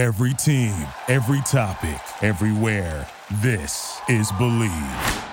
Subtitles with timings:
[0.00, 0.74] Every team,
[1.08, 3.06] every topic, everywhere.
[3.42, 5.24] This is Bleav.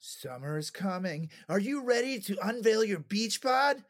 [0.00, 1.30] Summer is coming.
[1.48, 3.84] Are you ready to unveil your beach bod?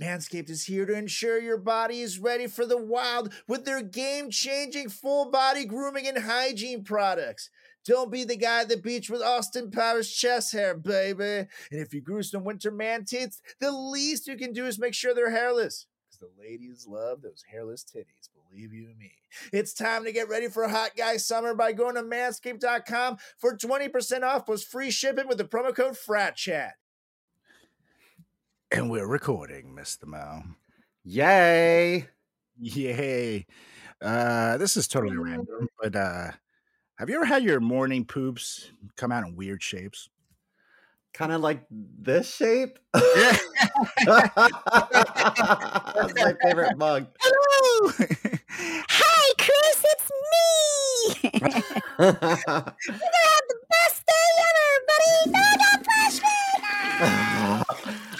[0.00, 4.30] Manscaped is here to ensure your body is ready for the wild with their game
[4.30, 7.50] changing full body grooming and hygiene products.
[7.84, 11.48] Don't be the guy at the beach with Austin Powers chest hair, baby.
[11.72, 14.94] And if you grew some winter man tits, the least you can do is make
[14.94, 15.88] sure they're hairless.
[16.22, 19.10] The ladies love those hairless titties, believe you me.
[19.52, 24.22] It's time to get ready for hot guy summer by going to manscaped.com for 20%
[24.22, 26.74] off plus free shipping with the promo code FRATCHAT.
[28.70, 30.06] And we're recording, Mr.
[30.06, 30.44] Mo.
[31.02, 32.06] Yay!
[32.56, 33.44] Yay.
[34.00, 36.30] Uh, this is totally random, but uh,
[37.00, 40.08] have you ever had your morning poops come out in weird shapes?
[41.14, 42.78] Kind of like this shape.
[44.04, 44.28] Yeah.
[44.34, 47.06] That's my favorite mug.
[47.20, 47.92] Hello.
[48.50, 51.30] Hi, Chris, it's me.
[51.32, 55.30] You're gonna have the best day ever, buddy.
[55.30, 56.38] No, don't push me.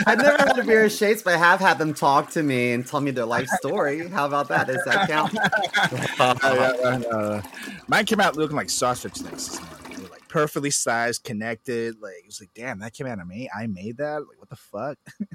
[0.06, 2.72] I've never had a beer of shapes, but I have had them talk to me
[2.72, 4.08] and tell me their life story.
[4.08, 4.66] How about that?
[4.68, 5.34] Does that count?
[5.34, 7.42] Yeah, uh,
[7.88, 9.60] mine came out looking like sausage sticks
[10.32, 12.00] perfectly sized, connected.
[12.00, 13.50] Like it was like, damn, that came out of me.
[13.54, 14.26] I made that.
[14.26, 14.98] Like, what the fuck?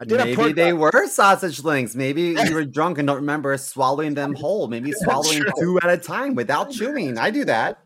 [0.00, 1.94] I did a Maybe pork they were sausage links.
[1.94, 4.68] Maybe you were drunk and don't remember swallowing them whole.
[4.68, 7.18] Maybe swallowing two at a time without chewing.
[7.18, 7.78] I do that.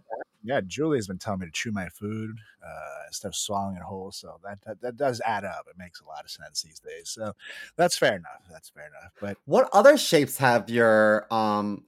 [0.42, 4.10] yeah, Julie's been telling me to chew my food uh, instead of swallowing it whole.
[4.10, 5.66] So that, that that does add up.
[5.70, 7.08] It makes a lot of sense these days.
[7.08, 7.32] So
[7.76, 8.42] that's fair enough.
[8.50, 9.12] That's fair enough.
[9.20, 11.84] But What other shapes have your um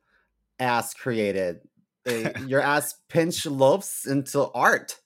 [0.58, 1.60] ass created?
[2.46, 4.96] Your ass pinch loafs into art.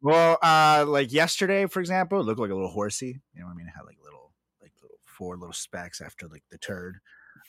[0.00, 3.20] well, uh, like yesterday, for example, it looked like a little horsey.
[3.34, 3.66] You know what I mean?
[3.66, 6.96] It had like little, like little four little specks after like the turd.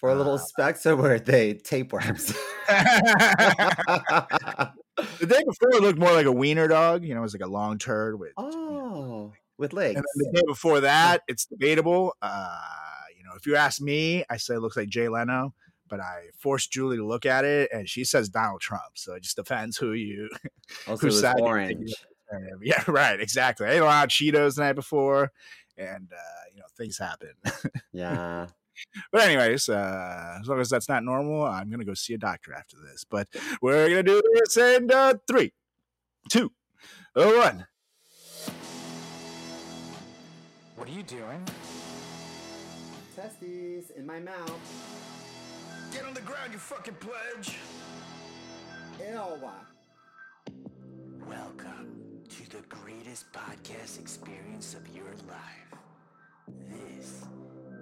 [0.02, 2.34] Little Uh, specks, or were they tapeworms?
[2.68, 4.74] the
[5.22, 7.06] day before, it looked more like a wiener dog.
[7.06, 8.34] You know, it was like a long turd with.
[8.38, 9.96] you know, oh, with legs.
[9.96, 12.16] And the day before that, it's debatable.
[12.22, 12.60] Uh,
[13.18, 15.54] you know, if you ask me, I say it looks like Jay Leno,
[15.94, 18.96] but I forced Julie to look at it, and she says Donald Trump.
[18.96, 20.28] So it just depends who you.
[20.88, 21.94] Also, whose it was side you orange.
[22.64, 23.20] Yeah, right.
[23.20, 23.68] Exactly.
[23.68, 25.32] I ate a lot of Cheetos the night before,
[25.78, 27.34] and uh, you know things happen.
[27.94, 28.48] Yeah.
[29.12, 32.56] but anyways, uh, as long as that's not normal, I'm gonna go see a doctor
[32.56, 33.06] after this.
[33.08, 33.28] But
[33.62, 35.54] we're gonna do this in uh, three,
[36.32, 36.52] two,
[37.14, 37.68] one.
[40.76, 41.46] What are you doing?
[43.16, 45.03] Testes in my mouth.
[45.94, 47.56] Get on the ground, you fucking pledge.
[49.00, 49.40] Ew.
[51.30, 55.80] Welcome to the greatest podcast experience of your life.
[56.68, 57.22] This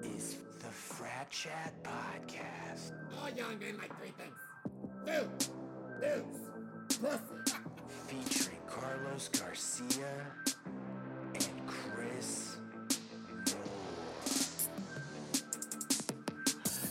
[0.04, 2.92] is the Frat Chat Podcast.
[3.22, 4.36] All young men like three things.
[5.06, 5.48] Food,
[6.02, 7.62] booze, pussy.
[8.08, 10.28] Featuring Carlos Garcia
[11.34, 12.58] and Chris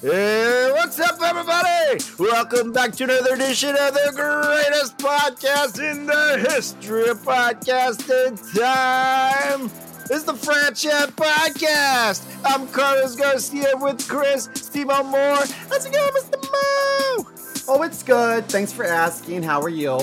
[0.02, 0.49] Hey,
[0.90, 2.02] what's up, everybody?
[2.18, 9.70] Welcome back to another edition of the greatest podcast in the history of podcasting time.
[10.10, 12.26] It's the Frat Chat Podcast.
[12.44, 15.36] I'm Carlos Garcia with Chris Steve Moore.
[15.68, 16.42] How's it going, Mr.
[16.42, 17.30] Mo?
[17.68, 18.46] Oh, it's good.
[18.46, 19.44] Thanks for asking.
[19.44, 20.00] How are you?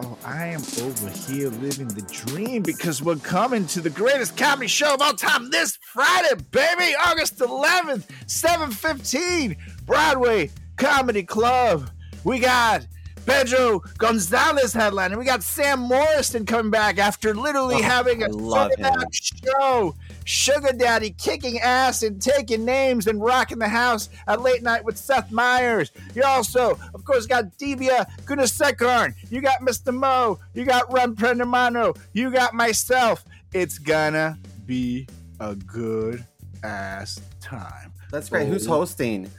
[0.00, 4.68] Oh, I am over here living the dream because we're coming to the greatest comedy
[4.68, 9.56] show of all time this Friday, baby, August 11th, 7:15,
[9.88, 11.90] Broadway Comedy Club.
[12.22, 12.86] We got
[13.24, 15.18] Pedro Gonzalez headlining.
[15.18, 19.04] We got Sam Morrison coming back after literally Oh, having a him.
[19.10, 19.94] show.
[20.24, 24.98] Sugar Daddy kicking ass and taking names and rocking the house at late night with
[24.98, 25.90] Seth Meyers.
[26.14, 29.14] You also, of course, got Divya Gunasekaran.
[29.30, 29.92] You got Mr.
[29.94, 30.38] Mo.
[30.52, 31.96] You got Ren Prendamano.
[32.12, 33.24] You got myself.
[33.54, 35.06] It's gonna be
[35.40, 36.24] a good
[36.62, 37.92] ass time.
[38.10, 38.48] That's great.
[38.48, 38.72] Who's Oh.
[38.72, 39.30] hosting?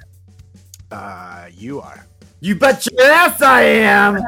[0.91, 2.05] Uh, you are.
[2.41, 4.18] You bet your ass I am.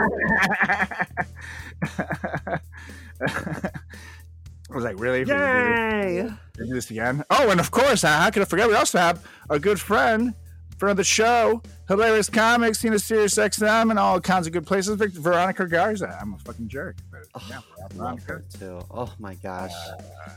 [3.28, 5.20] I was like, really?
[5.24, 6.30] Yay.
[6.56, 7.24] do this again.
[7.30, 8.68] Oh, and of course, uh, how could I forget?
[8.68, 10.34] We also have a good friend,
[10.78, 14.66] friend of the show, hilarious comics, seen a Sirius XM, and all kinds of good
[14.66, 14.96] places.
[14.96, 16.18] Vic- Veronica Garza.
[16.22, 16.96] I'm a fucking jerk.
[17.12, 17.60] But, yeah,
[17.94, 18.42] Veronica.
[18.58, 18.80] too.
[18.92, 19.74] Oh my gosh.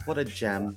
[0.05, 0.77] What a gem.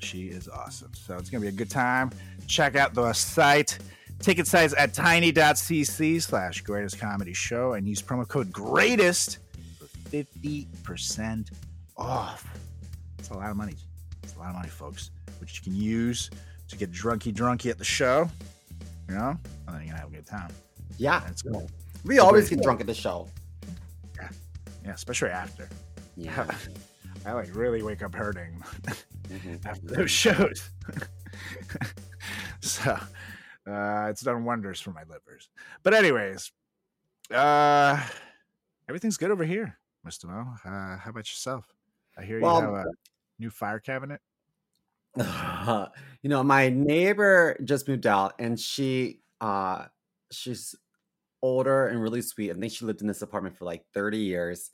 [0.00, 0.92] She is awesome.
[0.94, 2.10] So it's gonna be a good time.
[2.48, 3.78] Check out the site.
[4.20, 9.38] Ticket size at tiny.cc slash greatest comedy show and use promo code greatest
[9.78, 11.50] for 50%
[11.96, 12.46] off.
[13.18, 13.74] It's a lot of money.
[14.22, 16.30] It's a lot of money, folks, which you can use
[16.68, 18.28] to get drunky drunky at the show.
[19.08, 20.50] you know, and then you're gonna have a good time.
[20.98, 21.70] Yeah, That's cool.
[22.04, 23.28] we always get drunk at the show.
[24.16, 24.28] Yeah,
[24.84, 25.68] Yeah, especially after.
[26.16, 26.50] Yeah.
[27.26, 28.62] I like really wake up hurting
[29.28, 29.64] Mhm.
[29.66, 30.70] after those shows.
[32.60, 32.98] so
[33.66, 35.48] uh, it's done wonders for my livers.
[35.82, 36.52] But anyways,
[37.30, 38.00] uh,
[38.88, 40.26] everything's good over here, Mr.
[40.26, 40.46] Mo.
[40.64, 41.66] Uh, how about yourself?
[42.16, 42.90] I hear Well- you have a
[43.38, 44.20] new fire cabinet.
[45.16, 49.86] you know, my neighbor just moved out and she uh
[50.30, 50.74] she's
[51.42, 52.50] older and really sweet.
[52.50, 54.70] I think she lived in this apartment for like 30 years.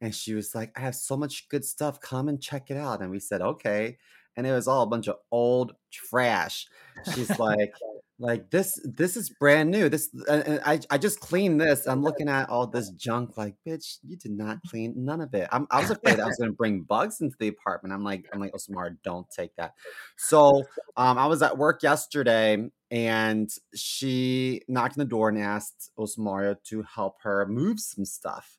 [0.00, 2.00] And she was like, I have so much good stuff.
[2.00, 3.00] Come and check it out.
[3.00, 3.96] And we said, okay.
[4.36, 6.66] And it was all a bunch of old trash.
[7.14, 7.72] She's like,
[8.18, 9.88] like this, this is brand new.
[9.88, 11.86] This, and and I, I just cleaned this.
[11.86, 13.36] I'm looking at all this junk.
[13.36, 15.48] Like, bitch, you did not clean none of it.
[15.50, 17.92] I'm, I was afraid I was going to bring bugs into the apartment.
[17.92, 19.74] I'm like, I'm like, Osmar, don't take that.
[20.16, 20.64] So,
[20.96, 26.56] um, I was at work yesterday, and she knocked on the door and asked Osmario
[26.68, 28.58] to help her move some stuff.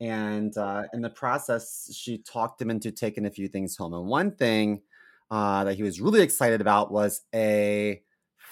[0.00, 3.94] And uh, in the process, she talked him into taking a few things home.
[3.94, 4.82] And one thing
[5.30, 8.00] uh, that he was really excited about was a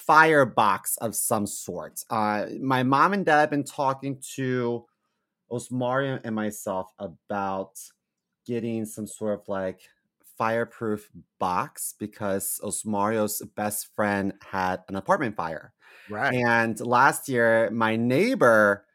[0.06, 2.04] firebox of some sort.
[2.10, 4.84] Uh, my mom and dad have been talking to
[5.50, 7.78] Osmario and myself about
[8.46, 9.80] getting some sort of like
[10.38, 11.08] fireproof
[11.38, 15.72] box because Osmario's best friend had an apartment fire.
[16.08, 16.34] Right.
[16.34, 18.86] And last year, my neighbor,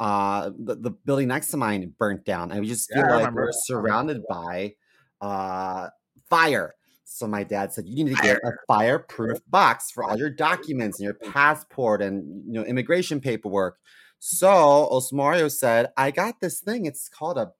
[0.00, 2.52] uh, the, the building next to mine burnt down.
[2.52, 4.74] And we just feel Yeah, I like we're surrounded by
[5.20, 5.88] uh,
[6.30, 6.74] fire.
[7.14, 10.98] So my dad said, "You need to get a fireproof box for all your documents
[10.98, 11.32] and your mm.
[11.32, 13.78] passport and you know immigration paperwork." Mm.
[14.18, 16.86] So Osmario said, "I got this thing.
[16.86, 17.52] It's called a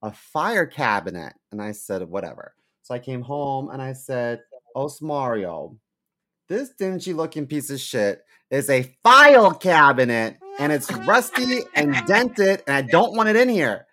[0.00, 2.54] a fire cabinet." And I said, "Whatever."
[2.84, 4.40] So I came home and I said,
[4.74, 5.76] "Osmario,
[6.48, 12.62] this dingy looking piece of shit is a file cabinet and it's rusty and dented
[12.66, 13.86] and I don't want it in here."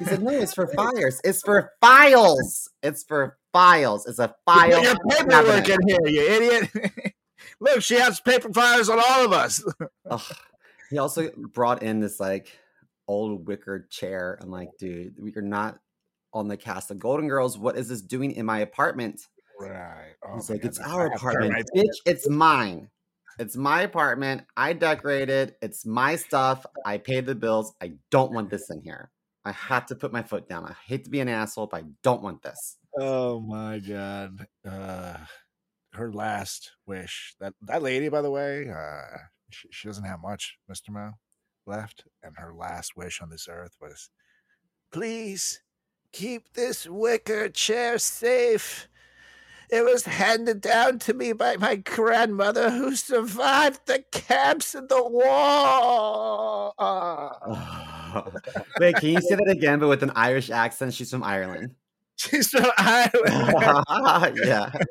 [0.00, 1.20] He said, "No, it's for fires.
[1.22, 2.68] It's for files.
[2.82, 4.06] It's for files.
[4.06, 7.14] It's a file your paperwork cabinet." in here, you idiot.
[7.60, 9.64] Look, she has paper files on all of us.
[10.10, 10.36] Ugh.
[10.90, 12.48] He also brought in this like
[13.08, 14.38] old wicker chair.
[14.42, 15.78] I'm like, dude, we are not
[16.32, 17.56] on the cast of Golden Girls.
[17.56, 19.20] What is this doing in my apartment?
[19.58, 20.14] Right.
[20.26, 22.10] Oh He's like, God, it's our apartment, termites- bitch.
[22.10, 22.90] It's mine.
[23.38, 24.42] It's my apartment.
[24.56, 25.54] I decorated.
[25.62, 26.66] It's my stuff.
[26.84, 27.72] I paid the bills.
[27.80, 29.10] I don't want this in here.
[29.44, 30.64] I have to put my foot down.
[30.64, 32.76] I hate to be an asshole, but I don't want this.
[32.98, 34.46] Oh my god.
[34.64, 35.16] Uh
[35.92, 37.34] her last wish.
[37.40, 39.18] That that lady, by the way, uh
[39.50, 40.90] she, she doesn't have much, Mr.
[40.90, 41.12] Mo,
[41.66, 42.04] left.
[42.22, 44.10] And her last wish on this earth was
[44.92, 45.60] please
[46.12, 48.88] keep this wicker chair safe.
[49.70, 55.02] It was handed down to me by my grandmother who survived the camps in the
[55.02, 56.72] war.
[58.80, 60.94] Wait, can you say that again, but with an Irish accent?
[60.94, 61.74] She's from Ireland.
[62.30, 64.38] She's from Ireland.
[64.44, 64.72] yeah.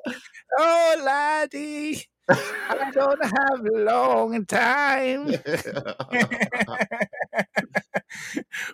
[0.56, 5.26] Oh, laddie, I don't have long time.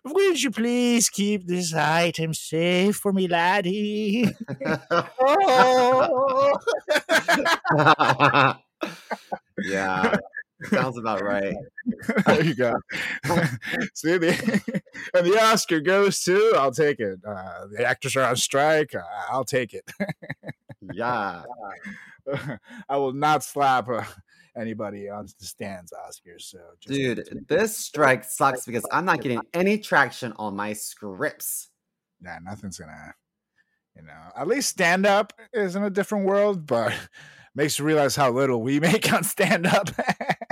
[0.03, 4.29] Would you please keep this item safe for me, laddie?
[5.21, 6.59] oh.
[9.63, 10.17] yeah.
[10.63, 11.55] Sounds about right.
[12.25, 12.73] there you go.
[13.93, 14.17] See,
[15.13, 17.19] and the Oscar goes to, I'll take it.
[17.27, 18.93] Uh, the actors are on strike.
[18.95, 19.89] Uh, I'll take it.
[20.93, 21.43] Yeah.
[22.89, 24.03] I will not slap uh,
[24.55, 26.41] anybody on the stands, Oscars.
[26.41, 31.69] So, just Dude, this strike sucks because I'm not getting any traction on my scripts.
[32.23, 33.13] Yeah, nothing's gonna,
[33.95, 34.31] you know.
[34.35, 36.93] At least stand up is in a different world, but
[37.55, 39.89] makes you realize how little we make on stand up.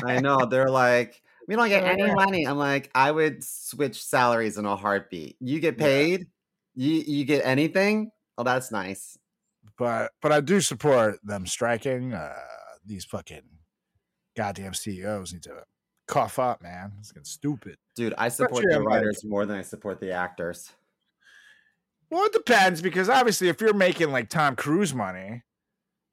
[0.03, 0.45] I know.
[0.45, 2.45] They're like, we don't get any money.
[2.45, 5.37] I'm like, I would switch salaries in a heartbeat.
[5.39, 5.85] You get Yeah.
[5.85, 6.27] paid?
[6.75, 8.11] You you get anything?
[8.37, 9.17] Oh, that's nice.
[9.77, 12.13] but but I do support them striking.
[12.13, 12.33] Uh,
[12.85, 13.41] these fucking
[14.35, 15.63] goddamn CEOs need to
[16.07, 16.93] cough up, man.
[16.99, 17.77] It's getting stupid.
[17.95, 20.71] Dude, I support the like- writers more than I support the actors.
[22.09, 25.43] Well, it depends because obviously, if you're making like Tom Cruise money,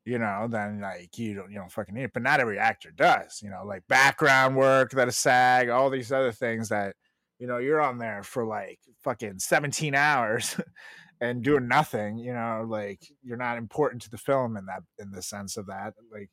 [0.05, 2.13] you know, then like you don't you don't fucking need it.
[2.13, 3.41] But not every actor does.
[3.43, 6.95] You know, like background work that is SAG, all these other things that
[7.39, 10.57] you know you're on there for like fucking 17 hours
[11.21, 12.19] and doing nothing.
[12.19, 15.67] You know, like you're not important to the film in that in the sense of
[15.67, 15.95] that.
[16.13, 16.31] Like,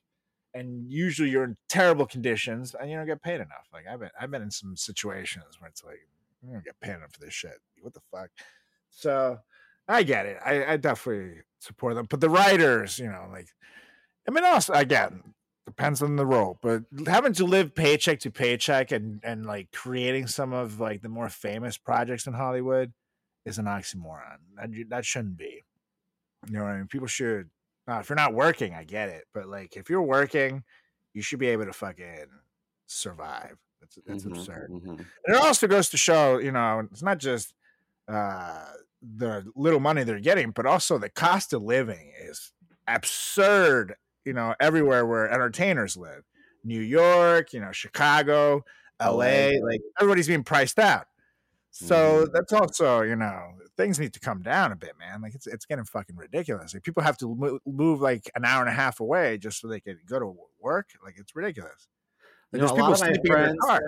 [0.54, 3.70] and usually you're in terrible conditions and you don't get paid enough.
[3.74, 6.00] Like I've been I've been in some situations where it's like
[6.48, 7.56] I don't get paid enough for this shit.
[7.82, 8.30] What the fuck?
[8.90, 9.40] So
[9.91, 10.39] I get it.
[10.45, 12.07] I, I definitely support them.
[12.10, 13.48] But the writers, you know, like
[14.27, 15.33] I mean also again,
[15.65, 20.27] depends on the role, but having to live paycheck to paycheck and and like creating
[20.27, 22.93] some of like the more famous projects in Hollywood
[23.45, 24.39] is an oxymoron.
[24.55, 25.65] That, that shouldn't be.
[26.48, 26.88] You know what I mean?
[26.88, 27.50] People should.
[27.88, 30.63] Uh, if you're not working, I get it, but like if you're working,
[31.13, 32.27] you should be able to fucking
[32.88, 33.57] survive.
[33.79, 34.69] That's that's Mhm, absurd.
[34.69, 35.12] mhm.
[35.25, 37.53] And it also goes to show, you know, it's not just
[38.07, 42.53] uh, the little money they're getting, but also the cost of living is
[42.88, 43.96] absurd.
[44.25, 46.24] You know, everywhere where entertainers live,
[46.63, 48.63] New York, you know, Chicago,
[49.00, 51.08] L.A., like everybody's being priced out.
[51.72, 52.31] So Mhm.
[52.34, 55.22] that's also, you know, things need to come down a bit, man.
[55.22, 56.74] Like it's it's getting fucking ridiculous.
[56.74, 59.67] Like people have to mo- move like an hour and a half away just so
[59.67, 60.89] they can go to work.
[61.03, 61.88] Like it's ridiculous.
[62.53, 63.81] You Like, know, a lot of people my sleeping in their friends,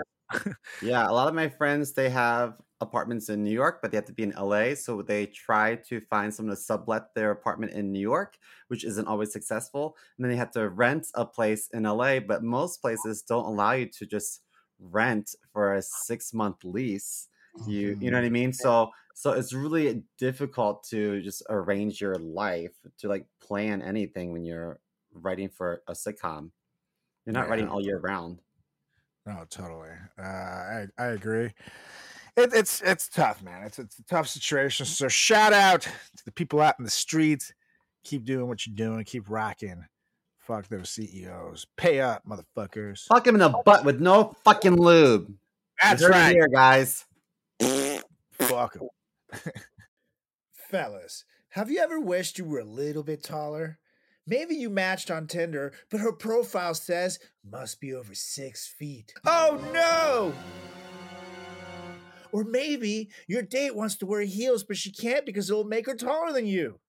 [0.79, 4.05] yeah, a lot of my friends they have apartments in New York, but they have
[4.05, 7.91] to be in LA, so they try to find someone to sublet their apartment in
[7.91, 8.37] New York,
[8.67, 9.97] which isn't always successful.
[10.17, 13.71] And then they have to rent a place in LA, but most places don't allow
[13.71, 14.43] you to just
[14.79, 17.29] rent for a six month lease.
[17.65, 18.53] You you know what I mean?
[18.53, 24.43] So so it's really difficult to just arrange your life to like plan anything when
[24.43, 24.79] you're
[25.13, 26.51] writing for a sitcom.
[27.25, 28.41] You're not writing all year round.
[29.25, 29.91] No, totally.
[30.17, 31.53] Uh, I I agree.
[32.35, 33.63] It, it's it's tough, man.
[33.63, 34.85] It's it's a tough situation.
[34.85, 37.53] So shout out to the people out in the streets.
[38.03, 39.03] Keep doing what you're doing.
[39.03, 39.85] Keep rocking.
[40.39, 41.67] Fuck those CEOs.
[41.77, 43.05] Pay up, motherfuckers.
[43.05, 45.33] Fuck him in the butt with no fucking lube.
[45.81, 46.31] That's heard it right.
[46.33, 47.05] here, guys.
[48.31, 48.89] Fuck 'em.
[50.53, 53.77] Fellas, have you ever wished you were a little bit taller?
[54.25, 59.13] Maybe you matched on Tinder, but her profile says must be over six feet.
[59.25, 60.33] Oh no!
[62.33, 65.95] Or maybe your date wants to wear heels, but she can't because it'll make her
[65.95, 66.79] taller than you.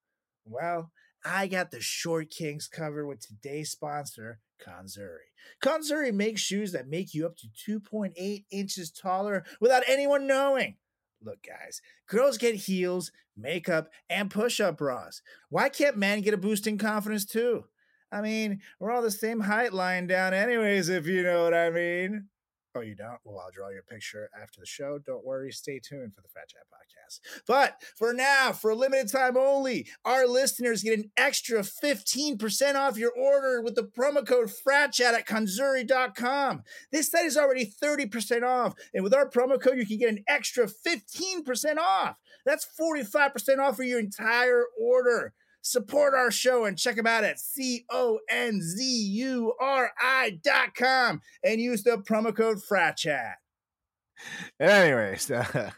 [0.46, 0.90] Well,
[1.24, 5.28] I got the Short Kings covered with today's sponsor, Conzuri.
[5.62, 10.76] Conzuri makes shoes that make you up to 2.8 inches taller without anyone knowing.
[11.22, 15.22] Look, guys, girls get heels, makeup, and push up bras.
[15.50, 17.64] Why can't men get a boost in confidence too?
[18.12, 21.70] I mean, we're all the same height lying down, anyways, if you know what I
[21.70, 22.28] mean.
[22.76, 23.18] Oh, you don't?
[23.24, 24.98] Well, I'll draw your picture after the show.
[24.98, 25.52] Don't worry.
[25.52, 27.20] Stay tuned for the Frat Chat podcast.
[27.46, 32.98] But for now, for a limited time only, our listeners get an extra 15% off
[32.98, 36.64] your order with the promo code FRATCHAT at conzuri.com.
[36.90, 40.24] This site is already 30% off, and with our promo code, you can get an
[40.26, 42.16] extra 15% off.
[42.44, 45.32] That's 45% off for your entire order.
[45.66, 50.38] Support our show and check them out at C O N Z U R I
[50.42, 53.36] dot com and use the promo code FRATCHAT.
[54.60, 55.70] Anyways, uh,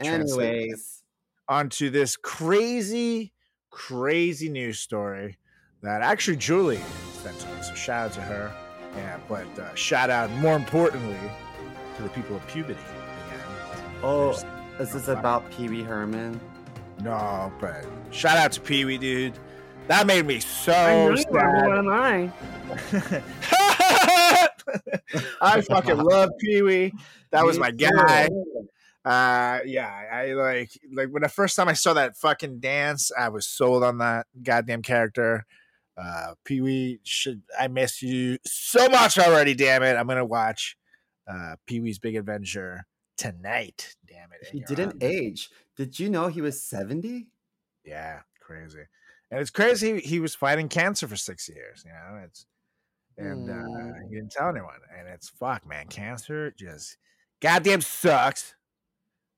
[0.00, 1.02] translate Anyways,
[1.48, 3.32] onto this crazy,
[3.70, 5.38] crazy news story
[5.82, 6.80] that actually Julie
[7.20, 7.62] sent to me.
[7.62, 8.52] So shout out to her.
[8.96, 11.18] Yeah, but uh, shout out more importantly
[11.96, 12.78] to the people of puberty.
[12.78, 13.40] Again.
[14.04, 14.44] oh, There's-
[14.78, 16.40] is this about Pee Wee Herman?
[17.04, 19.34] No, but shout out to Pee Wee, dude.
[19.88, 22.32] That made me so I know you are, but what am I?
[25.42, 26.92] I fucking love Pee Wee.
[27.30, 28.28] That was my guy.
[29.04, 33.28] Uh, yeah, I like like when the first time I saw that fucking dance, I
[33.28, 35.44] was sold on that goddamn character.
[35.98, 39.54] Uh, Pee Wee should I miss you so much already?
[39.54, 40.78] Damn it, I'm gonna watch
[41.28, 42.86] uh Pee Wee's Big Adventure
[43.18, 43.94] tonight.
[44.08, 44.98] Damn it, He didn't on.
[45.02, 45.50] age.
[45.76, 47.26] Did you know he was 70?
[47.84, 48.84] Yeah, crazy.
[49.30, 52.22] And it's crazy he was fighting cancer for six years, you know.
[52.24, 52.46] It's
[53.16, 54.78] and uh he didn't tell anyone.
[54.96, 55.86] And it's fuck, man.
[55.88, 56.98] Cancer just
[57.40, 58.54] goddamn sucks.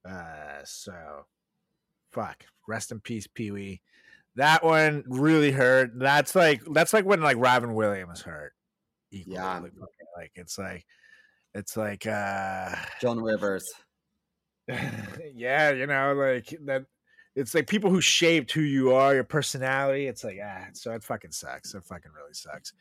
[0.08, 1.24] Uh so
[2.12, 2.44] fuck.
[2.68, 3.80] Rest in peace, Pee Wee.
[4.34, 5.92] That one really hurt.
[5.98, 8.52] That's like that's like when like Robin Williams hurt.
[9.10, 9.36] Equally.
[9.36, 9.58] Yeah.
[9.60, 9.72] Like,
[10.16, 10.84] like it's like
[11.54, 13.66] it's like uh Joan Rivers.
[15.34, 16.84] yeah, you know, like that.
[17.34, 20.06] It's like people who shaped who you are, your personality.
[20.06, 21.74] It's like ah, so it fucking sucks.
[21.74, 22.72] It fucking really sucks.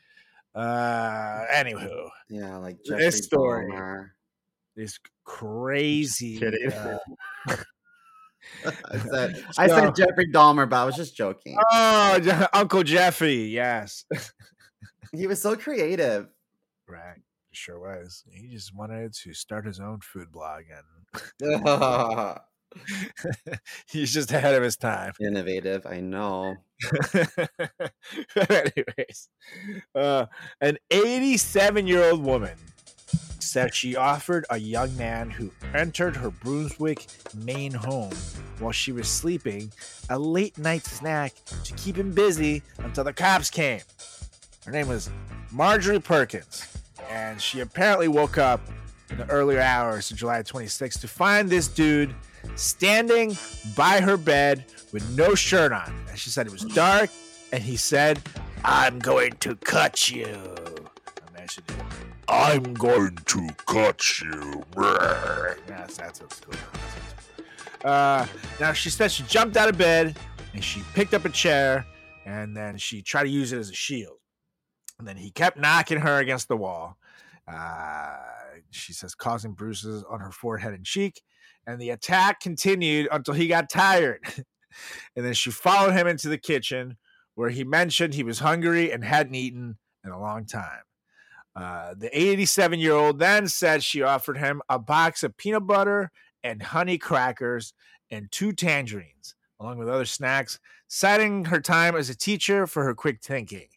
[0.54, 3.70] Uh, anywho, Yeah, like This story.
[3.70, 4.10] Dahmer.
[4.74, 6.40] this crazy.
[6.46, 6.96] Uh,
[8.90, 11.58] I said, I said Jeffrey Dahmer, but I was just joking.
[11.72, 13.48] oh, Uncle Jeffy.
[13.50, 14.04] Yes,
[15.12, 16.28] He was so creative.
[16.88, 17.18] right.
[17.56, 18.22] Sure was.
[18.30, 20.84] He just wanted to start his own food blog, and
[23.90, 25.14] he's just ahead of his time.
[25.18, 26.56] Innovative, I know.
[28.36, 29.30] Anyways,
[29.94, 30.26] uh,
[30.60, 32.58] an 87 year old woman
[33.38, 38.12] said she offered a young man who entered her Brunswick, Maine home
[38.58, 39.72] while she was sleeping
[40.10, 41.32] a late night snack
[41.64, 43.80] to keep him busy until the cops came.
[44.66, 45.08] Her name was
[45.50, 46.66] Marjorie Perkins.
[47.10, 48.60] And she apparently woke up
[49.10, 52.14] in the earlier hours of July 26th to find this dude
[52.54, 53.36] standing
[53.76, 55.92] by her bed with no shirt on.
[56.08, 57.10] And she said it was dark,
[57.52, 58.20] and he said,
[58.64, 60.24] I'm going to cut you.
[60.26, 61.76] And then did,
[62.28, 64.64] I'm going to cut you.
[65.66, 66.58] That's, that's what's going
[67.84, 67.88] on.
[67.88, 68.26] Uh,
[68.58, 70.18] now she said she jumped out of bed
[70.54, 71.86] and she picked up a chair
[72.24, 74.18] and then she tried to use it as a shield.
[74.98, 76.96] And then he kept knocking her against the wall.
[77.46, 78.16] Uh,
[78.70, 81.22] she says, causing bruises on her forehead and cheek.
[81.66, 84.20] And the attack continued until he got tired.
[85.16, 86.96] and then she followed him into the kitchen
[87.34, 90.82] where he mentioned he was hungry and hadn't eaten in a long time.
[91.54, 96.10] Uh, the 87 year old then said she offered him a box of peanut butter
[96.44, 97.72] and honey crackers
[98.10, 102.94] and two tangerines, along with other snacks, citing her time as a teacher for her
[102.94, 103.68] quick thinking.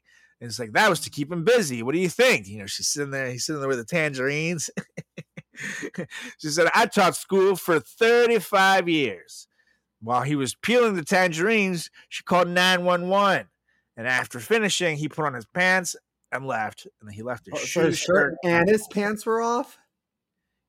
[0.41, 1.83] And it's like that was to keep him busy.
[1.83, 2.47] What do you think?
[2.47, 4.69] You know, she's sitting there, he's sitting there with the tangerines.
[6.37, 9.47] she said, I taught school for 35 years.
[10.01, 13.47] While he was peeling the tangerines, she called 911.
[13.97, 15.97] And after finishing, he put on his pants
[16.31, 16.87] and left.
[17.01, 19.77] And he left his Oh, shoes, his shirt and his pants were off.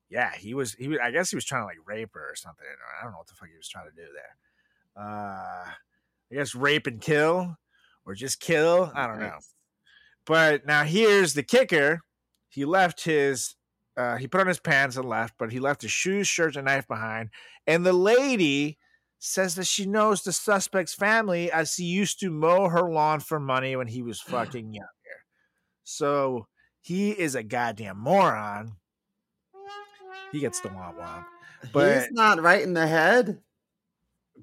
[0.09, 0.73] yeah, he was.
[0.73, 0.97] He was.
[1.01, 2.65] I guess he was trying to like rape her or something.
[2.99, 5.01] I don't know what the fuck he was trying to do there.
[5.01, 7.55] Uh, I guess rape and kill,
[8.05, 8.91] or just kill.
[8.93, 9.37] I don't know.
[10.25, 12.01] But now here's the kicker:
[12.49, 13.55] he left his.
[13.97, 16.65] Uh, he put on his pants and left, but he left his shoes, shirt, and
[16.65, 17.29] knife behind.
[17.67, 18.77] And the lady
[19.19, 23.39] says that she knows the suspect's family as he used to mow her lawn for
[23.39, 24.87] money when he was fucking younger.
[25.83, 26.47] So
[26.79, 28.77] he is a goddamn moron.
[30.31, 31.25] He gets the womp womp.
[31.73, 33.39] But He's not right in the head.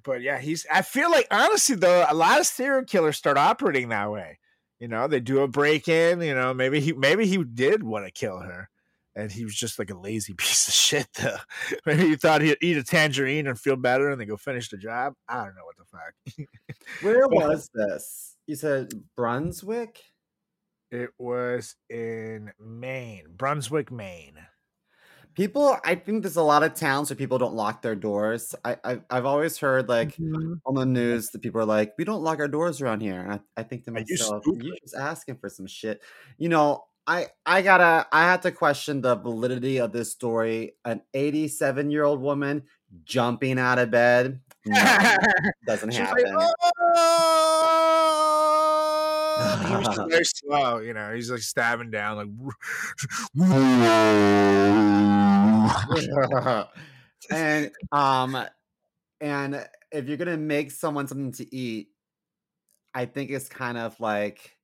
[0.04, 3.88] but yeah, he's I feel like honestly though, a lot of serial killers start operating
[3.88, 4.38] that way.
[4.80, 8.06] You know, they do a break in, you know, maybe he maybe he did want
[8.06, 8.68] to kill her.
[9.16, 11.38] And he was just like a lazy piece of shit though.
[11.86, 14.76] Maybe he thought he'd eat a tangerine and feel better and then go finish the
[14.76, 15.14] job.
[15.28, 16.48] I don't know what the fuck.
[17.02, 18.36] Where was this?
[18.46, 20.00] You said Brunswick.
[20.92, 24.38] It was in Maine, Brunswick, Maine.
[25.38, 28.56] People, I think there's a lot of towns where people don't lock their doors.
[28.64, 30.54] I, I I've always heard like mm-hmm.
[30.66, 33.20] on the news that people are like, we don't lock our doors around here.
[33.20, 34.64] And I, I think to myself you myself, stupid?
[34.64, 36.02] you just asking for some shit.
[36.38, 40.72] You know, I I gotta I had to question the validity of this story.
[40.84, 42.64] An 87 year old woman
[43.04, 44.40] jumping out of bed.
[44.66, 45.16] No,
[45.68, 46.34] doesn't happen.
[46.34, 47.67] like, oh!
[49.68, 51.14] He was just very slow, you know.
[51.14, 52.28] He's like stabbing down, like.
[57.30, 58.44] and um
[59.20, 61.88] and if you're gonna make someone something to eat
[62.94, 64.56] i think it's kind of like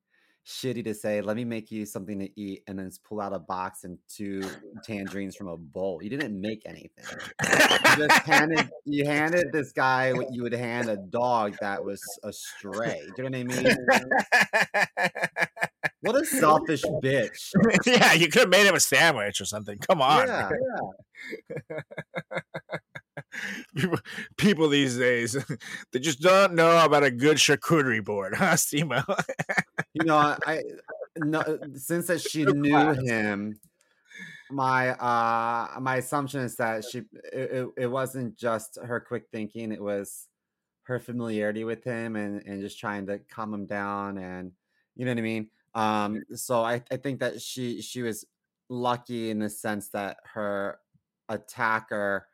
[0.47, 3.39] shitty to say let me make you something to eat and then pull out a
[3.39, 4.43] box and two
[4.85, 6.03] tangerines from a bowl.
[6.03, 7.05] You didn't make anything.
[7.43, 12.03] You just handed you handed this guy what you would hand a dog that was
[12.23, 15.11] a stray do you know what i mean?
[16.05, 17.55] What a selfish bitch.
[17.87, 19.79] Yeah, you could have made him a sandwich or something.
[19.79, 20.27] Come on.
[20.27, 20.51] yeah,
[23.75, 23.99] People,
[24.37, 25.37] people these days,
[25.93, 29.03] they just don't know about a good charcuterie board, huh, Simo?
[29.95, 30.63] you know i, I
[31.17, 33.59] no, since that she knew him
[34.51, 36.99] my uh my assumption is that she
[37.33, 40.29] it, it, it wasn't just her quick thinking it was
[40.83, 44.53] her familiarity with him and and just trying to calm him down and
[44.97, 48.27] you know what i mean um so i i think that she she was
[48.69, 50.79] lucky in the sense that her
[51.29, 52.27] attacker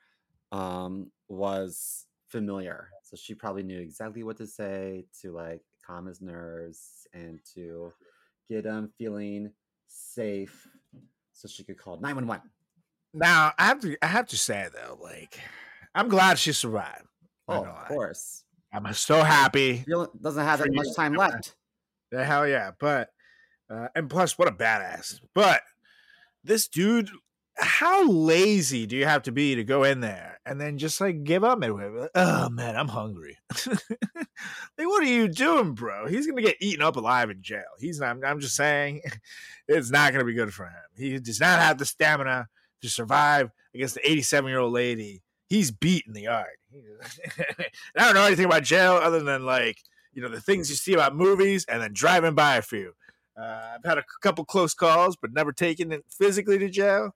[0.52, 6.20] um was familiar so she probably knew exactly what to say to like calm his
[6.20, 7.92] nerves and to
[8.48, 9.50] get him feeling
[9.88, 10.68] safe
[11.32, 12.50] so she could call 911
[13.12, 15.38] now, I have to, I have to say though, like,
[15.94, 17.06] I'm glad she survived.
[17.48, 19.84] Oh of course I'm so happy.
[20.22, 21.56] Doesn't have that much time left
[22.12, 22.70] The hell yeah.
[22.78, 23.08] But
[23.68, 25.20] uh, and plus what a badass.
[25.34, 25.62] But
[26.44, 27.10] this dude,
[27.60, 31.24] how lazy do you have to be to go in there and then just like
[31.24, 31.88] give up midway?
[31.88, 33.36] Like, oh man, I'm hungry.
[33.66, 33.78] like,
[34.78, 36.06] what are you doing, bro?
[36.06, 37.62] He's gonna get eaten up alive in jail.
[37.78, 39.02] He's not I'm just saying
[39.68, 40.72] it's not gonna be good for him.
[40.96, 42.48] He does not have the stamina
[42.82, 45.22] to survive against the 87 year old lady.
[45.48, 46.46] He's beat in the yard.
[47.96, 49.78] I don't know anything about jail other than like
[50.12, 52.94] you know the things you see about movies and then driving by a few.
[53.38, 57.14] Uh, I've had a couple close calls, but never taken it physically to jail.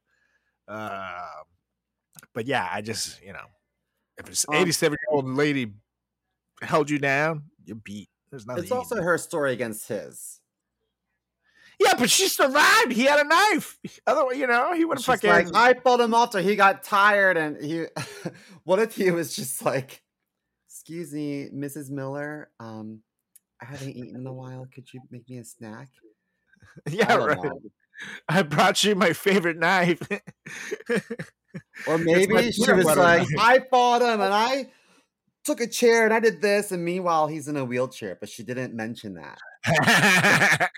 [0.68, 1.44] Um,
[2.32, 3.46] but yeah, I just you know,
[4.18, 5.72] if it's Um, 87 year old lady
[6.62, 8.08] held you down, you're beat.
[8.30, 8.64] There's nothing.
[8.64, 10.40] it's also her story against his
[11.78, 12.92] Yeah, but she survived.
[12.92, 13.78] He had a knife.
[14.06, 15.30] Otherwise, you know, he would have fucking.
[15.30, 17.86] like, I pulled him off till he got tired, and he.
[18.64, 20.02] what if he was just like,
[20.68, 21.90] "Excuse me, Mrs.
[21.90, 23.00] Miller, um,
[23.60, 24.66] I haven't eaten in a while.
[24.72, 25.88] Could you make me a snack?"
[26.90, 27.42] yeah, right.
[27.42, 27.60] know.
[28.28, 30.02] I brought you my favorite knife.
[31.86, 33.28] Or maybe she was like, knife.
[33.38, 34.70] I fought him and I
[35.44, 38.42] took a chair and I did this, and meanwhile he's in a wheelchair, but she
[38.42, 39.38] didn't mention that.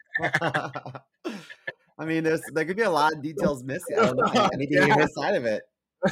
[1.98, 3.98] I mean, there's there could be a lot of details missing.
[3.98, 4.26] I don't know.
[4.26, 5.62] I I need to hear side of it.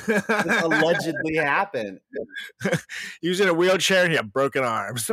[0.07, 0.29] This
[0.62, 2.01] allegedly happened.
[3.21, 5.11] he was in a wheelchair and he had broken arms.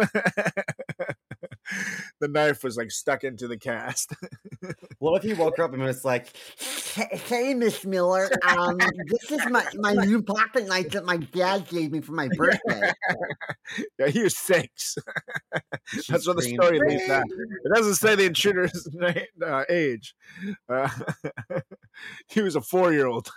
[2.19, 4.13] The knife was like stuck into the cast.
[4.99, 6.27] What if he woke up and was like,
[6.93, 11.67] "Hey, hey, Miss Miller, um, this is my, my new pocket knife that my dad
[11.67, 12.91] gave me for my birthday."
[13.97, 14.95] yeah, he was six.
[15.87, 17.23] She That's what the screamed, story leaves at.
[17.25, 20.13] It doesn't say the intruder's na- uh, age.
[20.69, 20.87] Uh,
[22.27, 23.31] he was a four-year-old.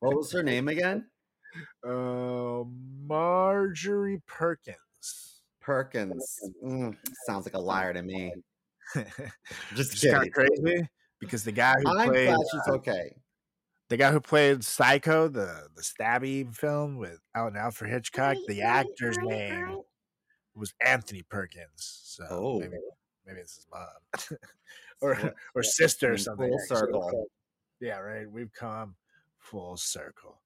[0.00, 1.06] What was her name again?
[1.82, 2.62] uh,
[3.06, 4.76] Marjorie Perkins.
[5.60, 6.38] Perkins.
[6.64, 6.96] Mm,
[7.26, 8.32] sounds like a liar to me.
[9.74, 10.88] Just It's kind of crazy
[11.20, 13.14] because the guy who I'm played uh, okay.
[13.88, 19.18] the guy who played Psycho, the the stabby film with Al- Alfred Hitchcock, the actor's
[19.18, 19.78] name
[20.54, 22.00] was Anthony Perkins.
[22.04, 22.58] So Oh.
[22.60, 22.76] maybe
[23.26, 24.38] maybe it's his mom
[25.00, 26.48] or or sister or something.
[26.48, 27.26] full circle.
[27.80, 28.28] Yeah, right.
[28.30, 28.96] We've come
[29.38, 30.40] full circle.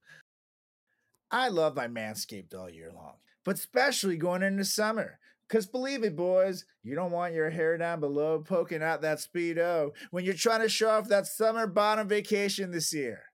[1.31, 5.19] I love my Manscaped all year long, but especially going into summer.
[5.49, 9.91] Because believe it, boys, you don't want your hair down below poking out that Speedo
[10.11, 13.25] when you're trying to show off that summer bottom vacation this year.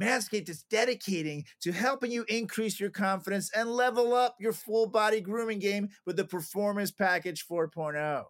[0.00, 5.20] Manscaped is dedicating to helping you increase your confidence and level up your full body
[5.20, 8.24] grooming game with the Performance Package 4.0.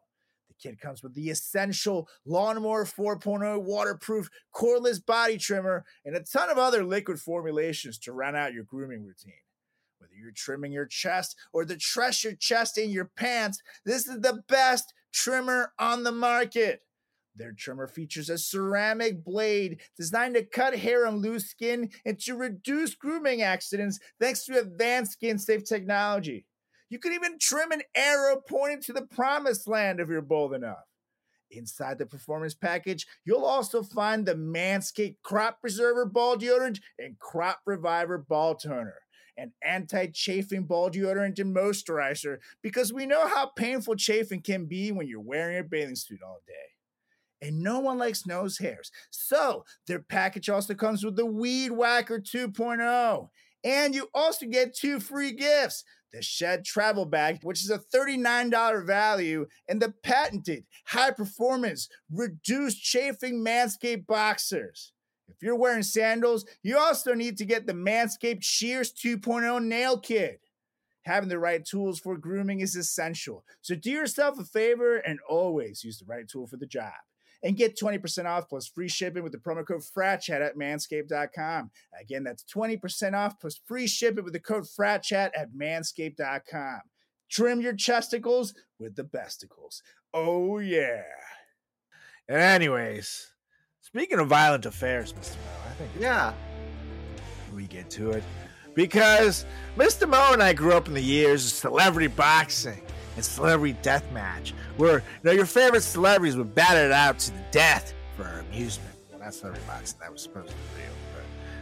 [0.49, 6.51] The kit comes with the essential Lawnmower 4.0 waterproof cordless body trimmer and a ton
[6.51, 9.42] of other liquid formulations to round out your grooming routine.
[10.23, 14.43] You're trimming your chest or to truss your chest in your pants, this is the
[14.49, 16.81] best trimmer on the market.
[17.35, 22.37] Their trimmer features a ceramic blade designed to cut hair on loose skin and to
[22.37, 26.47] reduce grooming accidents thanks to advanced skin safe technology.
[26.89, 30.85] You can even trim an arrow pointing to the promised land if you're bold enough.
[31.51, 37.61] Inside the performance package, you'll also find the Manscaped Crop Preserver Ball Deodorant and Crop
[37.67, 39.01] Reviver Ball Toner,
[39.37, 44.93] an anti chafing ball deodorant and moisturizer because we know how painful chafing can be
[44.93, 47.47] when you're wearing a bathing suit all day.
[47.47, 48.93] And no one likes nose hairs.
[49.11, 53.29] So their package also comes with the Weed Whacker 2.0.
[53.65, 58.87] And you also get two free gifts the Shed Travel Bag, which is a $39
[58.87, 64.93] value, and the patented high performance, reduced chafing Manscaped boxers.
[65.29, 70.41] If you're wearing sandals, you also need to get the Manscaped Shears 2.0 nail kit.
[71.05, 73.45] Having the right tools for grooming is essential.
[73.61, 76.93] So do yourself a favor and always use the right tool for the job.
[77.45, 81.73] And get 20% off plus free shipping with the promo code FRATCHAT at manscaped.com.
[82.01, 86.81] Again, that's 20% off plus free shipping with the code FRATCHAT at manscaped.com.
[87.29, 89.83] Trim your chesticles with the besticles.
[90.15, 91.03] Oh, yeah.
[92.29, 93.32] Anyways,
[93.95, 95.37] speaking of violent affairs, Mr.
[95.37, 96.33] Mo, I think Yeah.
[97.55, 98.25] we get to it
[98.75, 99.45] because
[99.77, 100.09] Mr.
[100.09, 102.81] Mo and I grew up in the years of celebrity boxing
[103.17, 107.45] and celebrity death match, where you know your favorite celebrities were battered out to the
[107.51, 108.95] death for our amusement.
[109.11, 110.93] Well, not celebrity boxing; that was supposed to be real.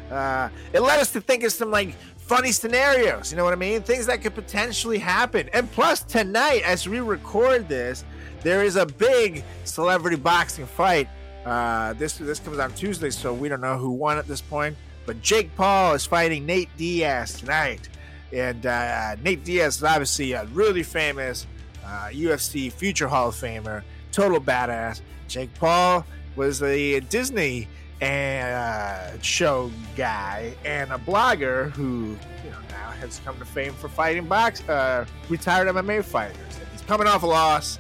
[0.08, 3.32] But uh, it led us to think of some like funny scenarios.
[3.32, 3.82] You know what I mean?
[3.82, 5.50] Things that could potentially happen.
[5.52, 8.04] And plus, tonight, as we record this,
[8.44, 11.08] there is a big celebrity boxing fight.
[11.44, 14.40] Uh, this this comes out on Tuesday, so we don't know who won at this
[14.40, 14.76] point.
[15.06, 17.88] But Jake Paul is fighting Nate Diaz tonight.
[18.32, 21.46] And uh, Nate Diaz is obviously a really famous
[21.84, 25.00] uh, UFC future Hall of Famer, total badass.
[25.26, 26.04] Jake Paul
[26.36, 27.66] was a Disney
[28.00, 33.88] uh, show guy and a blogger who, you know, now has come to fame for
[33.88, 36.36] fighting box uh, retired MMA fighters.
[36.60, 37.78] And he's coming off a loss,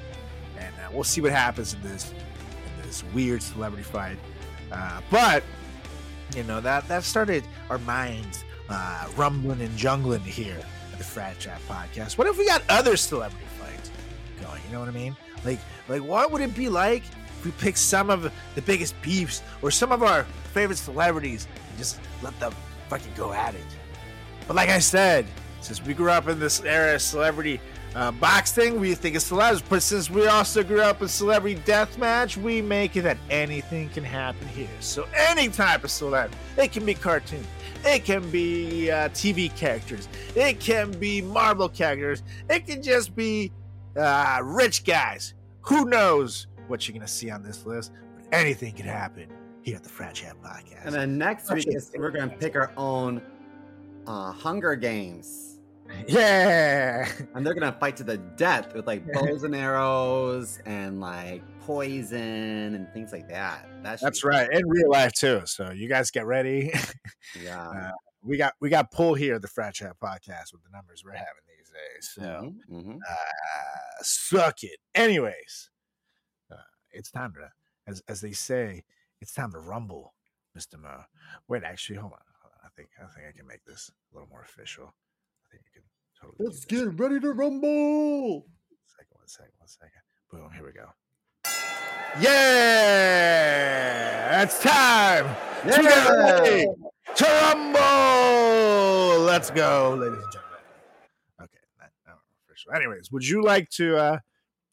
[0.58, 2.12] and uh, we'll see what happens in this
[2.90, 4.18] this weird celebrity fight.
[4.72, 5.44] Uh, but
[6.34, 10.58] you know that that started our minds uh, rumbling and jungling here
[10.92, 12.18] at the Frat Chat podcast.
[12.18, 13.90] What if we got other celebrity fights
[14.42, 14.60] going?
[14.66, 15.16] You know what I mean?
[15.44, 19.42] Like, like what would it be like if we picked some of the biggest beefs
[19.62, 22.52] or some of our favorite celebrities and just let them
[22.88, 23.66] fucking go at it?
[24.48, 25.26] But like I said,
[25.60, 27.60] since we grew up in this era of celebrity
[27.94, 32.36] Uh, boxing, we think of celebs, but since we also grew up with celebrity deathmatch,
[32.36, 34.68] we make it that anything can happen here.
[34.78, 37.44] So any type of celeb, it can be cartoon,
[37.84, 43.50] it can be uh, TV characters, it can be Marvel characters, it can just be
[43.96, 45.34] uh, rich guys.
[45.62, 47.90] Who knows what you're gonna see on this list?
[48.14, 49.26] But anything can happen
[49.62, 50.84] here at the Frat Chat Podcast.
[50.84, 53.20] And then next week is we're gonna pick our own
[54.06, 55.49] uh, Hunger Games.
[56.08, 57.08] yeah.
[57.34, 62.74] And they're gonna fight to the death with like bows and arrows and like poison
[62.74, 63.68] and things like that.
[63.82, 65.42] That That's be- right, in real life too.
[65.44, 66.72] So you guys get ready.
[67.42, 67.70] Yeah.
[67.90, 67.90] Uh,
[68.22, 71.12] we got we got pull here at the Frat Chat podcast with the numbers we're
[71.12, 72.10] having these days.
[72.14, 72.96] So Mhm, mhm.
[72.96, 74.78] uh, suck it.
[74.94, 75.70] Anyways,
[76.52, 76.56] uh,
[76.92, 77.48] it's time to,
[77.90, 78.84] as as they say,
[79.22, 80.12] it's time to rumble,
[80.54, 81.00] Mister Mo.
[81.48, 82.18] Wait, actually, hold on.
[82.42, 82.66] Hold on.
[82.66, 84.84] I think I think I can make this a little more official.
[84.84, 85.88] I think you can
[86.20, 86.36] totally.
[86.46, 86.66] Let's this.
[86.66, 88.46] get ready to rumble.
[88.86, 90.00] Second, one second, one second.
[90.30, 90.86] Boom, here we go.
[93.10, 95.26] Yeah, it's time
[95.62, 96.66] to get ready
[97.16, 99.24] to rumble.
[99.24, 100.58] Let's go, ladies and gentlemen.
[101.42, 102.72] Okay, that, that was official.
[102.74, 104.18] Anyways, would you like to uh,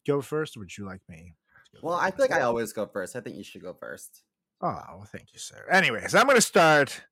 [0.06, 1.34] go first, or would you like me?
[1.74, 2.16] to go Well, I first?
[2.16, 3.16] feel like I always go first.
[3.16, 4.22] I think you should go first.
[4.60, 5.64] Oh, well, thank you, sir.
[5.70, 7.02] Anyways, I'm going to start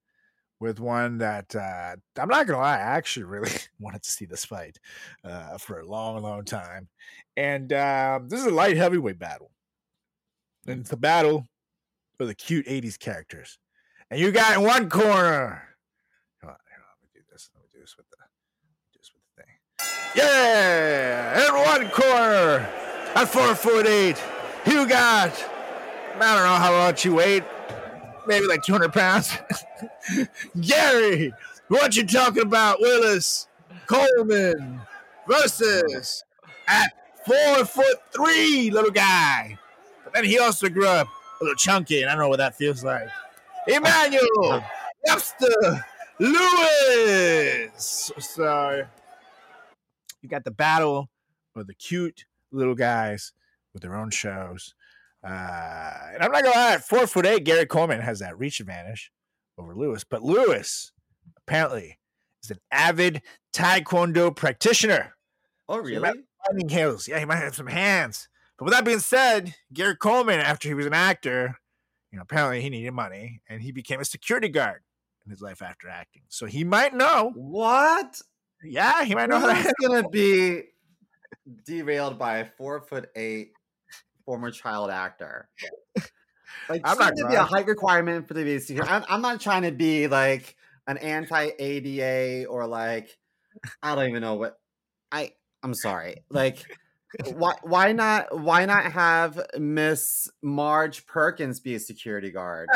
[0.60, 4.44] with one that uh, I'm not to lie, I actually really wanted to see this
[4.44, 4.78] fight
[5.24, 6.88] uh, for a long, long time.
[7.36, 9.50] And um, this is a light heavyweight battle.
[10.66, 11.46] And it's a battle
[12.16, 13.58] for the cute 80s characters.
[14.10, 15.62] And you got in one corner.
[16.40, 17.50] Come on, here, let me do this.
[17.54, 18.16] Let me do this with the,
[18.92, 20.24] do this with the thing.
[20.24, 22.68] Yeah, in one corner
[23.14, 24.22] at four foot eight,
[24.66, 25.32] you got
[26.18, 27.42] I don't know how much you weigh.
[28.26, 29.32] Maybe like 200 pounds.
[30.60, 31.32] Gary,
[31.68, 33.48] what you talking about, Willis
[33.86, 34.80] Coleman
[35.28, 36.24] versus
[36.68, 36.92] at
[37.24, 39.58] four foot three little guy.
[40.04, 41.08] But then he also grew up
[41.40, 43.08] a little chunky, and I don't know what that feels like.
[43.66, 44.64] Emmanuel
[45.06, 45.84] Webster
[46.18, 48.12] Lewis.
[48.18, 48.86] So
[50.22, 51.08] you got the battle
[51.54, 53.32] of the cute little guys
[53.72, 54.74] with their own shows.
[55.24, 58.61] Uh, and I'm not gonna lie, at four foot eight, Gary Coleman has that reach
[58.61, 59.11] advantage
[59.59, 60.05] over Lewis.
[60.05, 60.92] But Lewis
[61.37, 61.98] apparently
[62.42, 65.14] is an avid Taekwondo practitioner.
[65.68, 66.11] Oh, really?
[66.46, 67.09] Fighting skills.
[67.09, 68.29] Yeah, he might have some hands.
[68.59, 71.59] But with that being said, Gary Coleman, after he was an actor,
[72.11, 74.83] you know, apparently he needed money and he became a security guard
[75.24, 76.22] in his life after acting.
[76.29, 77.33] So he might know.
[77.35, 78.20] What?
[78.62, 80.62] Yeah, he might know Who's gonna be
[81.64, 83.52] derailed by a four foot eight
[84.26, 85.48] former child actor?
[86.68, 88.84] Like, I'm not to be a height requirement for the VC.
[88.86, 93.16] I'm, I'm not trying to be like an anti ADA or like
[93.82, 94.58] I don't even know what
[95.10, 95.32] I.
[95.62, 96.24] I'm sorry.
[96.30, 96.64] Like,
[97.34, 102.68] why why not why not have Miss Marge Perkins be a security guard?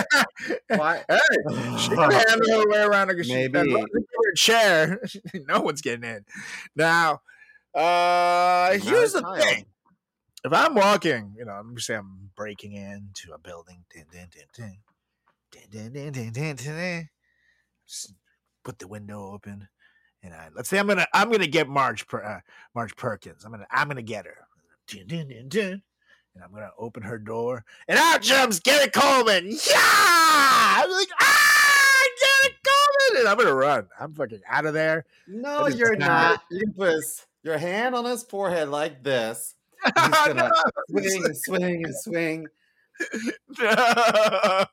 [0.69, 1.05] Why?
[1.09, 3.75] Hey, she can handle her way around because she's Maybe.
[3.75, 5.01] a chair.
[5.49, 6.25] no one's getting in.
[6.77, 7.21] Now,
[7.75, 9.41] uh, here's the child.
[9.41, 9.67] thing.
[10.43, 13.85] If I'm walking, you know, I'm just say I'm breaking into a building.
[17.87, 18.15] Just
[18.65, 19.69] put the window open,
[20.23, 22.41] and I let's say I'm gonna I'm gonna get Marge per, uh,
[22.75, 23.45] Marge Perkins.
[23.45, 24.47] I'm gonna I'm gonna get her.
[24.87, 25.83] Dun, dun, dun, dun.
[26.35, 29.49] And I'm gonna open her door, and out jumps Gary Coleman.
[29.49, 29.75] Yeah!
[29.77, 33.89] I'm like, ah, Gary Coleman, and I'm gonna run.
[33.99, 35.05] I'm fucking out of there.
[35.27, 36.43] No, you're not- not.
[36.51, 36.95] You can put
[37.43, 39.55] your hand on his forehead like this.
[39.85, 40.51] He's gonna
[40.91, 42.47] swing and swing and swing.
[43.59, 44.65] No.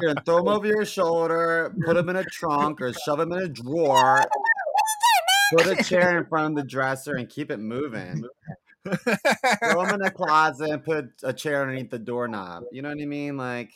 [0.00, 3.32] You're gonna throw him over your shoulder, put him in a trunk, or shove him
[3.32, 4.24] in a drawer.
[5.54, 8.24] Put a chair in front of the dresser and keep it moving.
[8.86, 12.64] Throw him in a closet and put a chair underneath the doorknob.
[12.72, 13.36] You know what I mean?
[13.36, 13.70] Like,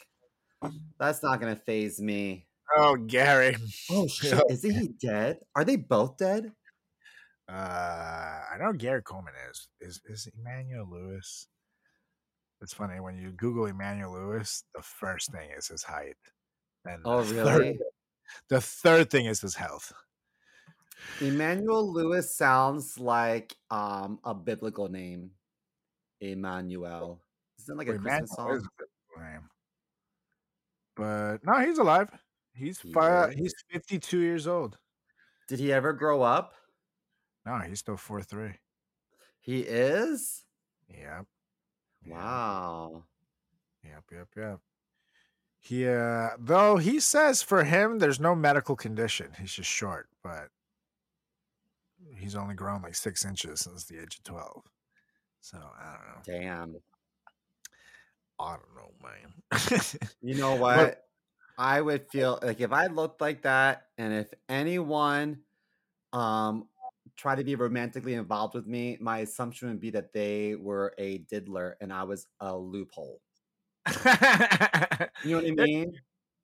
[0.98, 2.46] that's not gonna phase me.
[2.78, 3.56] oh, Gary.
[3.90, 4.42] Oh shit!
[4.48, 5.38] Is he dead?
[5.54, 6.50] Are they both dead?
[7.48, 7.52] Uh,
[8.52, 9.68] I know Gary Coleman is.
[9.80, 11.46] Is is Emmanuel Lewis?
[12.60, 16.16] It's funny when you Google Emmanuel Lewis, the first thing is his height.
[16.84, 17.78] And Oh the third- really?
[18.48, 19.92] the third thing is his health.
[21.20, 25.30] Emmanuel Lewis sounds like um a biblical name.
[26.20, 27.20] Emmanuel.
[27.60, 28.70] Isn't that like a Christmas Emmanuel is song?
[29.20, 29.40] a.
[30.96, 32.08] But no, he's alive.
[32.54, 34.78] He's He fi- he's 52 years old.
[35.46, 36.54] Did he ever grow up?
[37.46, 38.54] No, he's still four three.
[39.38, 40.44] He is?
[40.88, 41.26] Yep.
[42.06, 43.04] Wow.
[43.84, 44.60] Yep, yep, yep.
[45.60, 49.28] He uh though he says for him there's no medical condition.
[49.38, 50.48] He's just short, but
[52.16, 54.64] he's only grown like six inches since the age of twelve.
[55.40, 56.40] So I don't know.
[56.40, 56.76] Damn.
[58.38, 60.10] I don't know, man.
[60.20, 61.02] You know what?
[61.58, 65.38] I would feel like if I looked like that, and if anyone
[66.12, 66.68] um
[67.16, 71.18] tried to be romantically involved with me, my assumption would be that they were a
[71.18, 73.20] diddler and I was a loophole.
[75.24, 75.92] You know what I mean?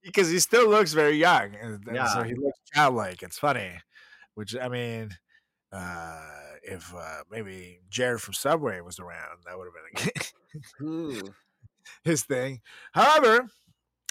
[0.03, 3.23] because he still looks very young, and, and so he looks childlike.
[3.23, 3.71] It's funny,
[4.35, 5.11] which I mean,
[5.73, 6.21] uh,
[6.63, 11.23] if uh, maybe Jared from Subway was around, that would have been
[12.05, 12.61] his thing.
[12.93, 13.49] However,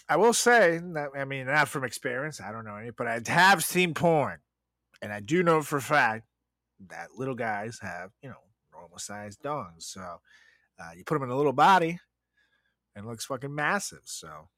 [0.09, 3.19] I will say that I mean, not from experience, I don't know any, but I
[3.27, 4.39] have seen porn,
[5.01, 6.25] and I do know for a fact
[6.89, 8.35] that little guys have you know
[8.73, 9.83] normal sized dongs.
[9.83, 11.99] So uh, you put them in a little body,
[12.95, 14.01] and it looks fucking massive.
[14.05, 14.49] So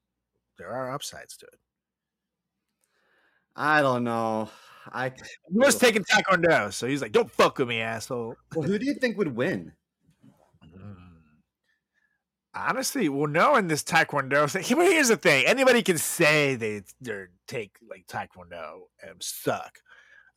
[0.58, 1.58] there are upsides to it.
[3.56, 4.50] I don't know.
[4.92, 5.12] I
[5.50, 8.94] was taking taekwondo, so he's like, "Don't fuck with me, asshole." well, who do you
[8.94, 9.72] think would win?
[10.66, 10.96] Mm.
[12.54, 17.24] Honestly, well, knowing this taekwondo thing, but here's the thing: anybody can say they they
[17.46, 19.78] take like taekwondo and suck.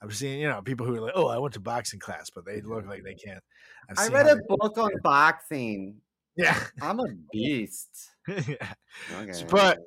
[0.02, 2.46] I've seen, you know, people who are like, "Oh, I went to boxing class," but
[2.46, 3.44] they look like they can't.
[3.90, 6.02] I've I read a book on boxing.
[6.36, 7.90] yeah, I'm a beast.
[8.28, 8.74] yeah.
[9.22, 9.46] Okay.
[9.50, 9.80] But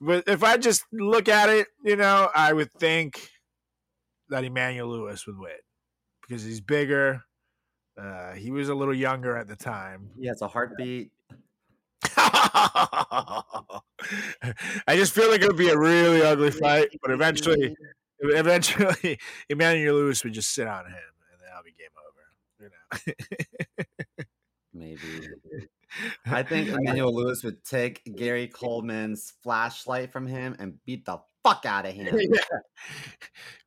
[0.00, 3.30] but if I just look at it, you know, I would think
[4.30, 5.52] that Emmanuel Lewis would win
[6.26, 7.22] because he's bigger.
[8.00, 10.08] Uh, he was a little younger at the time.
[10.18, 11.10] he has a heartbeat.
[12.16, 13.82] I
[14.94, 17.76] just feel like it would be a really ugly fight, but eventually,
[18.20, 20.92] eventually, Emmanuel Lewis would just sit on him,
[21.32, 22.24] and then I'll be game over.
[22.58, 22.70] You
[24.16, 24.24] know.
[24.72, 25.28] Maybe.
[26.26, 31.64] I think Emmanuel Lewis would take Gary Coleman's flashlight from him and beat the fuck
[31.66, 32.16] out of him.
[32.18, 32.40] yeah.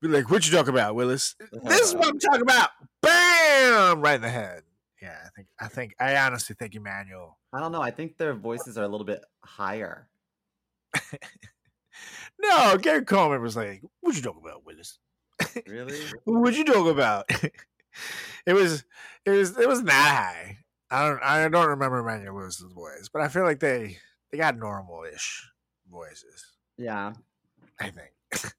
[0.02, 1.36] Be like, "What you talk about, Willis?
[1.64, 2.70] This is what I'm talking about."
[3.02, 4.02] Bam!
[4.02, 4.64] Right in the head.
[5.02, 5.48] Yeah, I think.
[5.60, 5.96] I think.
[6.00, 7.38] I honestly think Emmanuel.
[7.52, 7.82] I don't know.
[7.82, 10.08] I think their voices are a little bit higher.
[12.42, 15.00] No, Gary Coleman was like, "What you talking about, Willis?
[15.68, 16.00] Really?
[16.26, 17.30] What you talking about?"
[18.46, 18.84] it was.
[19.26, 19.58] It was.
[19.58, 20.58] It wasn't that high.
[20.92, 21.24] I don't.
[21.24, 23.98] I don't remember Emmanuel Lewis's voice, but I feel like they
[24.32, 25.50] they got normal-ish
[25.90, 26.46] voices.
[26.78, 27.14] Yeah.
[27.80, 28.12] I think.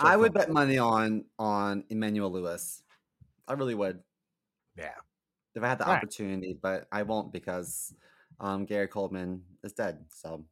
[0.00, 2.82] I would bet money on on Emmanuel Lewis.
[3.48, 4.00] I really would
[4.76, 4.94] Yeah.
[5.54, 5.96] if I had the Right.
[5.96, 7.94] opportunity, but I won't because
[8.40, 10.04] um, Gary Coleman is dead.
[10.10, 10.44] So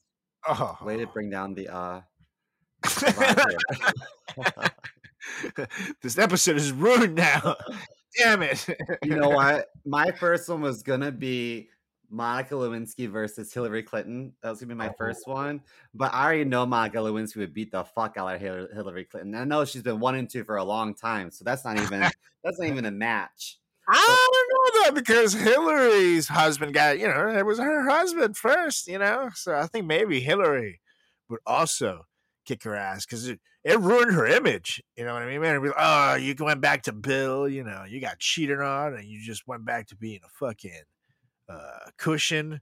[0.47, 0.77] Oh.
[0.83, 2.01] way to bring down the uh
[6.03, 7.57] this episode is ruined now.
[8.19, 8.67] Damn it.
[9.03, 9.69] you know what?
[9.85, 11.69] My first one was gonna be
[12.11, 14.33] Monica Lewinsky versus Hillary Clinton.
[14.43, 14.95] That was gonna be my Oh.
[14.97, 15.61] first one,
[15.95, 19.35] but I already know Monica Lewinsky would beat the fuck out of Hillary Clinton.
[19.35, 22.01] I know she's been one and two for a long time, so that's not even
[22.43, 23.59] that's not even a match.
[23.93, 23.99] Don't
[24.59, 29.31] know though, because Hillary's husband got, you know, it was her husband first, you know.
[29.35, 30.81] So I think maybe Hillary
[31.29, 32.03] would also
[32.45, 34.83] kick her ass because it, it ruined her image.
[34.97, 35.41] You know what I mean?
[35.41, 38.95] Man, be like, oh, you went back to Bill, you know, you got cheated on
[38.95, 40.83] and you just went back to being a fucking
[41.49, 42.61] uh, cushion,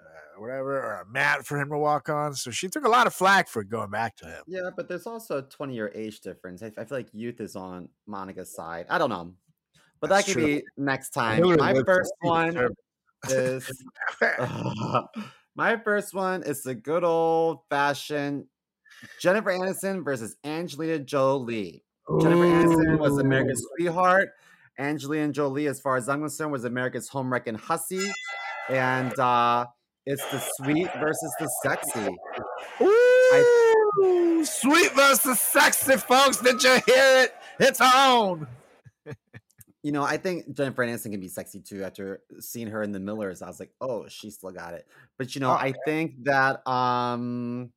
[0.00, 2.34] uh, whatever, or a mat for him to walk on.
[2.34, 4.42] So she took a lot of flack for going back to him.
[4.46, 6.62] Yeah, but there's also a 20 year age difference.
[6.62, 8.86] I, I feel like youth is on Monica's side.
[8.88, 9.34] I don't know.
[10.00, 10.56] But That's that could true.
[10.58, 11.42] be next time.
[11.56, 12.68] My first one
[13.28, 13.84] is
[15.56, 18.44] my first one is the good old fashioned
[19.20, 21.82] Jennifer Aniston versus Angelina Jolie.
[22.20, 24.30] Jennifer Aniston was America's sweetheart.
[24.78, 28.10] Angelina Jolie, as far as I'm concerned, was America's home wrecking hussy.
[28.68, 29.66] And uh,
[30.04, 32.16] it's the sweet versus the sexy.
[32.80, 36.38] Ooh, sweet versus sexy, folks.
[36.38, 37.34] Did you hear it?
[37.58, 38.46] It's on.
[39.86, 41.84] You know, I think Jennifer Aniston can be sexy too.
[41.84, 44.84] After seeing her in the Millers, I was like, oh, she still got it.
[45.16, 47.70] But you know, Oh, I think that um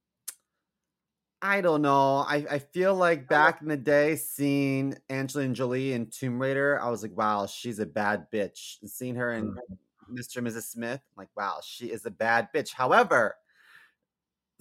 [1.39, 2.25] I don't know.
[2.27, 6.89] I, I feel like back in the day, seeing Angelina Jolie in Tomb Raider, I
[6.89, 8.77] was like, wow, she's a bad bitch.
[8.87, 9.55] Seeing her in
[10.11, 10.37] Mr.
[10.37, 10.63] and Mrs.
[10.63, 12.73] Smith, I'm like, wow, she is a bad bitch.
[12.73, 13.35] However,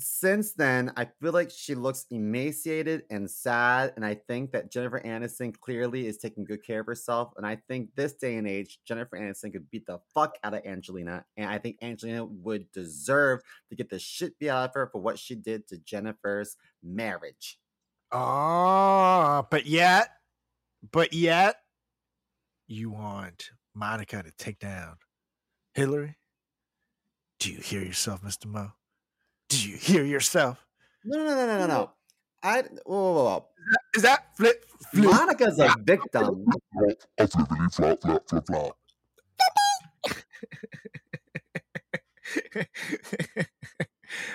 [0.00, 3.92] since then, I feel like she looks emaciated and sad.
[3.96, 7.32] And I think that Jennifer Aniston clearly is taking good care of herself.
[7.36, 10.64] And I think this day and age, Jennifer Aniston could beat the fuck out of
[10.64, 11.24] Angelina.
[11.36, 13.40] And I think Angelina would deserve
[13.70, 17.58] to get the shit beat out of her for what she did to Jennifer's marriage.
[18.12, 20.10] Oh, but yet,
[20.92, 21.56] but yet,
[22.68, 24.96] you want Monica to take down
[25.74, 26.16] Hillary?
[27.40, 28.46] Do you hear yourself, Mr.
[28.46, 28.72] Mo?
[29.48, 30.64] Do you hear yourself?
[31.04, 31.90] No, no, no, no, no, no.
[32.42, 33.46] I whoa, whoa, whoa.
[33.94, 36.46] Is that flip Monica's a victim.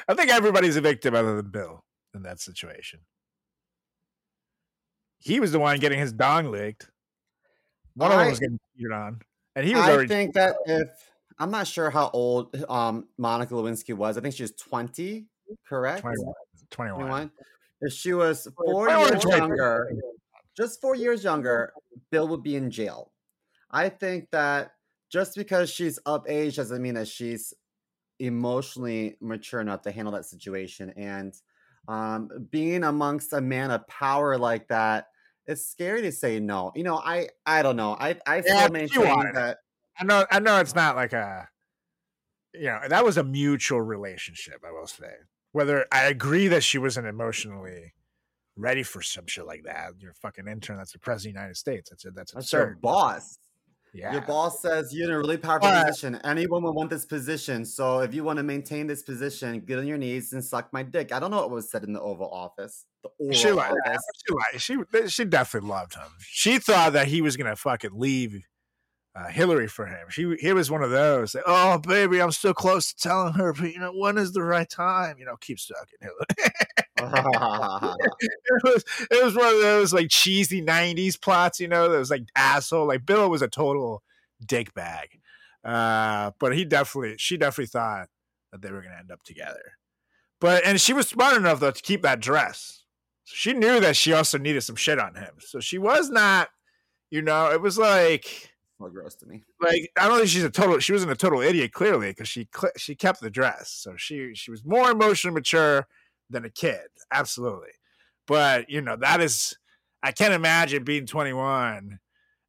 [0.07, 1.83] I think everybody's a victim other than Bill
[2.13, 3.01] in that situation.
[5.19, 6.89] He was the one getting his dong licked.
[7.95, 9.21] One of them was getting cheated on,
[9.55, 10.07] and he was I already.
[10.07, 10.89] think that if
[11.39, 14.17] I'm not sure how old um Monica Lewinsky was.
[14.17, 15.27] I think she was 20,
[15.67, 16.01] correct?
[16.01, 16.33] 21.
[16.69, 16.99] 21.
[16.99, 17.31] 21.
[17.81, 19.91] If she was four years younger,
[20.55, 21.73] just four years younger,
[22.11, 23.11] Bill would be in jail.
[23.71, 24.71] I think that
[25.11, 27.53] just because she's up age doesn't mean that she's
[28.19, 30.93] emotionally mature enough to handle that situation.
[30.95, 31.33] And
[31.87, 35.07] um, being amongst a man of power like that,
[35.45, 36.71] it's scary to say no.
[36.75, 37.97] You know, I I don't know.
[37.99, 39.57] I I still Yeah, maintain that.
[39.99, 40.25] I know.
[40.31, 41.47] I know it's not like a.
[42.53, 44.61] You know that was a mutual relationship.
[44.67, 45.11] I will say.
[45.53, 47.93] Whether I agree that she wasn't emotionally
[48.55, 49.91] ready for some shit like that.
[49.99, 50.77] You're a fucking intern.
[50.77, 51.89] That's the president of the United States.
[51.89, 52.15] That's it.
[52.15, 53.37] That's That's your boss.
[53.95, 54.11] Yeah.
[54.13, 56.19] Your boss says you're in a really powerful But- position.
[56.23, 57.63] Anyone would want this position.
[57.65, 60.81] So if you want to maintain this position, get on your knees and suck my
[60.81, 61.11] dick.
[61.11, 62.85] I don't know what was said in the Oval Office.
[63.03, 64.01] The Oval She liked Office.
[64.27, 64.61] She, liked-
[65.03, 66.09] she she definitely loved him.
[66.21, 68.43] She thought that he was gonna fucking leave
[69.15, 70.07] uh, Hillary for him.
[70.09, 71.35] She he was one of those.
[71.35, 74.43] Like, oh baby, I'm still close to telling her, but you know when is the
[74.43, 75.17] right time?
[75.19, 76.25] You know, keep sucking Hillary.
[76.97, 81.59] it was it was one of those like cheesy '90s plots.
[81.59, 82.87] You know, that was like asshole.
[82.87, 84.01] Like Bill was a total
[84.45, 85.19] dick bag.
[85.63, 88.09] Uh, but he definitely, she definitely thought
[88.51, 89.77] that they were gonna end up together.
[90.41, 92.83] But and she was smart enough though to keep that dress.
[93.25, 95.35] She knew that she also needed some shit on him.
[95.39, 96.49] So she was not,
[97.09, 98.52] you know, it was like
[98.83, 99.43] so gross to me.
[99.61, 100.79] like I don't think she's a total.
[100.79, 103.69] She wasn't a total idiot clearly because she she kept the dress.
[103.69, 105.87] So she she was more emotionally mature
[106.29, 107.71] than a kid, absolutely.
[108.27, 109.57] But you know that is
[110.01, 111.99] I can't imagine being 21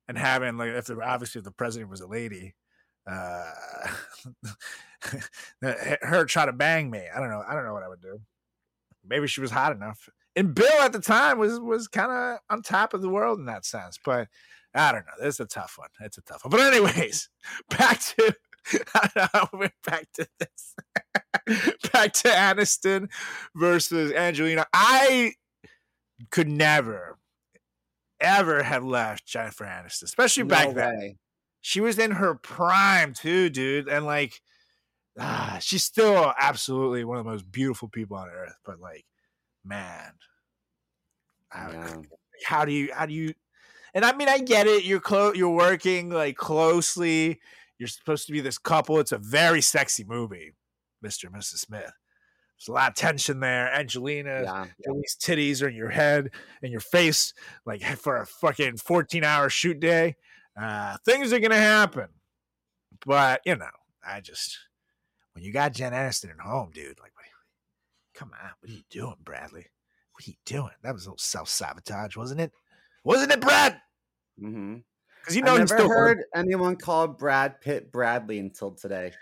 [0.08, 2.54] and having like if the, obviously if the president was a lady,
[3.10, 3.50] uh,
[5.62, 7.02] her try to bang me.
[7.14, 7.42] I don't know.
[7.46, 8.20] I don't know what I would do.
[9.06, 10.08] Maybe she was hot enough.
[10.36, 13.44] And Bill at the time was was kind of on top of the world in
[13.46, 14.28] that sense, but
[14.74, 15.12] I don't know.
[15.24, 15.88] This is a tough one.
[16.00, 16.50] It's a tough one.
[16.50, 17.28] But anyways,
[17.70, 18.34] back to
[18.94, 20.74] I don't know went back to this.
[21.92, 23.10] back to Aniston
[23.54, 24.66] versus Angelina.
[24.72, 25.32] I
[26.30, 27.18] could never,
[28.20, 31.18] ever have left Jennifer Aniston, especially back No then.
[31.60, 34.40] She was in her prime too, dude, and like,
[35.18, 38.56] ah, she's still absolutely one of the most beautiful people on earth.
[38.64, 39.04] But like,
[39.64, 40.12] man,
[41.52, 41.96] I, Yeah.
[42.46, 43.34] how do you how do you
[43.94, 47.40] and i mean i get it you're close you're working like closely
[47.78, 50.52] you're supposed to be this couple it's a very sexy movie
[51.04, 51.92] mr and mrs smith.
[52.56, 54.66] There's a lot of tension there angelina Yeah.
[54.86, 56.30] Jolie's titties are in your head
[56.62, 57.34] and your face
[57.66, 60.16] like for a fucking 14 hour shoot day
[60.60, 62.08] uh things are gonna happen.
[63.04, 63.66] But you know
[64.06, 64.58] i just
[65.32, 67.10] when you got jen aniston at home dude like
[68.14, 69.66] come on what are you doing bradley?
[70.12, 70.70] What are you doing?
[70.84, 72.52] That was a little self-sabotage wasn't it?
[73.02, 73.80] Wasn't it brad
[74.38, 74.76] hmm
[75.20, 79.12] because you know, I never he's still heard anyone call Brad Pitt Bradley until today.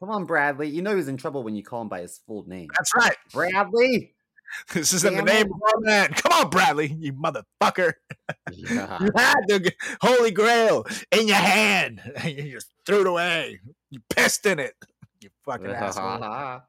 [0.00, 0.70] Come on, Bradley.
[0.70, 2.68] You know he was in trouble when you call him by his full name.
[2.74, 4.14] that's right Bradley.
[4.72, 5.52] this is in the name it.
[5.52, 7.92] of our man come on bradley you motherfucker
[8.50, 8.98] Yeah.
[9.00, 12.00] You had the holy grail in your hand.
[12.16, 13.60] and You just threw it away.
[13.90, 14.74] You pissed in it.
[15.20, 16.62] You fucking asshole.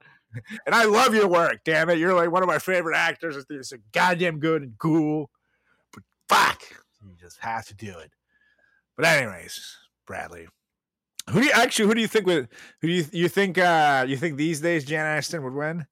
[0.66, 1.98] And I love your work, damn it.
[1.98, 3.44] You're like one of my favorite actors.
[3.50, 5.30] You're so goddamn good and cool.
[6.32, 6.64] But fuck,
[7.06, 8.12] you just have to do it.
[8.96, 9.78] But anyways,
[10.08, 10.48] Bradley,
[11.30, 11.88] who do you actually?
[11.88, 12.48] Who do you think would?
[12.82, 13.58] Who do you you think?
[13.58, 15.86] uh You think these days Jen Aniston would win?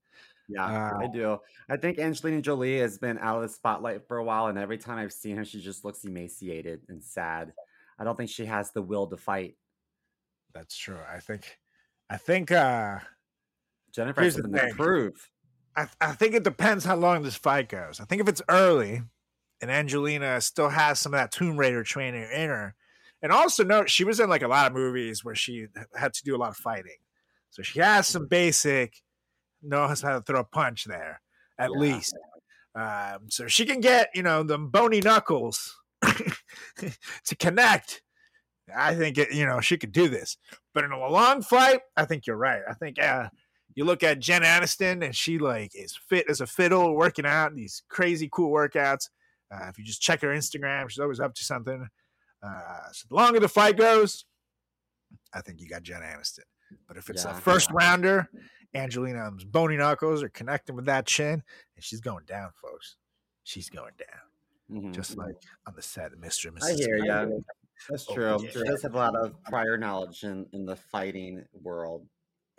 [0.47, 1.37] Yeah, Uh, I do.
[1.69, 4.79] I think Angelina Jolie has been out of the spotlight for a while, and every
[4.79, 7.53] time I've seen her, she just looks emaciated and sad.
[7.99, 9.55] I don't think she has the will to fight.
[10.55, 10.97] That's true.
[11.11, 11.57] I think.
[12.09, 12.51] I think.
[12.51, 12.99] uh
[13.93, 14.75] Jennifer Here's has the something to thing.
[14.75, 15.29] prove.
[15.75, 17.99] I, I think it depends how long this fight goes.
[17.99, 19.01] I think if it's early
[19.61, 22.75] and Angelina still has some of that Tomb Raider training in her,
[23.21, 26.23] and also note she was in like a lot of movies where she had to
[26.23, 26.97] do a lot of fighting,
[27.49, 29.01] so she has some basic
[29.61, 31.21] knows how to throw a punch there
[31.57, 31.79] at Yeah.
[31.79, 32.17] least.
[32.75, 35.77] Um, so she can get you know the bony knuckles
[36.77, 38.01] to connect.
[38.75, 40.37] I think it, you know she could do this,
[40.73, 42.61] but in a long fight, I think you're right.
[42.69, 43.29] I think uh,
[43.73, 47.55] you look at Jen Aniston and she like is fit as a fiddle, working out
[47.55, 49.09] these crazy cool workouts.
[49.51, 51.87] Uh, if you just check her Instagram, she's always up to something.
[52.41, 54.25] Uh, so the longer the fight goes,
[55.33, 56.39] I think you got Jen Aniston.
[56.87, 57.35] But if it's Yeah.
[57.37, 58.29] a first rounder,
[58.75, 61.43] Angelina's bony knuckles are connecting with that chin,
[61.75, 62.95] and she's going down, folks.
[63.43, 64.81] She's going down.
[64.83, 65.33] Mhm, just like
[65.65, 66.49] on the set of Mr.
[66.49, 66.63] and Mrs.
[66.63, 67.25] I hear ya.
[67.89, 68.37] That's Oh, true.
[68.43, 68.51] yeah.
[68.51, 72.07] She does have a lot of prior knowledge in, in the fighting world.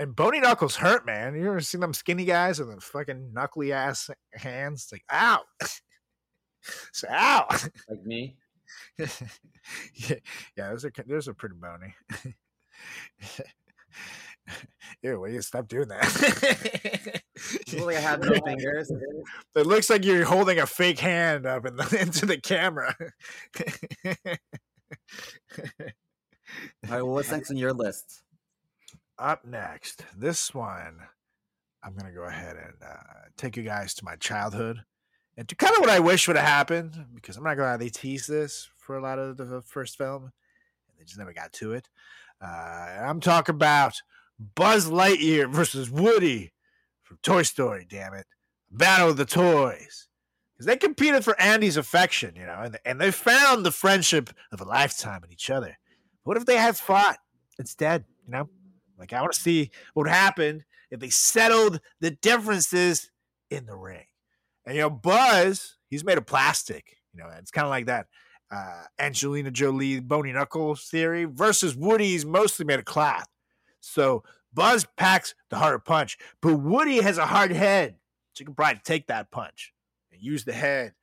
[0.01, 1.37] And Bony Knuckles hurt, man.
[1.37, 4.83] You ever seen them skinny guys with them fucking knuckly ass hands?
[4.85, 5.45] It's like, ow.
[6.93, 7.47] so, ow.
[7.89, 8.37] Like me.
[8.99, 9.07] yeah,
[10.57, 11.95] yeah, those are those are pretty bony.
[15.03, 17.23] Ew, will you stop doing that?
[17.73, 18.91] Like I have no fingers.
[19.55, 22.95] It looks like you're holding a fake hand up in the, into the camera.
[24.07, 24.13] All
[26.89, 28.23] right, well, what's next on your list?
[29.19, 30.99] Up next, this one,
[31.83, 32.97] I'm gonna go ahead and uh,
[33.37, 34.83] take you guys to my childhood
[35.41, 37.77] and to kind of what I wish would have happened because I'm not gonna lie,
[37.79, 40.33] they teased this for a lot of the first film and
[40.99, 41.89] they just never got to it.
[42.43, 44.03] Uh, I'm talking about
[44.55, 46.53] Buzz Lightyear versus Woody
[47.03, 47.87] from Toy Story.
[47.89, 48.27] Damn it,
[48.71, 50.09] Battle of the Toys.
[50.53, 54.61] Because they competed for Andy's affection, you know, and, and they found the friendship of
[54.61, 55.79] a lifetime in each other.
[56.25, 57.17] What if they had fought
[57.59, 58.51] instead, you know?
[58.99, 63.11] Like, I want to see what happened if they settled the differences
[63.51, 64.05] in the ring.
[64.67, 68.07] And, you know, Buzz, he's made of plastic, you know, it's kind of like that
[68.51, 73.29] uh, Angelina Jolie bony knuckles theory versus Woody's mostly made of cloth.
[73.81, 77.97] So Buzz packs the harder punch, but Woody has a hard head.
[78.33, 79.73] So you can probably take that punch
[80.13, 80.95] and use the head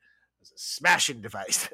[0.42, 1.68] as a smashing device.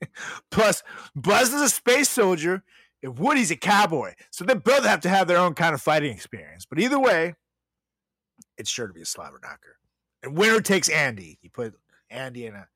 [0.50, 0.82] Plus,
[1.14, 2.62] Buzz is a space soldier
[3.02, 4.14] and Woody's a cowboy.
[4.30, 6.66] So they both have to have their own kind of fighting experience.
[6.66, 7.34] But either way,
[8.58, 9.79] it's sure to be a slobber knocker.
[10.22, 11.38] And winner takes Andy.
[11.42, 11.74] You put
[12.10, 12.66] Andy in a,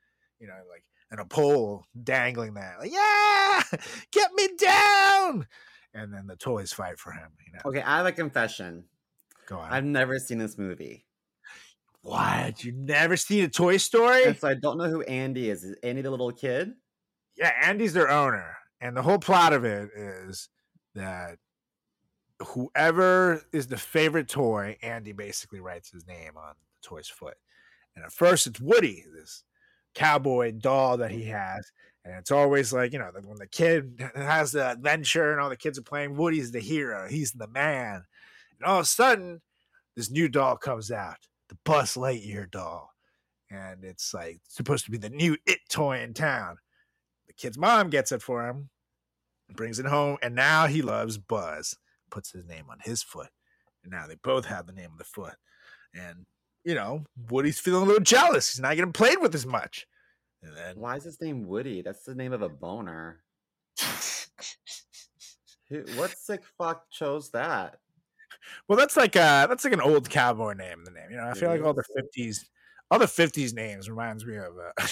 [0.41, 2.77] you know, like in a pole dangling there.
[2.81, 3.63] Like, yeah,
[4.13, 5.47] get me down.
[5.93, 7.31] And then the toys fight for him.
[7.47, 8.85] You know, Okay, I have a confession.
[9.47, 9.73] go on.
[9.73, 11.05] I've never seen this movie.
[12.03, 12.65] what?
[12.65, 14.25] You never seen a Toy Story?
[14.25, 15.65] And so I don't know who Andy is.
[15.65, 16.73] Is Andy the little kid?
[17.37, 20.49] yeah, Andy's their owner, and the whole plot of it is
[20.95, 21.39] that
[22.43, 26.55] whoever is the favorite toy, Andy basically writes his name on
[26.85, 27.37] toy's foot.
[27.97, 29.45] And at first, it's Woody, this
[29.95, 31.33] cowboy doll that he mm-hmm.
[31.33, 31.71] has,
[32.05, 35.57] and it's always like you know when the kid has the adventure and all the
[35.57, 38.05] kids are playing, Woody's the hero, he's the man,
[38.59, 39.41] and all of a sudden,
[39.97, 41.17] this new doll comes out,
[41.49, 42.91] the Buzz Lightyear doll.
[43.51, 46.57] And it's like supposed to be the new it toy in town
[47.35, 48.71] the kid's mom gets it for him,
[49.55, 51.77] brings it home, and now he loves Buzz.
[52.11, 53.31] Puts his name on his foot,
[53.83, 55.35] and now they both have the name of the foot.
[55.93, 56.27] And
[56.65, 58.53] you know, Woody's feeling a little jealous.
[58.53, 59.87] He's not getting played with as much.
[60.43, 61.83] And then Why is his name Woody?
[61.83, 63.21] That's the name of a boner.
[65.71, 67.79] Who, what sick fuck chose that?
[68.69, 70.85] well, that's like uh that's like an old cowboy name.
[70.85, 72.49] The name, you know, I feel like all the fifties,
[72.91, 74.87] all the fifties names reminds me of uh,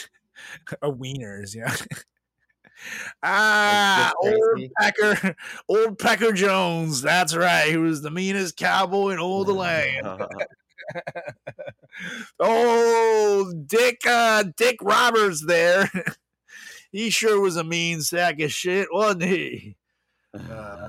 [0.82, 1.54] a wieners.
[1.54, 1.72] You know.
[3.22, 4.60] Ah, old?
[4.80, 5.36] Pecker,
[5.68, 7.00] old Pecker Jones.
[7.00, 7.68] That's right.
[7.68, 10.04] He was the meanest cowboy in all the land.
[12.40, 15.90] oh, Dick, uh, Dick Roberts there.
[16.92, 19.76] he sure was a mean sack of shit, wasn't he?
[20.34, 20.88] Uh,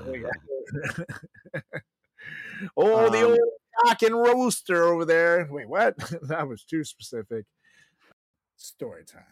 [2.76, 3.38] oh, the Um, old
[3.84, 5.48] cock and roaster over there.
[5.50, 5.96] Wait, what?
[6.28, 7.44] that was too specific.
[8.56, 9.22] Story time.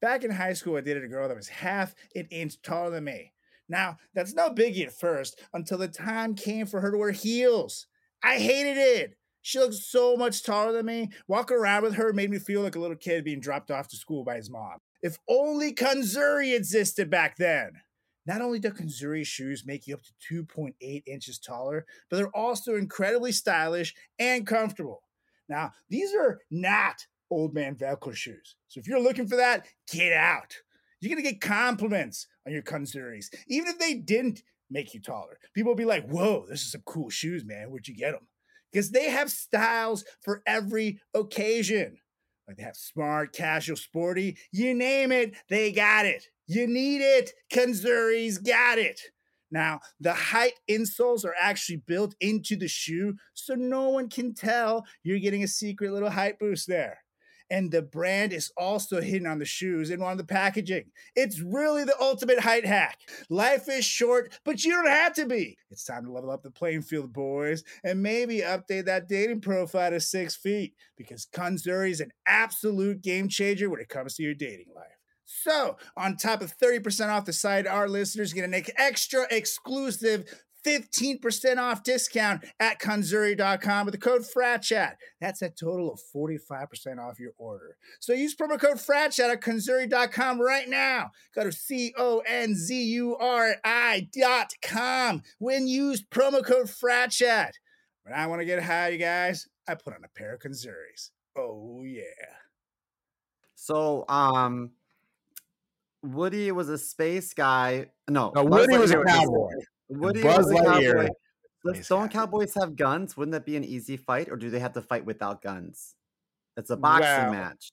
[0.00, 3.04] Back in high school, I dated a girl that was half an inch taller than
[3.04, 3.32] me.
[3.68, 7.86] Now, that's no biggie at first until the time came for her to wear heels.
[8.22, 9.16] I hated it.
[9.42, 11.10] She looked so much taller than me.
[11.26, 13.96] Walking around with her made me feel like a little kid being dropped off to
[13.96, 14.78] school by his mom.
[15.02, 17.72] If only Conzuri existed back then.
[18.26, 22.74] Not only do Conzuri shoes make you up to 2.8 inches taller, but they're also
[22.74, 25.02] incredibly stylish and comfortable.
[25.48, 28.56] Now, these are not old man Velcro shoes.
[28.68, 30.54] So if you're looking for that, get out.
[31.00, 35.38] You're going to get compliments on your Conzuris, even if they didn't make you taller.
[35.54, 37.70] People will be like, whoa, this is some cool shoes, man.
[37.70, 38.26] Where'd you get them?
[38.72, 41.98] Because they have styles for every occasion.
[42.46, 46.24] Like they have smart, casual, sporty, you name it, they got it.
[46.46, 47.32] You need it.
[47.52, 49.00] Conzuri's got it.
[49.50, 54.84] Now, the height insoles are actually built into the shoe, so no one can tell
[55.02, 56.98] you're getting a secret little height boost there.
[57.50, 60.90] And the brand is also hidden on the shoes and on the packaging.
[61.16, 63.00] It's really the ultimate height hack.
[63.30, 65.56] Life is short, but you don't have to be.
[65.70, 69.90] It's time to level up the playing field, boys, and maybe update that dating profile
[69.90, 74.34] to six feet because Conzuri is an absolute game changer when it comes to your
[74.34, 74.86] dating life.
[75.30, 80.24] So, on top of 30% off the site, our listeners get an extra exclusive
[80.68, 84.96] 15% off discount at conzuri.com with the code FRATCHAT.
[85.20, 87.76] That's a total of 45% off your order.
[88.00, 91.10] So use promo code FRATCHAT at conzuri.com right now.
[91.34, 95.22] Go to C O N Z U R I dot com.
[95.38, 97.52] When used promo code FRATCHAT.
[98.04, 101.10] When I want to get high, you guys, I put on a pair of Conzuris.
[101.36, 102.02] Oh, yeah.
[103.54, 104.70] So, um,
[106.02, 107.90] Woody was a space guy.
[108.08, 109.60] No, No, Woody was a Lightyear
[109.90, 110.00] cowboy.
[110.06, 111.08] Woody Buzz was Lightyear cowboy.
[111.64, 112.38] Does- space Don't cowboy.
[112.38, 113.16] cowboys have guns?
[113.16, 115.94] Wouldn't that be an easy fight, or do they have to fight without guns?
[116.56, 117.70] It's a boxing Well, match.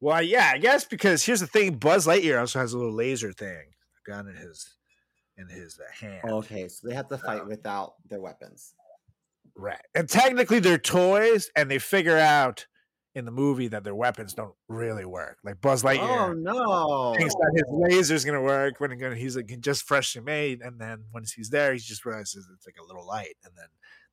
[0.00, 3.32] Well, yeah, I guess because here's the thing: Buzz Lightyear also has a little laser
[3.32, 3.66] thing,
[4.06, 4.74] a gun in his
[5.36, 6.20] in his uh, hand.
[6.24, 8.74] Okay, so they have to fight without their weapons.
[9.56, 9.80] Right.
[9.94, 12.66] And technically they're toys, and they figure out
[13.14, 15.38] in the movie that their weapons don't really work.
[15.42, 17.14] Like Buzz Lightyear, Oh no!
[17.18, 17.64] thinks that his
[17.96, 21.78] laser's gonna work when he's like just freshly made, and then once he's there, he
[21.78, 23.66] just realizes it's like a little light, and then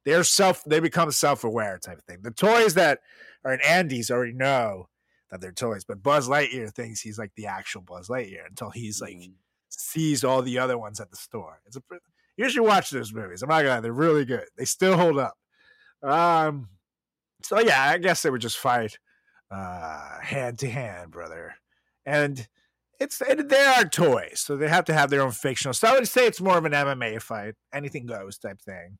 [0.06, 2.20] they're self they become self-aware type of thing.
[2.22, 3.00] The toys that
[3.44, 4.90] are in Andy's already know
[5.30, 9.02] that they're toys, but Buzz Lightyear thinks he's like the actual Buzz Lightyear until he's
[9.02, 9.34] like Mm.
[9.70, 11.60] sees all the other ones at the store.
[11.66, 11.82] It's a
[12.38, 13.42] you should watch those movies.
[13.44, 14.46] I'm not gonna lie, they're really good.
[14.58, 15.38] They still hold up.
[16.02, 16.70] Um
[17.48, 18.98] so yeah, I guess they would just fight
[19.52, 21.56] uh hand to hand, brother.
[22.06, 22.48] And
[23.00, 25.74] it's and they are toys, so they have to have their own fictional.
[25.74, 28.98] So I would say it's more of an MMA fight, anything goes type thing.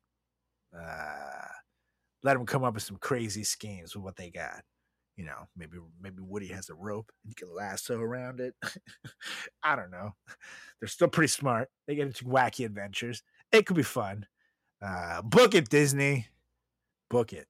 [0.78, 1.46] Uh
[2.22, 4.62] let them come up with some crazy schemes with what they got.
[5.16, 8.54] You know, maybe maybe Woody has a rope and you can lasso around it.
[9.62, 10.10] I don't know.
[10.80, 11.68] They're still pretty smart.
[11.86, 13.22] They get into wacky adventures.
[13.52, 14.26] It could be fun.
[14.82, 16.26] Uh, book it, Disney.
[17.08, 17.46] Book it.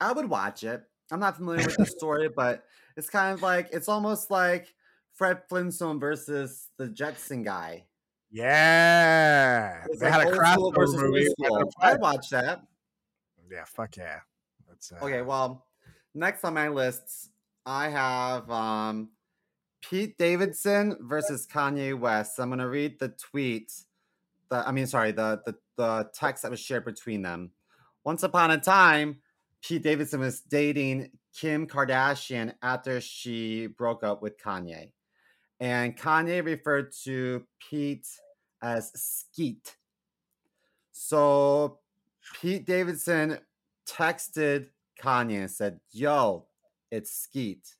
[0.00, 0.82] I would watch it.
[1.10, 2.64] I'm not familiar with the story, but
[2.96, 4.74] it's kind of like it's almost like
[5.14, 7.84] Fred Flintstone versus the Jetson guy.
[8.30, 11.26] Yeah, It's they like had a crossover movie.
[11.80, 12.62] I'd watch that.
[13.50, 14.20] Yeah, fuck yeah.
[14.68, 15.66] That's, uh, Okay, well,
[16.14, 17.30] next on my lists,
[17.64, 19.08] I have um,
[19.80, 22.38] Pete Davidson versus Kanye West.
[22.38, 23.72] I'm gonna read the tweet.
[24.50, 27.52] The I mean, sorry, the the the text that was shared between them.
[28.04, 29.20] Once upon a time,
[29.62, 34.92] Pete Davidson was dating Kim Kardashian after she broke up with Kanye,
[35.60, 38.06] and Kanye referred to Pete
[38.62, 39.76] as Skeet.
[40.92, 41.78] So
[42.40, 43.38] Pete Davidson
[43.86, 44.66] texted
[45.02, 46.46] Kanye and said, Yo,
[46.90, 47.74] it's Skeet.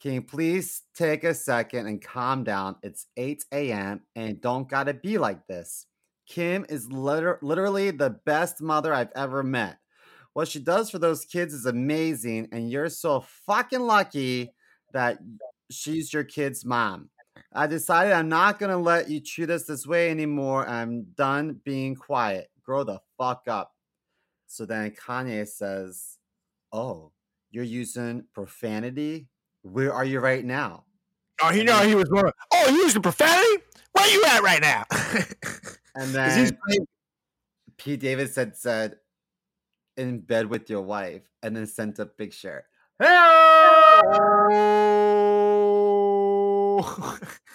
[0.00, 2.76] Can you please take a second and calm down?
[2.82, 4.02] It's 8 a.m.
[4.14, 5.86] and don't gotta be like this.
[6.26, 9.78] Kim is liter- literally the best mother I've ever met.
[10.38, 14.54] What she does for those kids is amazing, and you're so fucking lucky
[14.92, 15.18] that
[15.68, 17.10] she's your kid's mom.
[17.52, 20.64] I decided I'm not gonna let you treat us this way anymore.
[20.64, 22.50] I'm done being quiet.
[22.62, 23.72] Grow the fuck up.
[24.46, 26.18] So then Kanye says,
[26.72, 27.10] Oh,
[27.50, 29.26] you're using profanity?
[29.62, 30.84] Where are you right now?
[31.42, 32.32] Oh, he know he was more.
[32.54, 33.64] Oh, you using profanity?
[33.90, 34.84] Where you at right now?
[35.96, 36.56] And then
[37.76, 38.98] Pete Davidson said,
[39.98, 42.64] In bed with your wife, and then sent a picture.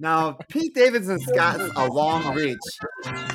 [0.00, 2.56] Now, Pete Davidson's got a long reach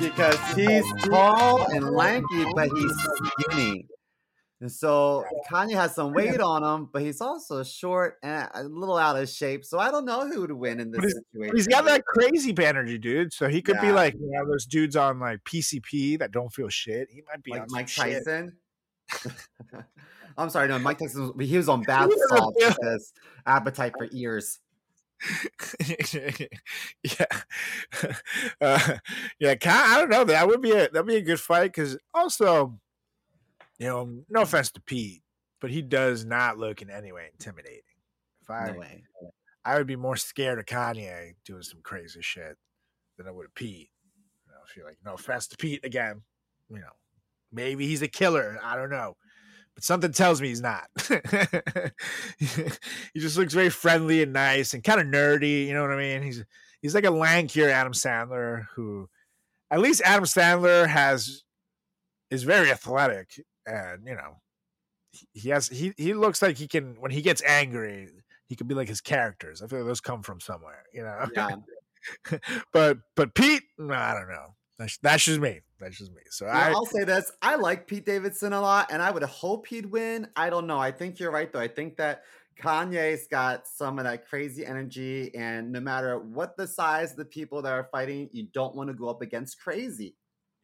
[0.00, 2.92] because he's tall and lanky, but he's
[3.38, 3.86] skinny.
[4.60, 8.96] And so Kanye has some weight on him, but he's also short and a little
[8.96, 9.66] out of shape.
[9.66, 11.56] So I don't know who would win in this But situation.
[11.56, 13.34] He's got that crazy energy, dude.
[13.34, 16.70] So he could be like you know, those dudes on like PCP that don't feel
[16.70, 17.08] shit.
[17.10, 17.94] He might be like on Mike.
[17.94, 18.56] Tyson.
[20.38, 21.32] I'm sorry, no, Mike Tyson.
[21.36, 23.12] was- He was on bath salts because
[23.44, 24.60] appetite for ears.
[27.02, 27.24] yeah,
[28.60, 28.96] uh,
[29.38, 29.54] yeah.
[29.64, 30.24] I don't know.
[30.24, 32.78] That would be a that'd be a good fight because also,
[33.78, 35.22] you know, um, no offense to Pete,
[35.60, 37.80] but he does not look in any way intimidating.
[38.42, 39.04] If I, No way.
[39.64, 42.56] I would be more scared of Kanye doing some crazy shit
[43.18, 43.90] than I would of Pete.
[44.46, 46.22] You know, I feel like no offense to Pete again.
[46.70, 46.92] You know,
[47.52, 48.58] maybe he's a killer.
[48.62, 49.16] I don't know.
[49.74, 50.88] But something tells me he's not.
[52.38, 55.66] he just looks very friendly and nice and kind of nerdy.
[55.66, 56.22] You know what I mean?
[56.22, 56.42] He's
[56.80, 59.08] he's like a lankier Adam Sandler who,
[59.70, 61.42] at least Adam Sandler has
[62.30, 64.40] is very athletic and you know
[65.32, 68.08] he- has he he looks like he can when he gets angry
[68.48, 69.62] he could be like his characters.
[69.62, 71.26] I feel like those come from somewhere, you know.
[71.34, 72.38] Yeah.
[72.72, 74.54] but but Pete, no, I don't know.
[74.78, 75.60] That's, that's just me.
[75.80, 76.20] That's just me.
[76.30, 79.22] So Well, I I'll say this: I like Pete Davidson a lot, and I would
[79.22, 80.28] hope he'd win.
[80.36, 80.78] I don't know.
[80.78, 81.60] I think you're right, though.
[81.60, 82.22] I think that
[82.60, 87.24] Kanye's got some of that crazy energy, and no matter what the size of the
[87.24, 90.14] people that are fighting, you don't want to go up against crazy.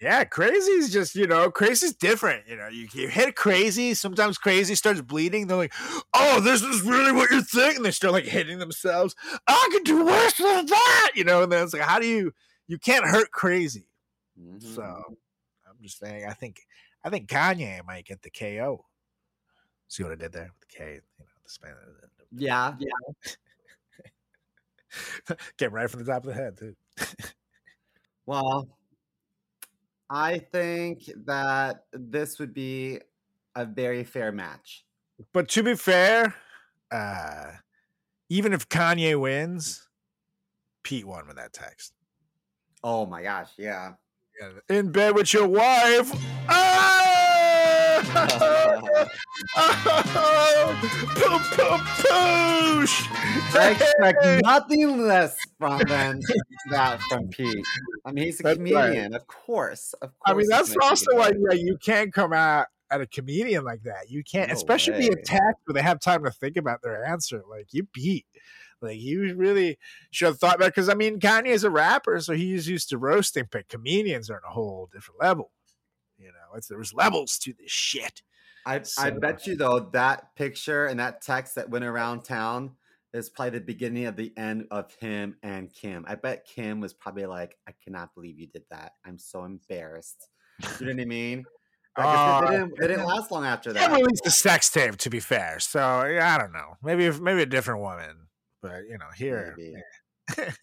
[0.03, 2.48] Yeah, crazy's just, you know, crazy's different.
[2.48, 5.46] You know, you, you hit crazy, sometimes crazy starts bleeding.
[5.46, 5.72] They're like,
[6.12, 7.84] oh, this is really what you're thinking.
[7.84, 9.14] They start like hitting themselves.
[9.46, 12.32] I can do worse than that, you know, and then it's like, how do you,
[12.66, 13.86] you can't hurt crazy.
[14.36, 14.61] Mhm.
[14.74, 16.62] So I'm just saying, I think,
[17.05, 18.84] I think Kanye might get the KO.
[19.86, 21.74] See what I did there with the K, you know, the span.
[22.32, 22.74] yeah,
[25.59, 26.74] Came right from the top of the head, too.
[28.24, 28.68] Well,
[30.14, 33.00] I think that this would be
[33.56, 34.84] a very fair match.
[35.32, 36.34] But to be fair,
[36.90, 37.52] uh,
[38.28, 39.88] even if Kanye wins,
[40.84, 41.94] Pete won with that text.
[42.84, 43.92] Oh my gosh, yeah.
[44.68, 46.12] In bed with your wife.
[46.46, 47.11] Ah!
[51.14, 53.07] Poof, poof, poosh!
[53.55, 56.20] I expect nothing less from than
[56.70, 57.64] that from Pete.
[58.05, 58.72] I mean, he's a That's right.
[58.86, 59.94] comedian, of course.
[59.94, 60.12] Of course.
[60.26, 64.11] I mean, that's also why yeah, you can't come out at a comedian like that.
[64.11, 65.20] You can't, No especially be way.
[65.20, 67.42] attacked when they have time to think about their answer.
[67.48, 68.26] Like you beat.
[68.80, 69.78] Like you really
[70.11, 72.98] should have thought about because I mean Kanye is a rapper, so he's used to
[72.98, 75.50] roasting, but comedians are on a whole different level.
[76.57, 78.22] It's there's levels to this shit.
[78.64, 82.72] I, I bet you though that picture and that text that went around town
[83.12, 86.05] is probably the beginning of the end of him and Kim.
[86.09, 88.92] I bet Kim was probably like, "I cannot believe you did that.
[89.05, 90.28] I'm so embarrassed."
[90.80, 91.44] You know what I mean?
[91.94, 93.92] Like, Uh, they, didn't, they didn't last long after that.
[93.92, 95.59] released a sex tape, to be fair.
[95.61, 96.78] So yeah, I don't know.
[96.82, 98.28] Maybe maybe a different woman,
[98.62, 99.55] but you know here.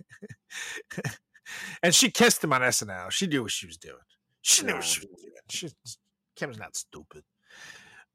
[1.82, 3.12] And she kissed him on SNL.
[3.12, 3.96] She knew what she was doing.
[4.42, 5.34] She knew what she was doing.
[5.50, 5.70] She,
[6.36, 7.24] Kim's not stupid.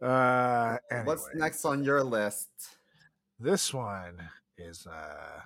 [0.01, 2.49] Uh, What's next on your list?
[3.39, 4.23] This one
[4.57, 5.41] is uh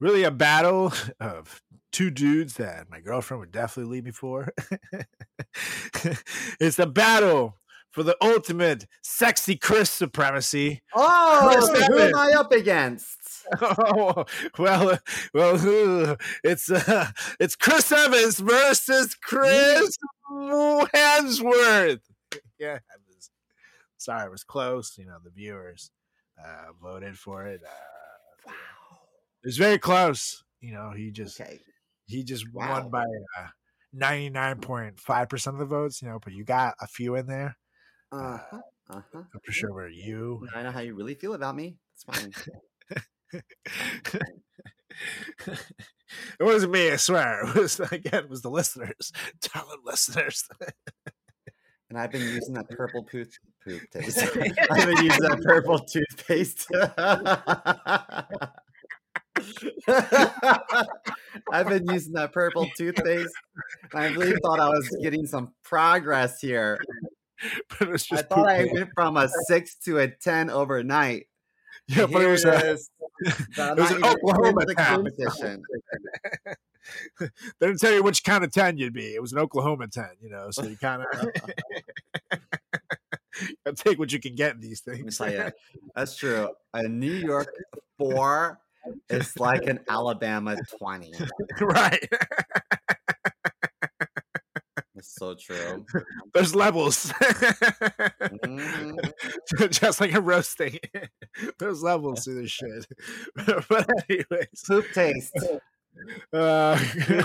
[0.00, 1.62] really a battle of
[1.92, 4.52] two dudes that my girlfriend would definitely leave me for.
[6.60, 7.56] it's a battle
[7.90, 10.82] for the ultimate sexy Chris supremacy.
[10.94, 13.16] Oh, Chris who am I up against?
[13.62, 14.24] Oh,
[14.58, 14.96] well, uh,
[15.32, 17.06] well, it's uh,
[17.38, 19.96] it's Chris Evans versus Chris
[20.30, 22.00] Hemsworth.
[22.58, 23.30] Yeah, I was
[23.98, 24.96] sorry, it was close.
[24.98, 25.90] You know, the viewers
[26.42, 27.62] uh, voted for it.
[27.64, 28.50] Uh,
[29.42, 30.42] It was very close.
[30.60, 31.60] You know, he just Okay.
[32.06, 32.68] he just Wow.
[32.68, 33.04] won by
[33.92, 36.02] ninety nine point five percent of the votes.
[36.02, 37.56] You know, but you got a few in there.
[38.12, 38.60] Uh-huh.
[38.90, 39.22] Uh-huh.
[39.34, 40.46] I'm for sure where you.
[40.54, 41.78] I know how you really feel about me.
[41.94, 42.32] It's fine.
[46.40, 47.42] it wasn't me, I swear.
[47.46, 50.48] It was again, it was the listeners, talent listeners.
[51.88, 53.28] And I've been using that purple poop
[53.64, 54.18] poop taste.
[54.18, 56.66] I've been using that purple toothpaste.
[61.52, 63.32] I've been using that purple toothpaste.
[63.94, 66.76] I really thought I was getting some progress here.
[67.68, 71.26] but it was I just thought I went from a six to a ten overnight.
[71.88, 72.76] Yeah, but it was uh,
[73.20, 75.04] it was an Oklahoma town.
[75.04, 75.62] competition.
[77.20, 77.28] they
[77.66, 79.14] didn't tell you which kind of ten you'd be.
[79.14, 80.50] It was an Oklahoma ten, you know.
[80.50, 81.02] So you kind
[83.66, 85.20] of take what you can get in these Let me things.
[85.20, 85.50] you,
[85.94, 86.50] that's true.
[86.74, 87.52] A New York
[87.98, 88.58] four
[89.08, 91.12] is like an Alabama twenty.
[91.60, 92.08] right?
[94.96, 95.84] That's so true.
[96.34, 98.96] There's levels, Mhm.
[99.70, 100.78] just like a roasting.
[101.58, 102.86] There's levels to this shit.
[103.68, 105.32] but anyways, Poop taste.
[106.32, 106.78] Uh.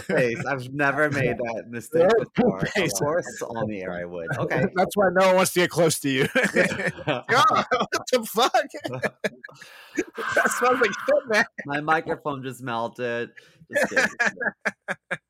[0.48, 2.60] I've never made that mistake before.
[2.60, 4.28] Of course, on the air I would.
[4.42, 4.66] Okay.
[4.76, 6.28] that's why no one wants to get close to you.
[6.34, 8.54] God, what the fuck?
[8.94, 11.46] that smells like shit, man.
[11.66, 13.30] My microphone just melted.
[13.90, 14.16] Just.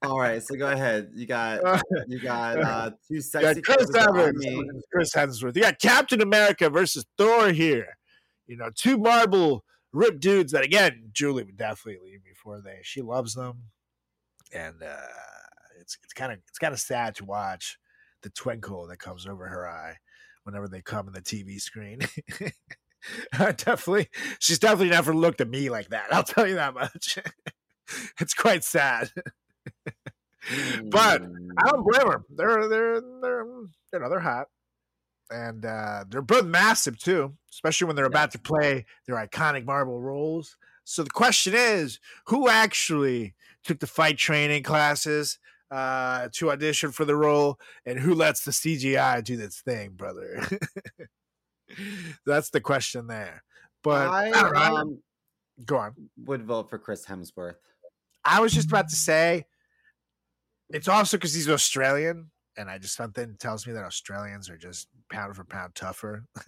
[0.01, 1.09] All right, so go ahead.
[1.13, 4.83] You got you got uh two sexy Chris clothes on Evans.
[4.91, 5.55] Chris Hemsworth.
[5.55, 7.97] You got Captain America versus Thor here.
[8.47, 9.63] You know, two marble
[9.93, 12.79] ripped dudes that again, Julie would definitely leave before they.
[12.83, 13.63] She loves them,
[14.53, 14.95] and uh
[15.79, 17.77] it's it's kind of it's kind of sad to watch
[18.21, 19.95] the twinkle that comes over her eye
[20.43, 21.99] whenever they come in the TV screen.
[23.37, 26.13] Definitely, she's definitely never looked at me like that.
[26.13, 27.17] I'll tell you that much.
[28.19, 29.11] it's quite sad.
[30.85, 31.21] But.
[31.21, 32.23] I don't blame her.
[32.35, 34.47] They're they're they're you know they're hot,
[35.31, 40.01] and uh, they're both massive too, especially when they're about to play their iconic Marvel
[40.01, 40.57] roles.
[40.83, 47.05] So the question is, who actually took the fight training classes uh, to audition for
[47.05, 50.45] the role, and who lets the CGI do this thing, brother?
[52.25, 53.43] That's the question there.
[53.83, 54.99] But I I um,
[55.65, 55.93] go on.
[56.25, 57.55] would vote for Chris Hemsworth.
[58.23, 59.45] I was just about to say
[60.69, 64.87] it's also because he's Australian, and I just something tells me that Australians are just
[65.11, 66.25] pound for pound tougher.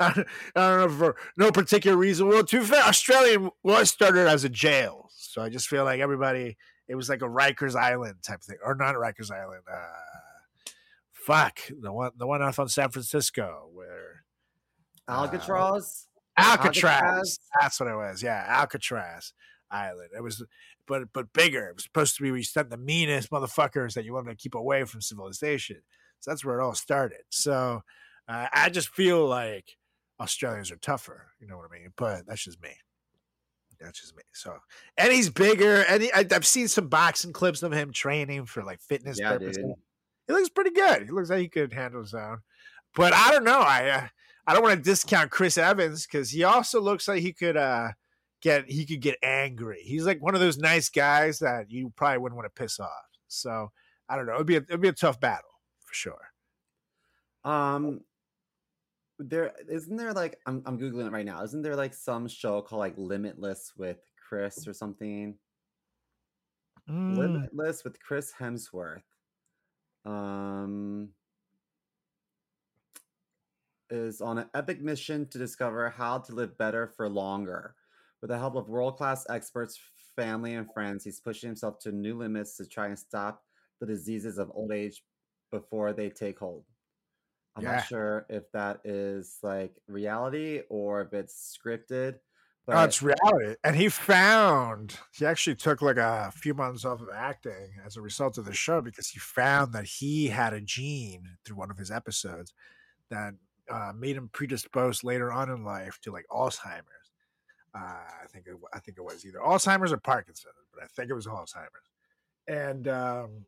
[0.00, 2.28] I, don't, I don't know for no particular reason.
[2.28, 6.00] Well, to be fair, Australian was started as a jail, so I just feel like
[6.00, 6.56] everybody
[6.88, 9.62] it was like a Rikers Island type thing, or not Rikers Island.
[9.72, 10.70] Uh,
[11.12, 14.24] fuck the one, the one off on San Francisco where
[15.08, 16.06] Alcatraz.
[16.36, 16.92] Alcatraz.
[16.92, 17.38] Alcatraz?
[17.60, 18.22] That's what it was.
[18.22, 19.32] Yeah, Alcatraz
[19.70, 20.10] Island.
[20.16, 20.44] It was,
[20.86, 21.68] but but bigger.
[21.68, 24.36] It was supposed to be where you sent the meanest motherfuckers that you wanted to
[24.42, 25.82] keep away from civilization.
[26.20, 27.22] So that's where it all started.
[27.30, 27.82] So
[28.28, 29.76] uh, I just feel like
[30.20, 31.28] Australians are tougher.
[31.40, 31.92] You know what I mean?
[31.96, 32.70] But that's just me.
[33.80, 34.22] That's just me.
[34.32, 34.56] So
[34.96, 35.84] and he's bigger.
[35.88, 39.32] And he, I, I've seen some boxing clips of him training for like fitness Yeah,
[39.32, 39.56] purposes.
[39.56, 39.74] dude.
[40.28, 41.02] He looks pretty good.
[41.02, 42.38] He looks like he could handle his own.
[42.94, 43.60] But I don't know.
[43.60, 44.08] I uh,
[44.46, 47.88] I don't want to discount Chris Evans because he also looks like he could uh
[48.42, 49.82] get he could get angry.
[49.82, 52.90] He's like one of those nice guys that you probably wouldn't want to piss off.
[53.28, 53.70] So
[54.08, 54.34] I don't know.
[54.34, 56.32] It'd be a, it'd be a tough battle for sure.
[57.44, 58.00] Um,
[59.18, 61.42] there isn't there like I'm I'm googling it right now.
[61.42, 65.36] Isn't there like some show called like Limitless with Chris or something?
[66.90, 67.16] Mm.
[67.16, 69.02] Limitless with Chris Hemsworth.
[70.04, 71.10] Um,
[73.90, 77.76] is on an epic mission to discover how to live better for longer.
[78.22, 79.78] With the help of world class experts,
[80.16, 83.44] family, and friends, he's pushing himself to new limits to try and stop
[83.80, 85.04] the diseases of old age
[85.50, 86.66] before they take hold.
[87.56, 87.66] I'm Yeah.
[87.66, 92.20] not sure if that is like reality or if it's scripted.
[92.66, 93.56] But Oh, it's reality.
[93.62, 98.02] And he found he actually took like a few months off of acting as a
[98.02, 101.76] result of the show because he found that he had a gene through one of
[101.76, 102.54] his episodes
[103.10, 103.34] that
[103.70, 107.01] uh, made him predisposed later on in life to like Alzheimer's.
[107.74, 107.78] Uh,
[108.22, 111.14] I think it, I think it was either Alzheimer's or Parkinson's, but I think it
[111.14, 111.90] was Alzheimer's.
[112.46, 113.46] And um,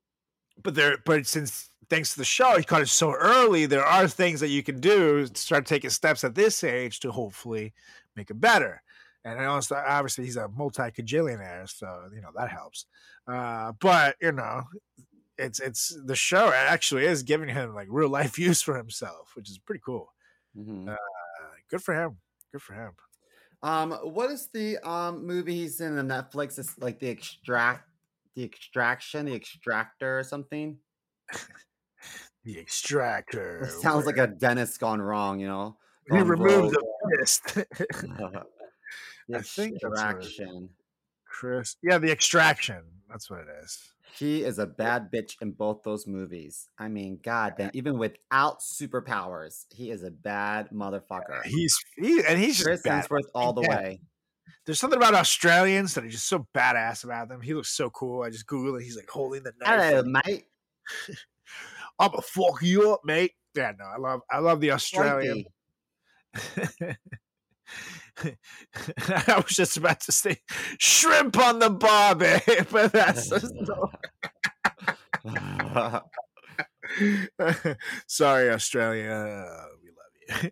[0.63, 3.67] but there, but since thanks to the show, he caught it so early.
[3.67, 7.11] There are things that you can do to start taking steps at this age to
[7.13, 7.75] hopefully
[8.17, 8.83] make it better.
[9.25, 12.87] And I also, obviously, he's a multi cajillionaire, so you know that helps.
[13.27, 14.65] Uh, but you know,
[15.39, 19.51] it's it's the show actually is giving him like real life use for himself, which
[19.51, 20.13] is pretty cool.
[20.57, 20.89] Mhm.
[20.89, 20.97] Uh,
[21.69, 22.19] good for him.
[22.53, 22.93] Good for him.
[23.65, 26.59] Um, what is the um movie he's in on Netflix?
[26.59, 27.89] It's like the extract,
[28.37, 30.77] the extraction, the extractor, or something.
[32.45, 33.63] The extractor.
[33.63, 35.79] It sounds like a dentist gone wrong, you know.
[36.13, 36.85] he removed the
[37.19, 37.55] fist.
[37.55, 37.67] the
[39.35, 40.27] I think that's what it is.
[40.27, 40.69] extraction.
[41.35, 42.83] Chris, yeah, the extraction.
[43.11, 43.91] That's what it is.
[44.17, 46.69] He is a bad bitch in both those movies.
[46.79, 51.43] I mean, god damn, even without superpowers, he is a bad motherfucker.
[51.45, 53.05] He's he, and he's just Chris bad.
[53.05, 53.69] Hemsworth all the Yeah.
[53.77, 54.01] way.
[54.65, 57.41] There's something about Australians that are just so badass about them.
[57.41, 58.23] He looks so cool.
[58.23, 58.85] I just Google it.
[58.85, 59.83] He's like holding the knife.
[59.83, 60.45] Hello, mate.
[61.99, 63.33] I'm gonna fuck you up, mate.
[63.57, 65.45] Yeah, no, I love I love the Australian.
[69.27, 70.41] I was just about to say
[70.79, 72.39] shrimp on the barbie,
[72.71, 73.29] but that's.
[78.07, 79.11] Sorry, Australia.
[79.11, 80.51] uh, We love you.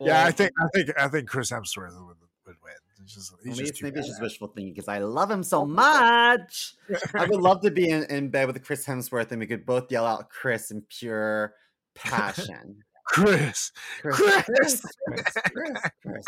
[0.00, 2.72] yeah, I think I think I think Chris Hemsworth would, would win.
[3.02, 5.30] It's just, Well, he's maybe just it's, maybe it's just wishful thinking because I love
[5.30, 6.74] him so much.
[7.14, 9.90] I would love to be in, in bed with Chris Hemsworth and we could both
[9.92, 11.54] yell out Chris in pure
[11.94, 12.84] passion.
[13.08, 14.44] Chris, Chris, Chris.
[14.44, 16.24] Chris, Chris, Chris, Chris.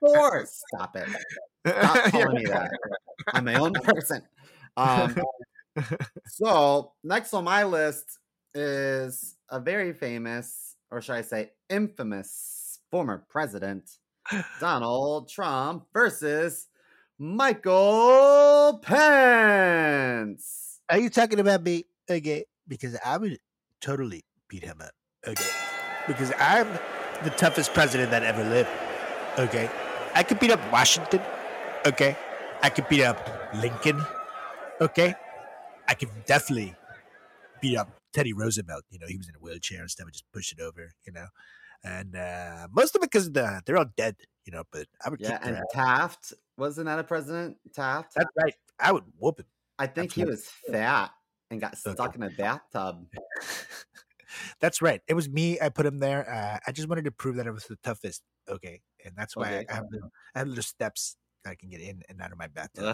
[0.00, 1.08] Thor, stop it.
[1.66, 2.70] Stop calling me that.
[3.32, 4.22] I'm my own person.
[4.76, 5.14] Um,
[6.26, 8.18] so next on my list
[8.54, 13.90] is a very famous, or should I say, infamous former president,
[14.60, 16.68] Donald Trump versus
[17.18, 20.80] Michael Pence.
[20.88, 21.84] Are you talking about me?
[22.08, 23.38] Okay, because I would
[23.80, 24.92] totally beat him up.
[25.26, 25.44] Okay,
[26.06, 26.68] because I'm
[27.24, 28.68] the toughest president that ever lived.
[29.38, 29.70] Okay,
[30.14, 31.20] I could beat up Washington.
[31.86, 32.16] Okay,
[32.62, 33.18] I could beat up
[33.54, 34.00] Lincoln.
[34.80, 35.14] Okay,
[35.88, 36.74] I could definitely
[37.60, 38.84] beat up Teddy Roosevelt.
[38.90, 40.06] You know, he was in a wheelchair and stuff.
[40.08, 40.92] I just push it over.
[41.06, 41.26] You know,
[41.84, 44.16] and uh, most of it because the, they're all dead.
[44.44, 45.58] You know, but I would Yeah, and.
[45.72, 47.58] Taft wasn't that a president?
[47.74, 48.14] Taft.
[48.14, 48.54] That's right.
[48.78, 49.46] I would whoop him.
[49.78, 51.10] I think he was fat
[51.50, 51.94] and got Okay.
[51.94, 53.06] stuck in a bathtub.
[54.60, 55.00] That's right.
[55.08, 55.58] It was me.
[55.60, 56.28] I put him there.
[56.30, 58.22] Uh, I just wanted to prove that I was the toughest.
[58.48, 59.66] Okay, and that's why Okay.
[59.68, 62.32] I, I have little, I have little steps that I can get in and out
[62.32, 62.84] of my bathtub.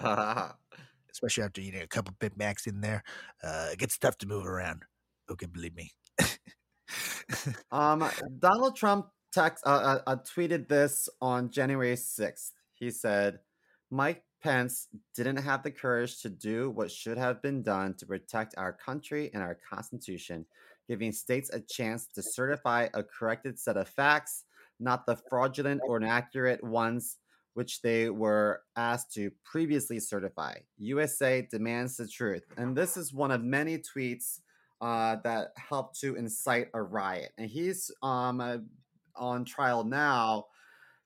[1.10, 3.02] Especially after eating a couple Big Macs in there,
[3.42, 4.84] uh, it gets tough to move around.
[5.30, 5.92] Okay, believe me.
[7.70, 8.04] Um,
[8.38, 12.50] Donald Trump text uh, uh, uh, tweeted this on January 6th.
[12.74, 13.38] He said,
[13.90, 18.54] Mike Pence didn't have the courage to do what should have been done to protect
[18.58, 20.44] our country and our Constitution,
[20.88, 24.44] giving states a chance to certify a corrected set of facts,
[24.80, 27.18] not the fraudulent or inaccurate ones
[27.54, 30.54] which they were asked to previously certify.
[30.78, 32.44] USA demands the truth.
[32.56, 34.40] And this is one of many tweets
[34.80, 37.32] uh, that helped to incite a riot.
[37.38, 38.58] And he's um, uh,
[39.16, 40.46] on trial now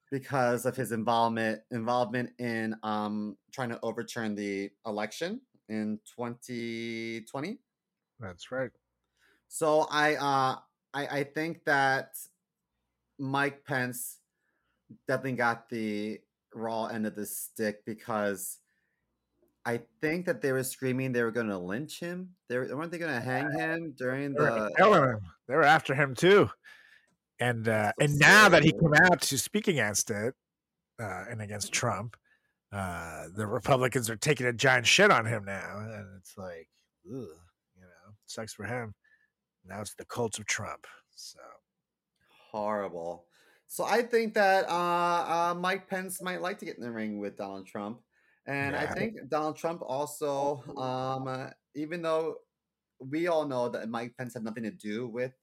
[0.09, 7.59] because of his involvement involvement in um, trying to overturn the election in 2020.
[8.19, 8.71] That's right.
[9.47, 10.55] So I uh,
[10.93, 12.15] I, I think that
[13.19, 14.19] Mike Pence
[15.07, 16.19] definitely got the
[16.53, 18.57] raw end of the stick because
[19.65, 22.29] I think that they were screaming they were going to lynch him.
[22.47, 25.19] They were, weren't they going to hang him during They were the killing him.
[25.47, 26.49] They were after him too.
[27.39, 30.33] And uh, so and now that he came out to speak against it
[30.99, 32.15] uh, and against Trump,
[32.71, 36.67] uh, the Republicans are taking a giant shit on him now, and it's like,
[37.05, 37.27] ugh,
[37.75, 38.93] you know, sucks for him.
[39.67, 40.87] Now it's the cult of Trump.
[41.15, 41.39] So
[42.51, 43.25] horrible?
[43.67, 47.19] So I think that uh, uh, Mike Pence might like to get in the ring
[47.19, 47.99] with Donald Trump,
[48.45, 52.35] and I think Donald Trump also, um, uh, even though
[52.99, 55.33] we all know that Mike Pence had nothing to do with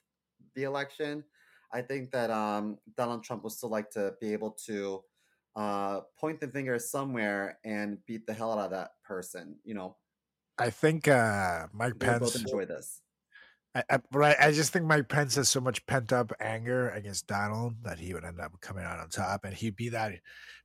[0.54, 1.22] the election,
[1.70, 5.02] I think that um, Donald Trump would still like to be able to
[5.54, 9.56] uh, point the finger somewhere and beat the hell out of that person.
[9.64, 9.96] You know,
[10.56, 12.36] I think uh, Mike would both Pence.
[12.36, 13.02] enjoy this.
[13.74, 16.90] I, I, but I, I just think Mike Pence has so much pent up anger
[16.90, 20.12] against Donald that he would end up coming out on top, and he'd be that.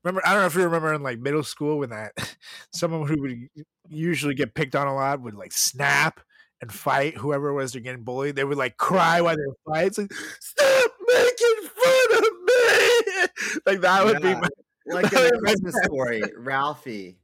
[0.04, 2.14] Remember, I don't know if you remember in like middle school when that
[2.74, 3.48] someone who would
[3.90, 6.20] usually get picked on a lot would like snap
[6.62, 8.36] and fight whoever it was they're getting bullied.
[8.36, 10.08] They would like cry while they were fighting.
[10.12, 13.28] Like, Stop making fun of me!
[13.66, 14.48] Like that would Yeah, be
[14.94, 17.18] like in the Christmas story, Ralphie,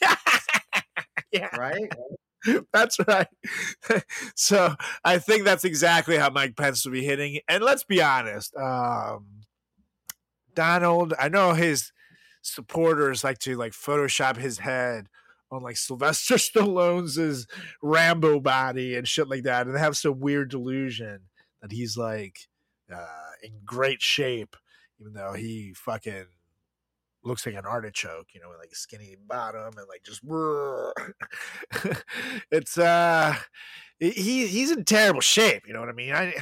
[0.00, 0.16] my-
[1.32, 1.54] yeah.
[1.56, 1.88] right?
[2.72, 3.28] That's right.
[4.34, 4.74] so
[5.04, 7.40] I think that's exactly how Mike Pence will be hitting.
[7.48, 9.42] And let's be honest, um,
[10.54, 11.92] Donald, I know his
[12.42, 15.08] supporters like to like Photoshop his head
[15.50, 17.46] on like Sylvester Stallone's
[17.82, 21.20] Rambo body and shit like that, and they have some weird delusion
[21.62, 22.40] that he's like
[22.94, 23.06] uh,
[23.42, 24.56] in great shape,
[25.00, 26.26] even though he fucking
[27.24, 30.22] looks like an artichoke, you know, with like a skinny bottom and like just
[32.50, 33.34] it's uh
[33.98, 36.14] he he's in terrible shape, you know what I mean?
[36.14, 36.34] I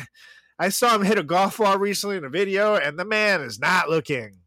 [0.59, 3.59] I saw him hit a golf ball recently in a video and the man is
[3.59, 4.39] not looking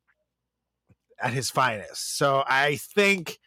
[1.21, 2.17] at his finest.
[2.17, 3.39] So I think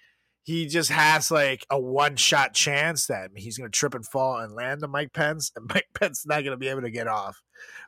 [0.48, 4.38] he just has like a one shot chance that he's going to trip and fall
[4.38, 7.06] and land on Mike Pence, and Mike Pence not going to be able to get
[7.06, 7.42] off.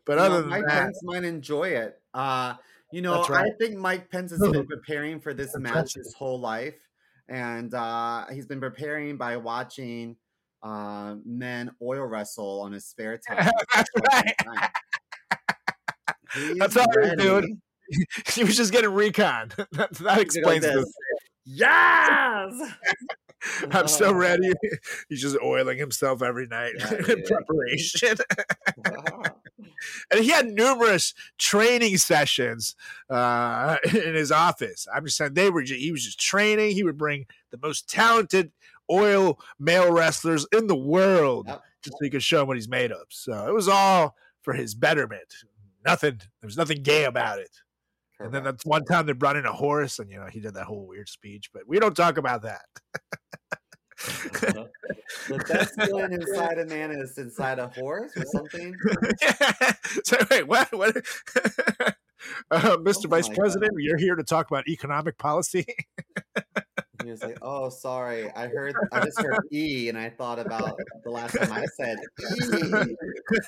[0.04, 1.98] But know, other than Mike that, Pence might enjoy it.
[2.12, 2.56] Uh,
[2.92, 3.46] you know, right.
[3.46, 5.94] I think Mike Pence has been preparing for this match right.
[5.94, 6.74] his whole life,
[7.28, 10.16] and uh, he's been preparing by watching
[10.62, 13.50] uh, men oil wrestle on his spare time.
[13.74, 14.70] That's right.
[16.58, 17.60] That's all he was doing.
[18.34, 19.50] he was just getting recon.
[19.56, 20.74] that, that He's like explains this.
[20.74, 20.92] this.
[21.46, 22.72] Yes.
[23.72, 24.52] I'm so ready.
[25.08, 27.24] He's just oiling himself every night Yeah, in dude.
[27.24, 28.16] preparation.
[30.10, 32.74] and he had numerous training sessions
[33.08, 34.86] uh, in his office.
[34.92, 35.62] I'm just saying they were.
[35.62, 36.72] Just, he was just training.
[36.72, 38.52] He would bring the most talented
[38.90, 41.62] oil male wrestlers in the world Yep.
[41.82, 43.06] just so he could show him what he's made of.
[43.10, 45.32] So it was all for his betterment.
[45.86, 46.16] Nothing.
[46.40, 47.50] There was nothing gay about it.
[48.18, 48.58] And then Correct.
[48.58, 50.86] that's one time they brought in a horse, and you know he did that whole
[50.86, 51.50] weird speech.
[51.54, 52.62] But we don't talk about that.
[54.00, 58.74] the best feeling inside a man is inside a horse or something.
[60.04, 60.72] so wait, what?
[60.72, 60.96] What?
[62.50, 62.92] Uh, Mr.
[62.92, 65.64] Something Vice President, you're here to talk about economic policy.
[67.02, 70.78] He was like, "Oh, sorry, I heard, I just heard E, and I thought about
[71.02, 72.94] the last time I said E.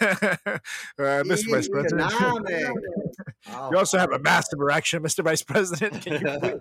[0.00, 0.59] uh,
[1.22, 1.50] Mr.
[1.50, 2.12] Vice President.
[3.50, 5.22] Oh, you also have a massive erection, Mr.
[5.22, 6.00] Vice President.
[6.00, 6.61] Can you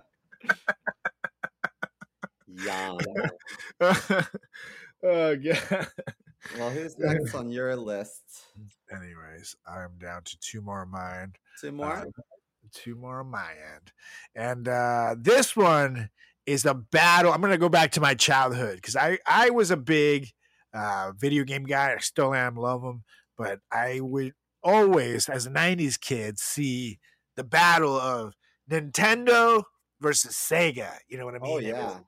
[2.64, 2.98] Yawn.
[5.02, 5.88] oh god.
[6.58, 8.22] Well, who's next on your list?
[8.92, 11.34] Anyways, I'm down to two more of mine.
[11.60, 11.92] Two more.
[11.92, 12.04] Uh,
[12.72, 13.92] two more on my end.
[14.34, 16.10] And uh, this one
[16.46, 17.32] is a battle.
[17.32, 20.28] I'm going to go back to my childhood because I, I was a big
[20.74, 21.94] uh, video game guy.
[21.94, 23.04] I still am, love them.
[23.38, 26.98] But I would always, as a 90s kid, see
[27.36, 28.34] the battle of
[28.70, 29.64] Nintendo
[30.00, 30.90] versus Sega.
[31.08, 31.52] You know what I mean?
[31.52, 31.98] oh It was yeah.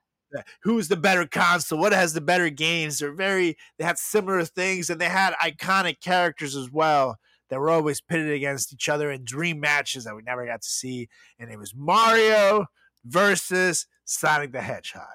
[0.63, 4.89] Who's the better console what has the better games they're very they had similar things
[4.89, 7.17] and they had iconic characters as well
[7.49, 10.67] that were always pitted against each other in dream matches that we never got to
[10.67, 11.07] see.
[11.39, 12.65] And it was Mario
[13.05, 15.05] versus Sonic the Hedgehog.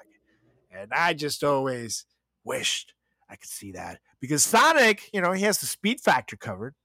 [0.71, 2.05] And I just always
[2.43, 2.93] wished
[3.29, 6.75] I could see that because Sonic, you know, he has the speed factor covered,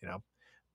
[0.00, 0.22] you know.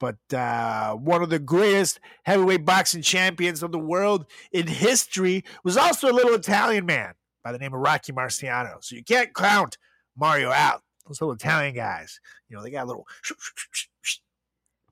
[0.02, 5.78] But uh, one of the greatest heavyweight boxing champions of the world in history was
[5.78, 8.84] also a little Italian man by the name of Rocky Marciano.
[8.84, 9.78] So you can't count
[10.18, 10.82] Mario out.
[11.08, 13.08] Those little Italian guys, you know, they got a little.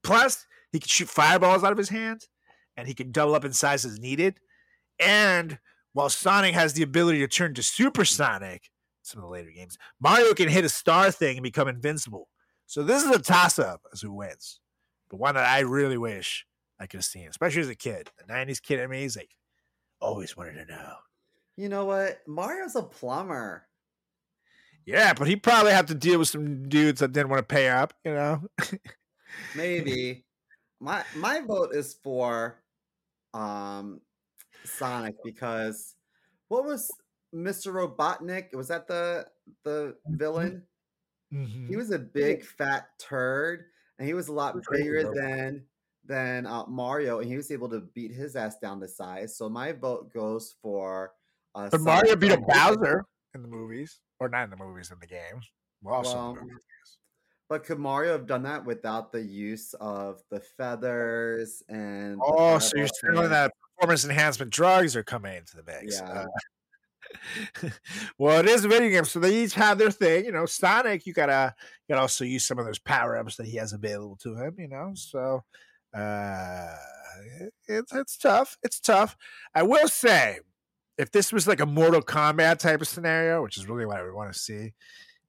[0.03, 2.29] Plus, he can shoot fireballs out of his hands,
[2.77, 4.39] and he can double up in size as needed.
[4.99, 5.57] And
[5.93, 8.69] while Sonic has the ability to turn to Supersonic,
[9.01, 12.29] some of the later games, Mario can hit a star thing and become invincible.
[12.67, 14.59] So this is a toss-up as who wins,
[15.09, 16.45] but one that I really wish
[16.79, 18.09] I could have seen, especially as a kid.
[18.17, 19.27] The '90s kid, amazing.
[20.01, 20.93] Always wanted to know.
[21.57, 22.19] You know what?
[22.27, 23.67] Mario's a plumber.
[24.85, 27.69] Yeah, but he probably had to deal with some dudes that didn't want to pay
[27.69, 27.93] up.
[28.03, 28.41] You know.
[29.55, 30.25] Maybe.
[30.79, 32.63] my my vote is for
[33.33, 34.01] um
[34.63, 35.95] Sonic because
[36.47, 36.89] what was
[37.35, 37.71] Mr.
[37.73, 38.55] Robotnik?
[38.55, 39.27] Was that the
[39.63, 40.63] the villain?
[41.33, 41.67] Mhm.
[41.67, 43.65] He was a big fat turd,
[43.99, 45.63] and he was a lot Who's Crazy bigger than
[46.05, 49.37] than uh, Mario, and he was able to beat his ass down to size.
[49.37, 51.11] So my vote goes for.
[51.53, 52.79] Uh, But Mario beat up the Hedgehog.
[52.79, 55.51] Bowser in the movies, or not in the movies, in the games.
[55.83, 56.97] Well, also in the Well, movies.
[57.49, 62.19] But could Mario have done that without the use of the feathers and?
[62.23, 65.99] Oh, so you're fireball saying that performance enhancement drugs are coming into the mix?
[65.99, 66.09] Yeah.
[66.09, 66.27] Uh,
[68.17, 70.25] well, it is a video game, so they each have their thing.
[70.25, 73.47] You know, Sonic, you gotta you gotta also use some of those power ups that
[73.47, 74.55] he has available to him.
[74.57, 75.43] You know, so
[75.93, 76.75] uh,
[77.67, 78.57] it's it's tough.
[78.63, 79.15] It's tough.
[79.55, 80.39] I will say,
[80.97, 84.03] if this was like a Mortal Kombat type of scenario, which is really what I
[84.03, 84.73] would want to see,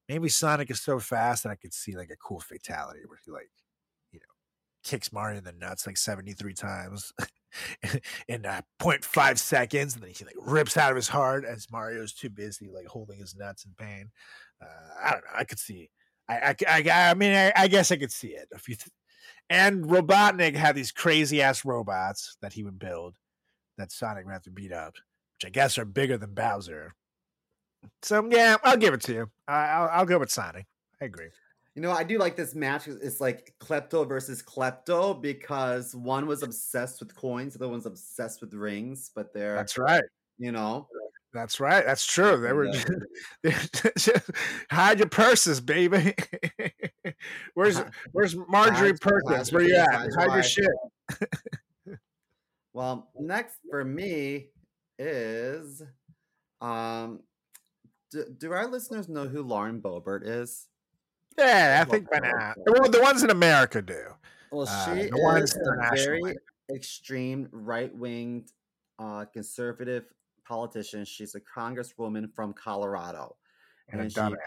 [0.09, 3.31] maybe Sonic is so fast that I could see like a cool fatality where he
[3.31, 3.49] like,
[4.11, 4.33] you know,
[4.83, 7.13] kicks Mario in the nuts like 73 times
[8.27, 12.13] in uh, 0.5 seconds, and then he like rips out of his heart as Mario's
[12.13, 14.09] too busy like holding his nuts in pain.
[14.61, 14.65] Uh,
[15.03, 15.31] I don't know.
[15.35, 15.89] I could see.
[16.29, 18.47] I I, I, I mean, I, I guess I could see it.
[18.51, 18.91] If you th-
[19.49, 23.15] and Robotnik had these crazy ass robots that he would build
[23.77, 26.93] that Sonic would have to beat up, which I guess are bigger than Bowser.
[28.03, 29.31] So yeah, I'll give it to you.
[29.47, 30.67] I, I'll, I'll go with Sonic.
[31.01, 31.29] I agree.
[31.75, 32.87] You know, I do like this match.
[32.87, 38.41] It's like klepto versus klepto because one was obsessed with coins, the other one's obsessed
[38.41, 39.09] with rings.
[39.15, 40.03] But they're, That's right.
[40.37, 40.87] you know,
[41.33, 41.85] That's right.
[41.85, 42.37] That's true.
[42.41, 42.65] They were
[43.43, 43.59] Yeah.
[44.71, 46.13] hide your purses, baby.
[47.53, 49.53] where's Where's Marjorie Perkins?
[49.53, 49.89] Where you at?
[49.93, 51.99] hide your Hide your shit.
[52.73, 54.47] Well, next for me
[54.99, 55.81] is,
[56.61, 57.19] um,
[58.11, 60.67] do, do our listeners know who Lauren Boebert is?
[61.37, 62.53] Yeah, I think by now.
[62.57, 62.81] well.
[62.81, 64.03] Well, the ones in America do.
[64.51, 66.21] Well, Uh, she the ones is a internationally.
[66.33, 68.47] very extreme right wing
[68.99, 70.05] uh, conservative
[70.45, 71.05] politician.
[71.05, 73.37] She's a congresswoman from Colorado,
[73.89, 74.37] And a And she- dumbass.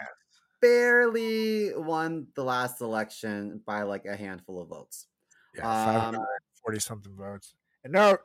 [0.61, 5.07] barely won the last election by like a handful of votes.
[5.53, 6.25] Yeah, Um,
[6.63, 7.53] 40 something votes.
[7.83, 8.17] And no,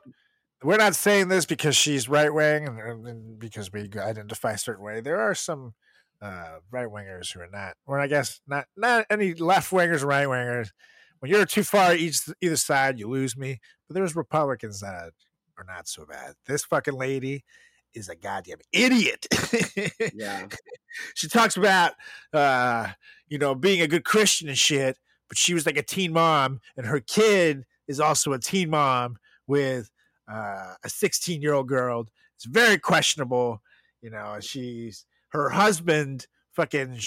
[0.63, 4.57] we're not saying this because she's right wing and, and- and because we identify a
[4.57, 5.01] certain way.
[5.01, 5.73] There are some
[6.21, 10.07] uh, right wingers who are not, or I guess not not any left wingers, or
[10.07, 10.69] right wingers.
[11.19, 13.59] When you're too far each either side, you lose me.
[13.87, 15.11] But there's Republicans that
[15.57, 16.33] are not so bad.
[16.47, 17.43] This fucking lady
[17.93, 19.27] is a goddamn idiot.
[20.13, 20.47] Yeah,
[21.15, 21.93] she talks about
[22.33, 22.89] uh
[23.27, 24.97] you know being a good christian and shit
[25.27, 29.17] but she was like a teen mom and her kid is also a teen mom
[29.47, 29.89] with
[30.31, 32.05] uh, a 16 year old girl
[32.35, 33.61] it's very questionable
[34.01, 36.99] you know she's her husband fucking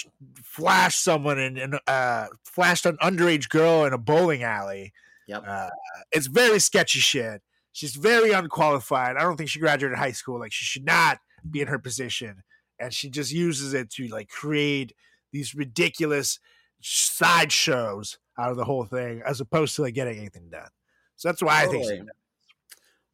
[0.43, 4.91] flashed someone and, uh flashed an underage girl in a bowling alley
[5.27, 5.43] yep.
[5.47, 5.69] uh,
[6.11, 7.41] it's very sketchy shit.
[7.71, 9.17] She's very unqualified.
[9.17, 10.39] I don't think she graduated high school.
[10.39, 11.19] Like she should not
[11.49, 12.43] be in her position,
[12.79, 14.93] and she just uses it to like create
[15.31, 16.39] these ridiculous
[16.81, 20.69] side shows out of the whole thing, as opposed to like getting anything done.
[21.15, 22.09] So that's why I think.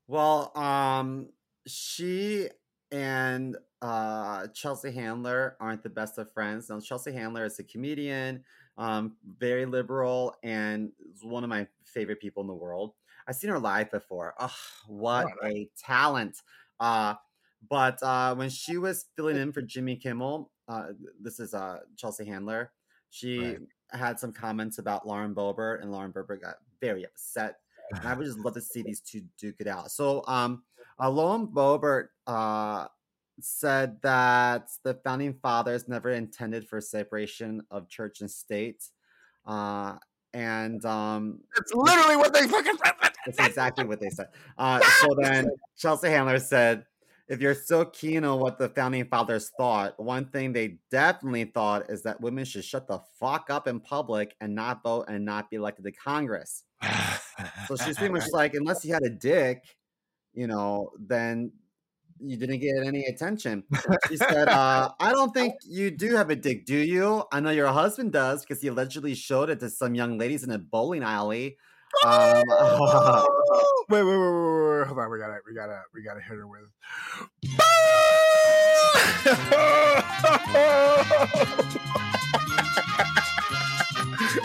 [0.07, 1.29] Well, um,
[1.65, 2.49] she
[2.91, 6.69] and uh, Chelsea Handler aren't the best of friends.
[6.69, 8.43] Now, Chelsea Handler is a comedian,
[8.77, 12.95] um, very liberal, and is one of my favorite people in the world.
[13.27, 14.35] I've seen her live before.
[14.39, 14.55] Oh,
[14.87, 16.41] what Oh, a talent!
[16.79, 17.15] Uh,
[17.67, 22.25] but uh, when she was filling in for Jimmy Kimmel, uh, this is uh, Chelsea
[22.25, 22.73] Handler.
[23.09, 23.61] She Right.
[23.91, 27.59] had some comments about Lauren Boebert, and Lauren Boebert got very upset
[27.99, 29.91] and I would just love to see these two duke it out.
[29.91, 30.63] So, um,
[31.01, 32.87] uh, Lauren Boebert uh,
[33.39, 38.83] said that the founding fathers never intended for separation of church and state,
[39.45, 39.95] uh,
[40.33, 42.77] and um, That's literally what they fucking.
[43.25, 44.27] That's exactly what they said.
[44.57, 46.85] Uh, so then Chelsea Handler said,
[47.27, 51.89] if you're so keen on what the founding fathers thought, one thing they definitely thought
[51.89, 55.49] is that women should shut the fuck up in public and not vote and not
[55.49, 56.63] be elected to Congress.
[57.67, 59.63] So she's pretty much like, unless you had a dick,
[60.33, 61.51] you know, then
[62.23, 63.63] you didn't get any attention.
[64.07, 67.23] She said, uh, I don't think you do have a dick, do you?
[67.31, 70.51] I know your husband does because he allegedly showed it to some young ladies in
[70.51, 71.57] a bowling alley.
[72.05, 72.43] Um,
[73.89, 75.11] wait, wait, wait, wait, wait, hold on.
[75.11, 76.67] We gotta, we gotta, we gotta hit her with.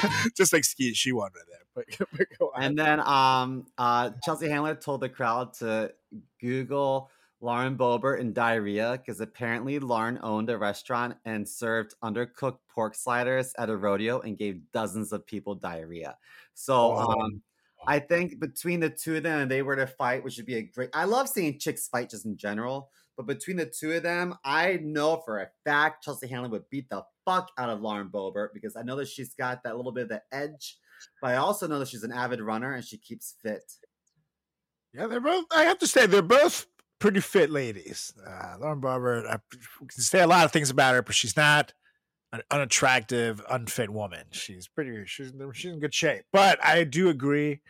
[0.36, 1.86] Just like ski, she wanted that.
[1.98, 2.08] But,
[2.38, 2.50] but.
[2.60, 5.92] And then um, uh, Chelsea Handler told the crowd to
[6.40, 7.10] Google
[7.40, 13.52] Lauren Boebert and diarrhea because apparently Lauren owned a restaurant and served undercooked pork sliders
[13.58, 16.16] at a rodeo and gave dozens of people diarrhea.
[16.54, 17.20] So Oh.
[17.20, 17.42] um,
[17.86, 20.62] I think between the two of them, they were to fight, which would be a
[20.62, 20.90] great.
[20.94, 24.78] I love seeing chicks fight just in general, but between the two of them, I
[24.82, 28.76] know for a fact Chelsea Handler would beat the fuck out of Lauren Boebert because
[28.76, 30.78] I know that she's got that little bit of the edge,
[31.20, 33.72] but I also know that she's an avid runner and she keeps fit.
[34.92, 35.46] Yeah, they're both.
[35.54, 36.66] I have to say, they're both
[36.98, 38.12] pretty fit ladies.
[38.26, 39.38] Uh, Lauren Boebert, I
[39.78, 41.72] can say a lot of things about her, but she's not
[42.32, 44.24] an unattractive, unfit woman.
[44.30, 45.04] She's pretty.
[45.06, 46.24] She's she's in good shape.
[46.32, 47.60] But I do agree.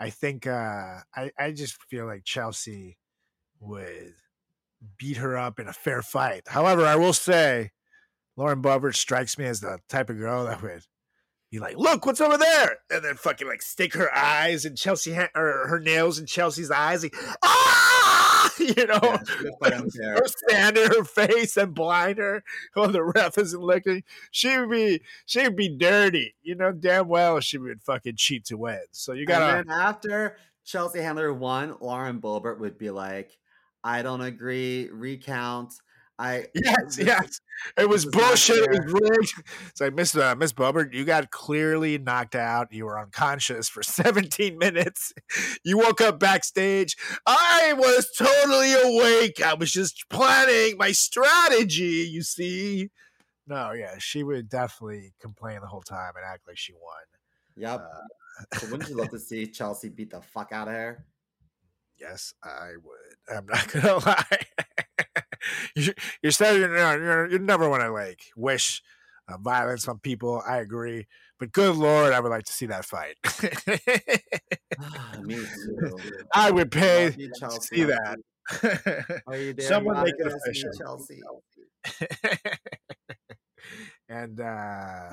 [0.00, 2.98] I think uh, I I just feel like Chelsea
[3.60, 4.14] would
[4.98, 6.42] beat her up in a fair fight.
[6.48, 7.70] However, I will say,
[8.36, 10.82] Lauren Boebert strikes me as the type of girl that would
[11.50, 15.12] be like, "Look, what's over there?" and then fucking like stick her eyes and Chelsea
[15.12, 17.14] ha- or her nails in Chelsea's eyes, like
[17.44, 20.14] ah, you know, Yeah, she would fight unfair.
[20.16, 22.42] or stand in her face and blind her
[22.74, 24.02] while the ref isn't looking.
[24.30, 28.46] She would be, she would be dirty, you know, damn well she would fucking cheat
[28.46, 28.80] to win.
[28.92, 33.36] So you gotta, And then after Chelsea Handler won, Lauren Boebert would be like,
[33.84, 34.88] "I don't agree.
[34.92, 35.74] Recount.
[36.18, 37.40] I yes, yes,
[37.76, 38.58] it was bullshit.
[38.58, 39.32] It was rigged.
[39.70, 42.68] It's like Miss uh, Miss Bubber, you got clearly knocked out.
[42.72, 45.12] You were unconscious for 17 minutes.
[45.64, 46.96] You woke up backstage.
[47.26, 49.42] I was totally awake.
[49.42, 52.08] I was just planning my strategy.
[52.10, 52.90] You see.
[53.46, 57.02] No, yeah, she would definitely complain the whole time and act like she won.
[57.56, 57.80] Yep.
[57.80, 61.04] Uh, So wouldn't you love to see Chelsea beat the fuck out of her?
[62.02, 63.36] Yes, I would.
[63.36, 64.46] I'm not gonna lie.
[65.76, 68.82] you, you're you're, you're, you never want to like wish
[69.28, 70.42] uh, violence on people.
[70.46, 71.06] I agree,
[71.38, 73.16] but good lord, I would like to see that fight.
[75.22, 75.96] Me too.
[76.34, 78.18] I would pay to see that.
[79.28, 79.68] Are you there?
[79.68, 80.70] Someone make it official.
[80.76, 81.20] Chelsea.
[84.08, 85.10] and uh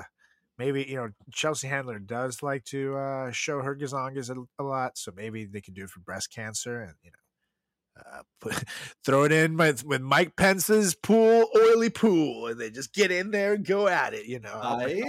[0.60, 4.98] maybe you know Chelsea Handler does like to uh show her gazongas a, a lot,
[4.98, 7.16] so maybe they can do it for breast cancer and you know
[8.06, 8.64] uh, put,
[9.04, 13.30] throw it in with, with Mike Pence's pool, oily pool, and they just get in
[13.30, 14.26] there and go at it.
[14.26, 15.02] You know, Nice.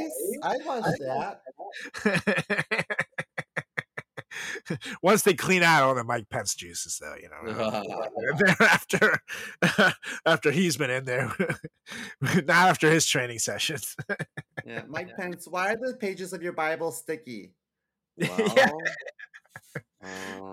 [0.43, 1.41] I watched that.
[5.01, 7.83] Once they clean out all the Mike Pence juices, though, you know.
[8.59, 9.19] after,
[10.25, 11.33] after he's been in there,
[12.21, 13.95] not after his training sessions.
[14.65, 15.47] Yeah, Mike Pence.
[15.47, 17.51] Why are the pages of your Bible sticky?
[18.17, 18.69] Yeah.
[19.99, 20.51] Well,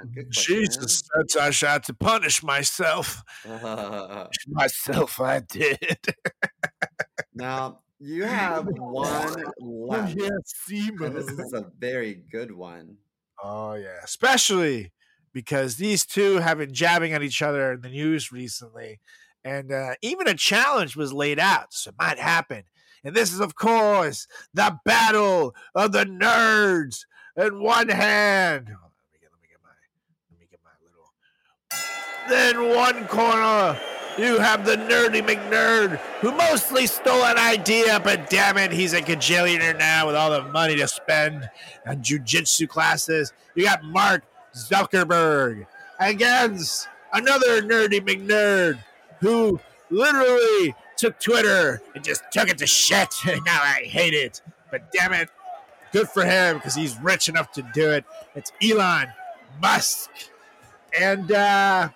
[0.00, 3.22] uh, good Jesus said I had to punish myself.
[3.42, 4.52] question.
[4.52, 5.98] Myself, I did.
[7.34, 10.16] now you have one left.
[10.18, 12.96] and this is a very good one.
[13.42, 14.92] Oh yeah, especially
[15.32, 19.00] because these two have been jabbing at each other in the news recently,
[19.44, 22.64] and uh, even a challenge was laid out, so it might happen.
[23.02, 27.06] And this is, of course, the battle of the nerds.
[27.36, 28.76] In one hand, let
[29.10, 29.70] me get, let me get my,
[30.30, 31.08] let me get my little.
[32.28, 33.80] Then one corner,
[34.18, 39.00] you have the nerdy McNerd, who mostly stole an idea, but damn it, he's a
[39.00, 41.48] gajillionaire now with all the money to spend
[41.86, 43.32] on jujitsu classes.
[43.54, 44.24] You got Mark
[44.54, 45.66] Zuckerberg
[45.98, 48.78] against another nerdy McNerd
[49.20, 49.60] who
[49.90, 53.14] literally took Twitter and just took it to shit.
[53.26, 54.42] Now I hate it.
[54.70, 55.28] But damn it,
[55.92, 58.04] good for him because he's rich enough to do it.
[58.34, 59.08] It's Elon
[59.60, 60.10] Musk.
[60.98, 61.90] And uh,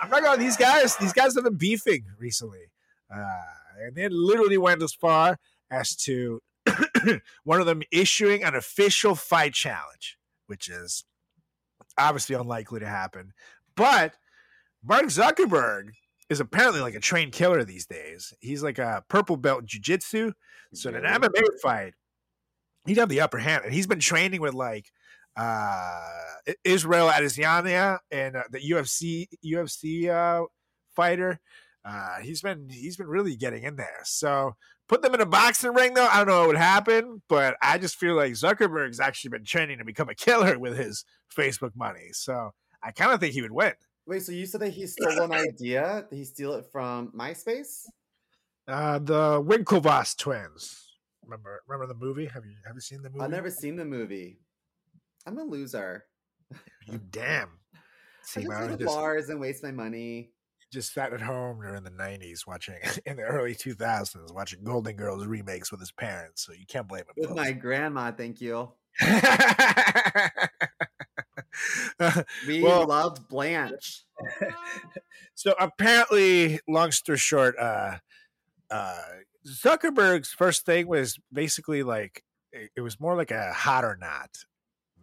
[0.00, 0.96] I'm not going these guys.
[0.96, 2.70] These guys have been beefing recently.
[3.14, 3.42] Uh,
[3.80, 5.38] and they literally went as far
[5.70, 6.40] as to
[7.44, 11.04] one of them issuing an official fight challenge, which is
[11.96, 13.32] obviously unlikely to happen.
[13.76, 14.14] But
[14.84, 15.90] Mark Zuckerberg
[16.28, 18.34] is apparently like a trained killer these days.
[18.40, 20.32] He's like a purple belt in jujitsu.
[20.74, 21.94] So in an MMA fight,
[22.86, 24.90] he'd have the upper hand, and he's been training with like
[25.38, 26.18] uh
[26.64, 30.46] Israel Adesanya and uh, the UFC UFC uh,
[30.94, 31.40] fighter.
[31.84, 34.00] Uh, he's been he's been really getting in there.
[34.04, 34.56] So
[34.88, 36.06] put them in a boxing ring though.
[36.06, 39.78] I don't know what would happen, but I just feel like Zuckerberg's actually been training
[39.78, 41.04] to become a killer with his
[41.34, 42.08] Facebook money.
[42.12, 42.50] So
[42.82, 43.72] I kind of think he would win.
[44.06, 46.06] Wait, so you said that he stole an idea?
[46.08, 47.84] Did he steal it from MySpace?
[48.66, 50.84] Uh, the Winklevoss twins.
[51.24, 52.26] Remember remember the movie?
[52.26, 53.22] Have you have you seen the movie?
[53.22, 54.38] I've never seen the movie.
[55.28, 56.04] I'm a loser.
[56.86, 57.48] You damn.
[57.74, 57.78] I
[58.22, 60.30] See, just go to just, bars and waste my money.
[60.72, 62.76] just sat at home during the '90s watching
[63.06, 66.44] in the early 2000s watching Golden Girls remakes with his parents.
[66.46, 67.14] So you can't blame him.
[67.16, 67.36] With folks.
[67.36, 68.72] my grandma, thank you.
[72.46, 74.04] We Well- love Blanche.
[75.34, 77.98] so apparently, long story short, uh,
[78.70, 79.02] uh,
[79.46, 82.22] Zuckerberg's first thing was basically like
[82.52, 84.30] it, it was more like a hot or not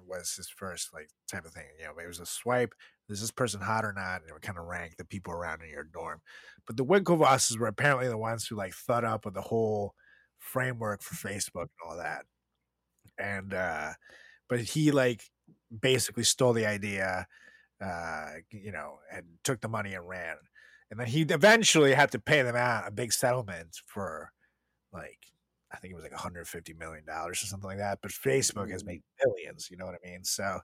[0.07, 1.65] was his first like type of thing.
[1.79, 2.73] You know, it was a swipe.
[3.09, 4.21] Is this person hot or not?
[4.21, 6.21] And it would kind of rank the people around in your dorm.
[6.65, 9.93] But the Winklevosses were apparently the ones who like thought up with the whole
[10.39, 12.25] framework for Facebook and all that.
[13.17, 13.93] And uh
[14.49, 15.23] but he like
[15.81, 17.27] basically stole the idea
[17.81, 20.35] uh, you know, and took the money and ran.
[20.89, 24.31] And then he eventually had to pay them out a big settlement for
[24.93, 25.19] like
[25.75, 27.99] I think it was like 150 million dollars or something like that.
[28.01, 30.23] But Facebook has made billions, you know what I mean?
[30.23, 30.59] So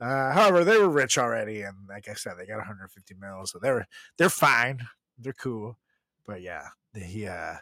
[0.00, 3.58] uh, however, they were rich already, and like I said, they got 150 mil, so
[3.60, 3.86] they're
[4.18, 4.80] they're fine,
[5.18, 5.78] they're cool.
[6.26, 7.56] But yeah, he uh,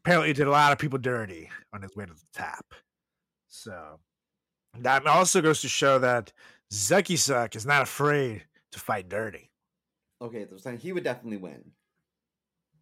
[0.00, 2.74] apparently did a lot of people dirty on his way to the top.
[3.48, 4.00] So
[4.80, 6.32] that also goes to show that
[6.72, 9.52] Zucky Suck is not afraid to fight dirty.
[10.20, 11.72] Okay, so he would definitely win.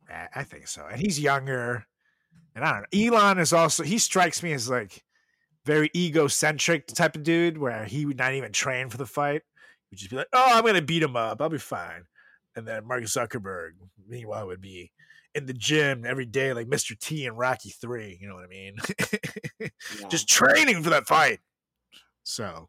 [0.08, 0.86] I I think so.
[0.86, 1.86] And he's younger.
[2.54, 3.16] And I don't know.
[3.16, 5.02] Elon is also he strikes me as like
[5.64, 9.42] very egocentric type of dude where he would not even train for the fight.
[9.90, 11.40] He would just be like, Oh, I'm gonna beat him up.
[11.40, 12.04] I'll be fine.
[12.56, 13.72] And then Mark Zuckerberg,
[14.06, 14.92] meanwhile, would be
[15.34, 16.96] in the gym every day like Mr.
[16.98, 18.16] T and Rocky Three.
[18.20, 18.76] You know what I mean?
[20.00, 20.08] Yeah.
[20.08, 21.40] just training for that fight.
[22.24, 22.68] So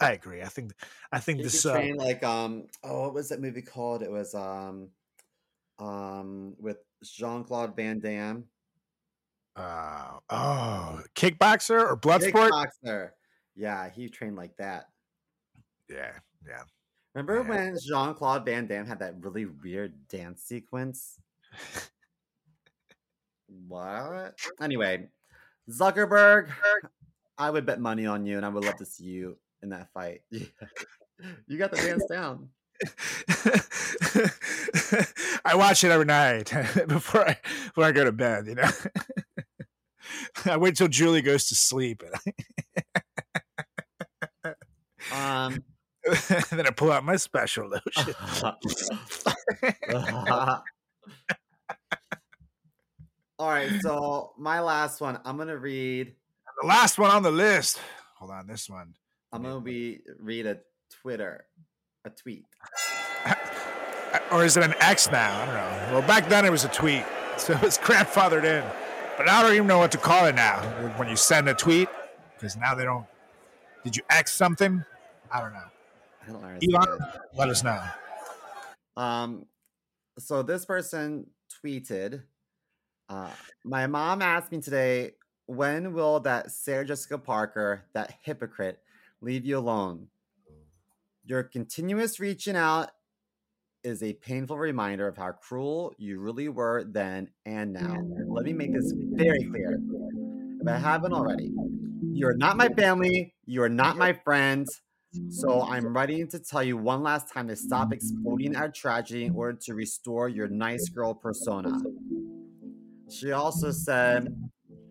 [0.00, 0.42] I agree.
[0.42, 0.72] I think
[1.10, 4.02] I think this uh, train like um oh what was that movie called?
[4.02, 4.90] It was um
[5.78, 8.44] um with Jean Claude Van Damme.
[9.56, 12.52] uh oh kickboxer or blood sport?
[12.52, 13.10] Kickboxer.
[13.56, 14.86] Yeah, he trained like that.
[15.88, 16.12] Yeah,
[16.46, 16.62] yeah.
[17.14, 17.48] Remember Yeah.
[17.48, 21.18] when Jean Claude Van Damme had that really weird dance sequence?
[23.68, 24.38] what?
[24.60, 25.08] Anyway,
[25.70, 26.50] Zuckerberg,
[27.36, 29.92] I would bet money on you, and I would love to see you in that
[29.92, 30.22] fight.
[30.30, 32.50] you got the dance down.
[35.44, 36.52] I watch it every night
[36.88, 37.36] before I
[37.66, 38.46] before I go to bed.
[38.46, 38.68] You know,
[40.46, 42.02] I wait till Julie goes to sleep,
[45.12, 45.62] Um,
[46.50, 48.14] then I pull out my special lotion.
[53.38, 56.14] all right, so my last one, I'm gonna read.
[56.62, 57.78] the last one on the list.
[58.16, 58.94] Hold on, this one.
[59.32, 60.58] I'm gonna be read a
[61.02, 61.46] Twitter,
[62.08, 62.44] a tweet.
[64.32, 65.42] or is it an X now?
[65.42, 65.98] I don't know.
[65.98, 67.04] Well, back then it was a tweet,
[67.36, 68.64] so it's grandfathered in.
[69.16, 70.60] But I don't even know what to call it now.
[70.96, 71.88] When you send a tweet,
[72.34, 73.04] because now they don't.
[73.84, 74.84] Did you X something?
[75.30, 75.58] I don't know.
[76.22, 76.74] I don't understand.
[76.74, 76.98] Elon,
[77.34, 77.82] let us know.
[78.96, 79.46] Um,
[80.18, 81.26] so this person
[81.64, 82.22] tweeted,
[83.08, 83.30] uh,
[83.64, 85.12] "My mom asked me today,
[85.46, 88.78] when will that Sarah Jessica Parker, that hypocrite,
[89.20, 90.08] leave you alone?
[91.28, 92.88] Your continuous reaching out
[93.84, 97.98] is a painful reminder of how cruel you really were then and now.
[98.28, 99.78] Let me make this very clear,
[100.58, 101.52] if I haven't already.
[102.14, 103.34] You're not my family.
[103.44, 104.80] You are not my friends."
[105.28, 109.34] So I'm writing to tell you one last time to stop exploding our tragedy in
[109.34, 111.78] order to restore your nice girl persona.
[113.10, 114.34] She also said,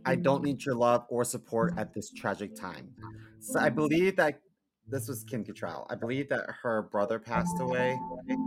[0.05, 2.93] I don't need your love or support at this tragic time.
[3.39, 4.39] So I believe that
[4.87, 5.85] this was Kim Cattrall.
[5.89, 7.99] I believe that her brother passed away,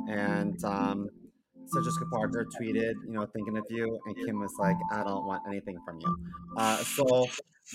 [0.08, 1.08] and um,
[1.66, 5.26] Sarah Jessica Parker tweeted, you know, thinking of you, and Kim was like, I don't
[5.26, 6.16] want anything from you.
[6.56, 7.26] Uh, so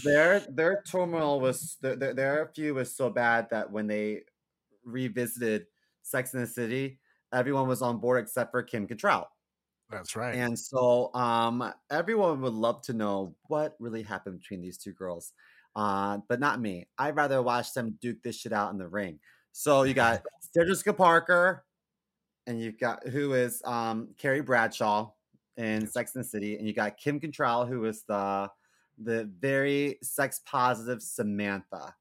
[0.03, 4.21] their their turmoil was their, their, their feud was so bad that when they
[4.83, 5.65] revisited
[6.01, 6.99] Sex in the City,
[7.33, 9.25] everyone was on board except for Kim Cattrall.
[9.89, 10.35] That's right.
[10.35, 15.31] And so um, everyone would love to know what really happened between these two girls.
[15.75, 16.87] Uh, but not me.
[16.97, 19.19] I'd rather watch them duke this shit out in the ring.
[19.51, 21.65] So you got Sarah Jessica Parker,
[22.47, 25.11] and you've got who is um, Carrie Bradshaw
[25.57, 28.49] in Sex and the City, and you got Kim Cattrall, who is the
[28.97, 31.95] the very sex positive Samantha.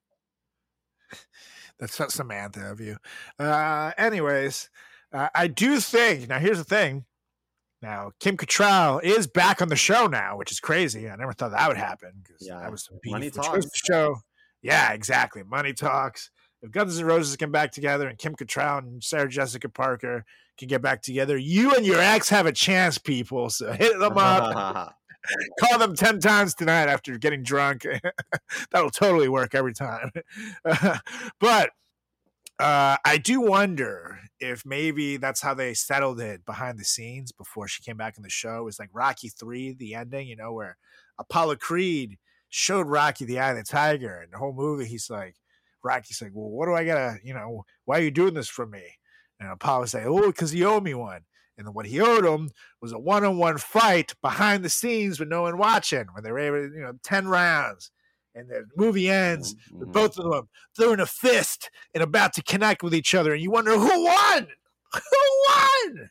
[1.78, 2.96] That's not Samantha of you.
[3.38, 4.70] Uh, anyways,
[5.12, 6.38] uh, I do think now.
[6.38, 7.04] Here's the thing.
[7.84, 11.06] Now Kim Cattrall is back on the show now, which is crazy.
[11.10, 12.58] I never thought that would happen because Yeah.
[12.60, 13.64] that was Money beef, was talks.
[13.66, 14.16] the show.
[14.62, 15.42] Yeah, exactly.
[15.42, 16.30] Money talks.
[16.62, 20.24] If Guns N' Roses come back together and Kim Cattrall and Sarah Jessica Parker
[20.56, 23.50] can get back together, you and your ex have a chance, people.
[23.50, 24.94] So hit them up.
[25.60, 27.86] call them 10 times tonight after getting drunk.
[28.72, 30.10] That'll totally work every time.
[31.38, 31.70] but
[32.58, 37.66] uh, I do wonder if maybe that's how they settled it behind the scenes before
[37.66, 38.58] she came back in the show.
[38.58, 40.76] It was like Rocky 3, the ending, you know, where
[41.18, 42.18] Apollo Creed
[42.48, 44.20] showed Rocky the eye of the tiger.
[44.20, 45.34] And the whole movie, he's like,
[45.82, 48.66] Rocky's like, well, what do I gotta, you know, why are you doing this for
[48.66, 48.82] me?
[49.40, 51.22] And Apollo's like, oh, because you owe me one.
[51.58, 52.50] And then what he owed him
[52.80, 56.62] was a one-on-one fight behind the scenes with no one watching, when they were able,
[56.62, 57.90] you know, ten rounds,
[58.34, 59.92] and the movie ends with Mhm.
[59.92, 63.50] both of them throwing a fist and about to connect with each other, and you
[63.50, 64.48] wonder who won,
[64.92, 66.10] who won.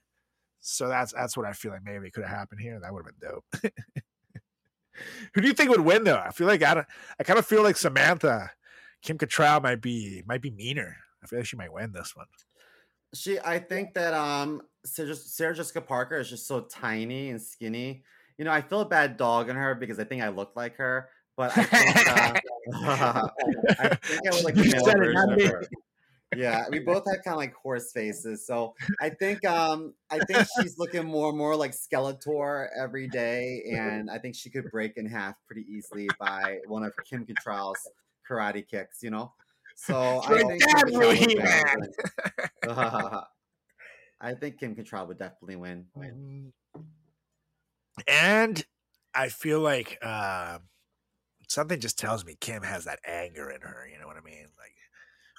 [0.60, 2.80] So that's that's what I feel like maybe could have happened here.
[2.80, 3.74] That would have been dope.
[5.34, 6.18] who do you think would win though?
[6.24, 6.88] I feel like I don't,
[7.20, 8.52] I kind of feel like Samantha,
[9.02, 10.96] Kim Cattrall might be might be meaner.
[11.24, 12.28] I feel like she might win this one.
[13.14, 18.04] She, I think that um, Sarah, Sarah Jessica Parker is just so tiny and skinny.
[18.38, 20.78] You know, I feel a bad dog in her because I think I look like
[20.78, 23.28] her, but I think, uh,
[23.80, 25.52] I think I would like the You male said it, version not me.
[26.36, 30.48] Yeah, we both have kind of like horse faces, so I think um, I think
[30.60, 34.98] she's looking more and more like Skeletor every day, and I think she could break
[34.98, 37.88] in half pretty easily by one of Kim Cattrall's
[38.30, 39.04] karate kicks.
[39.04, 39.32] You know,
[39.76, 41.68] so I think that, Kim Cattrall would definitely
[42.66, 43.24] win.
[44.22, 45.86] I think Kim Cattrall would definitely win.
[45.98, 46.52] Mm.
[48.08, 48.66] And
[49.14, 50.60] I feel like uh,
[51.54, 53.88] something just tells me Kim has that anger in her.
[53.92, 54.48] You know what I mean?
[54.58, 54.76] Like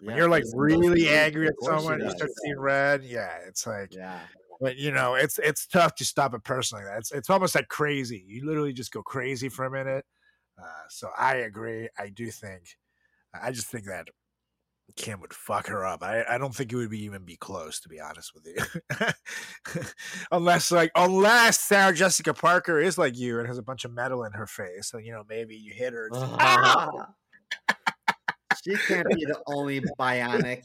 [0.05, 1.09] when Yeah, you're like really supposed to be.
[1.09, 3.05] angry at Of course she someone, you start seeing red.
[3.05, 4.27] Yeah, it's like, Yeah,
[4.61, 6.99] but you know, it's it's tough to stop a person like that.
[6.99, 8.25] It's it's almost like crazy.
[8.27, 10.05] You literally just go crazy for a minute.
[10.59, 11.89] Uh, so I agree.
[11.99, 12.77] I do think.
[13.35, 14.09] I just think that
[14.97, 16.03] Kim would fuck her up.
[16.03, 18.57] I, I don't think it would be even be close, to be honest with you.
[20.33, 24.25] unless like unless Sarah Jessica Parker is like you and has a bunch of metal
[24.25, 26.09] in her face, so you know maybe you hit her.
[26.15, 27.09] "Ow!" Ah!
[28.63, 30.63] she can't be the only bionic.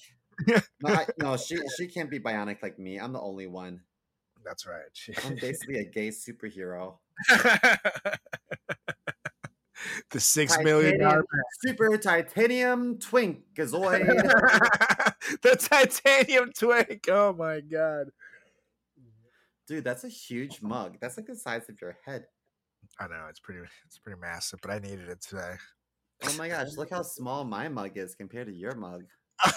[1.18, 2.98] No, she she can't be bionic like me.
[2.98, 3.82] I'm the only one.
[4.46, 4.82] That's right.
[5.26, 6.98] I'm basically a gay superhero.
[10.12, 11.24] the six million dollar
[11.64, 14.06] super titanium twinkazoid.
[15.42, 17.08] the titanium twink.
[17.10, 18.12] Oh my god.
[19.68, 20.98] Dude, that's a huge mug.
[21.00, 22.26] That's like the size of your head.
[23.00, 25.56] I know it's pretty it's pretty massive, but I needed it today.
[26.24, 29.04] Oh my gosh, look how small my mug is compared to your mug.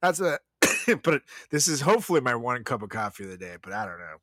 [0.00, 0.38] That's a
[1.02, 3.98] but this is hopefully my one cup of coffee of the day, but I don't
[3.98, 4.16] know.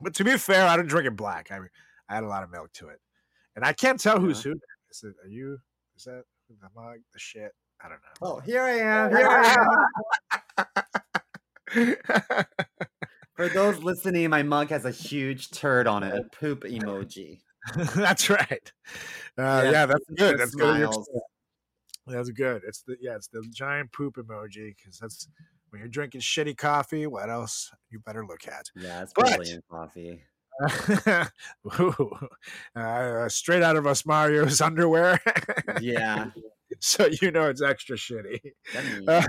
[0.00, 1.50] But to be fair, I don't drink it black.
[1.50, 1.60] I I
[2.08, 3.00] had a lot of milk to it.
[3.56, 4.52] And I can't tell who's who.
[4.90, 5.58] Is it are you
[5.96, 7.52] is that the mug, the shit?
[7.82, 8.28] I don't know.
[8.36, 9.10] Oh, here I am.
[9.16, 9.56] Here I
[11.76, 12.44] am.
[13.36, 17.40] For those listening, my mug has a huge turd on it, a poop emoji.
[17.96, 18.72] that's right.
[19.36, 20.38] Uh, Yeah, yeah, that's good.
[20.38, 20.88] That's good.
[22.06, 22.62] That's good.
[22.66, 25.26] It's the yeah, it's the giant poop emoji because that's
[25.70, 27.06] when you're drinking shitty coffee.
[27.06, 28.70] What else you better look at?
[28.76, 30.22] Yeah, it's But- brilliant coffee.
[31.80, 32.10] Ooh,
[32.76, 35.20] uh, straight out of us Mario's underwear.
[35.80, 36.30] Yeah.
[36.80, 38.40] so you know it's extra shitty.
[39.06, 39.22] Uh,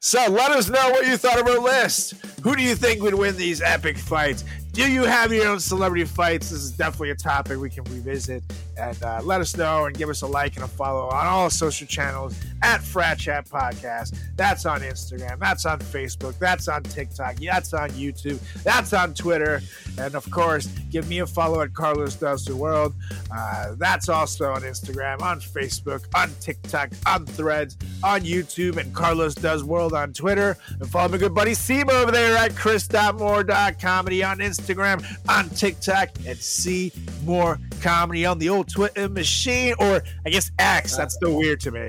[0.00, 2.14] so let us know what you thought of our list.
[2.42, 4.44] Who do you think would win these epic fights?
[4.72, 6.50] Do you have your own celebrity fights?
[6.50, 8.42] This is definitely a topic we can revisit.
[8.78, 11.50] And uh, let us know and give us a like and a follow on all
[11.50, 14.18] social channels at Frat Chat Podcast.
[14.36, 15.38] That's on Instagram.
[15.38, 16.38] That's on Facebook.
[16.38, 17.36] That's on TikTok.
[17.36, 18.38] That's on YouTube.
[18.62, 19.60] That's on Twitter.
[19.98, 22.94] And of course, give me a follow at Carlos Does the World.
[23.34, 29.34] Uh, that's also on Instagram, on Facebook, on TikTok, on Threads, on YouTube, and Carlos
[29.34, 30.56] Does World on Twitter.
[30.80, 36.38] And follow my good buddy Seba over there at chris.moore.comedy on Instagram, on TikTok, and
[36.38, 36.92] see
[37.24, 40.96] more comedy on the old Twitter machine, or I guess X.
[40.96, 41.88] That's still weird to me.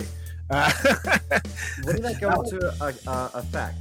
[0.50, 0.72] Uh,
[1.84, 3.78] when did that go into uh, uh, effect?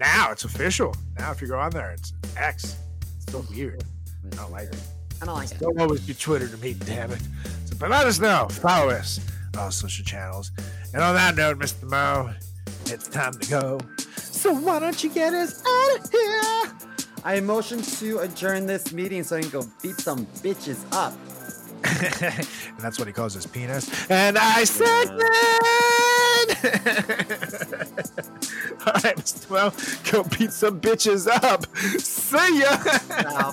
[0.00, 0.96] now it's official.
[1.18, 2.76] Now, if you go on there, it's X.
[3.16, 3.84] It's still weird.
[4.32, 4.80] I don't like it.
[5.22, 5.58] I don't like it.
[5.58, 7.20] Don't always be Twitter to me, damn it.
[7.66, 8.48] So, but let us know.
[8.50, 9.20] Follow us
[9.54, 10.50] on all social channels.
[10.94, 11.88] And on that note, Mr.
[11.88, 12.32] Mo,
[12.86, 13.80] it's time to go.
[14.16, 16.88] So why don't you get us out of here?
[17.22, 21.12] I motion to adjourn this meeting so I can go beat some bitches up.
[21.84, 24.10] And that's what he calls his penis.
[24.10, 25.10] And I said.
[28.86, 29.50] All right, Mr.
[29.50, 29.74] Well,
[30.10, 31.66] go beat some bitches up.
[32.00, 33.52] See ya.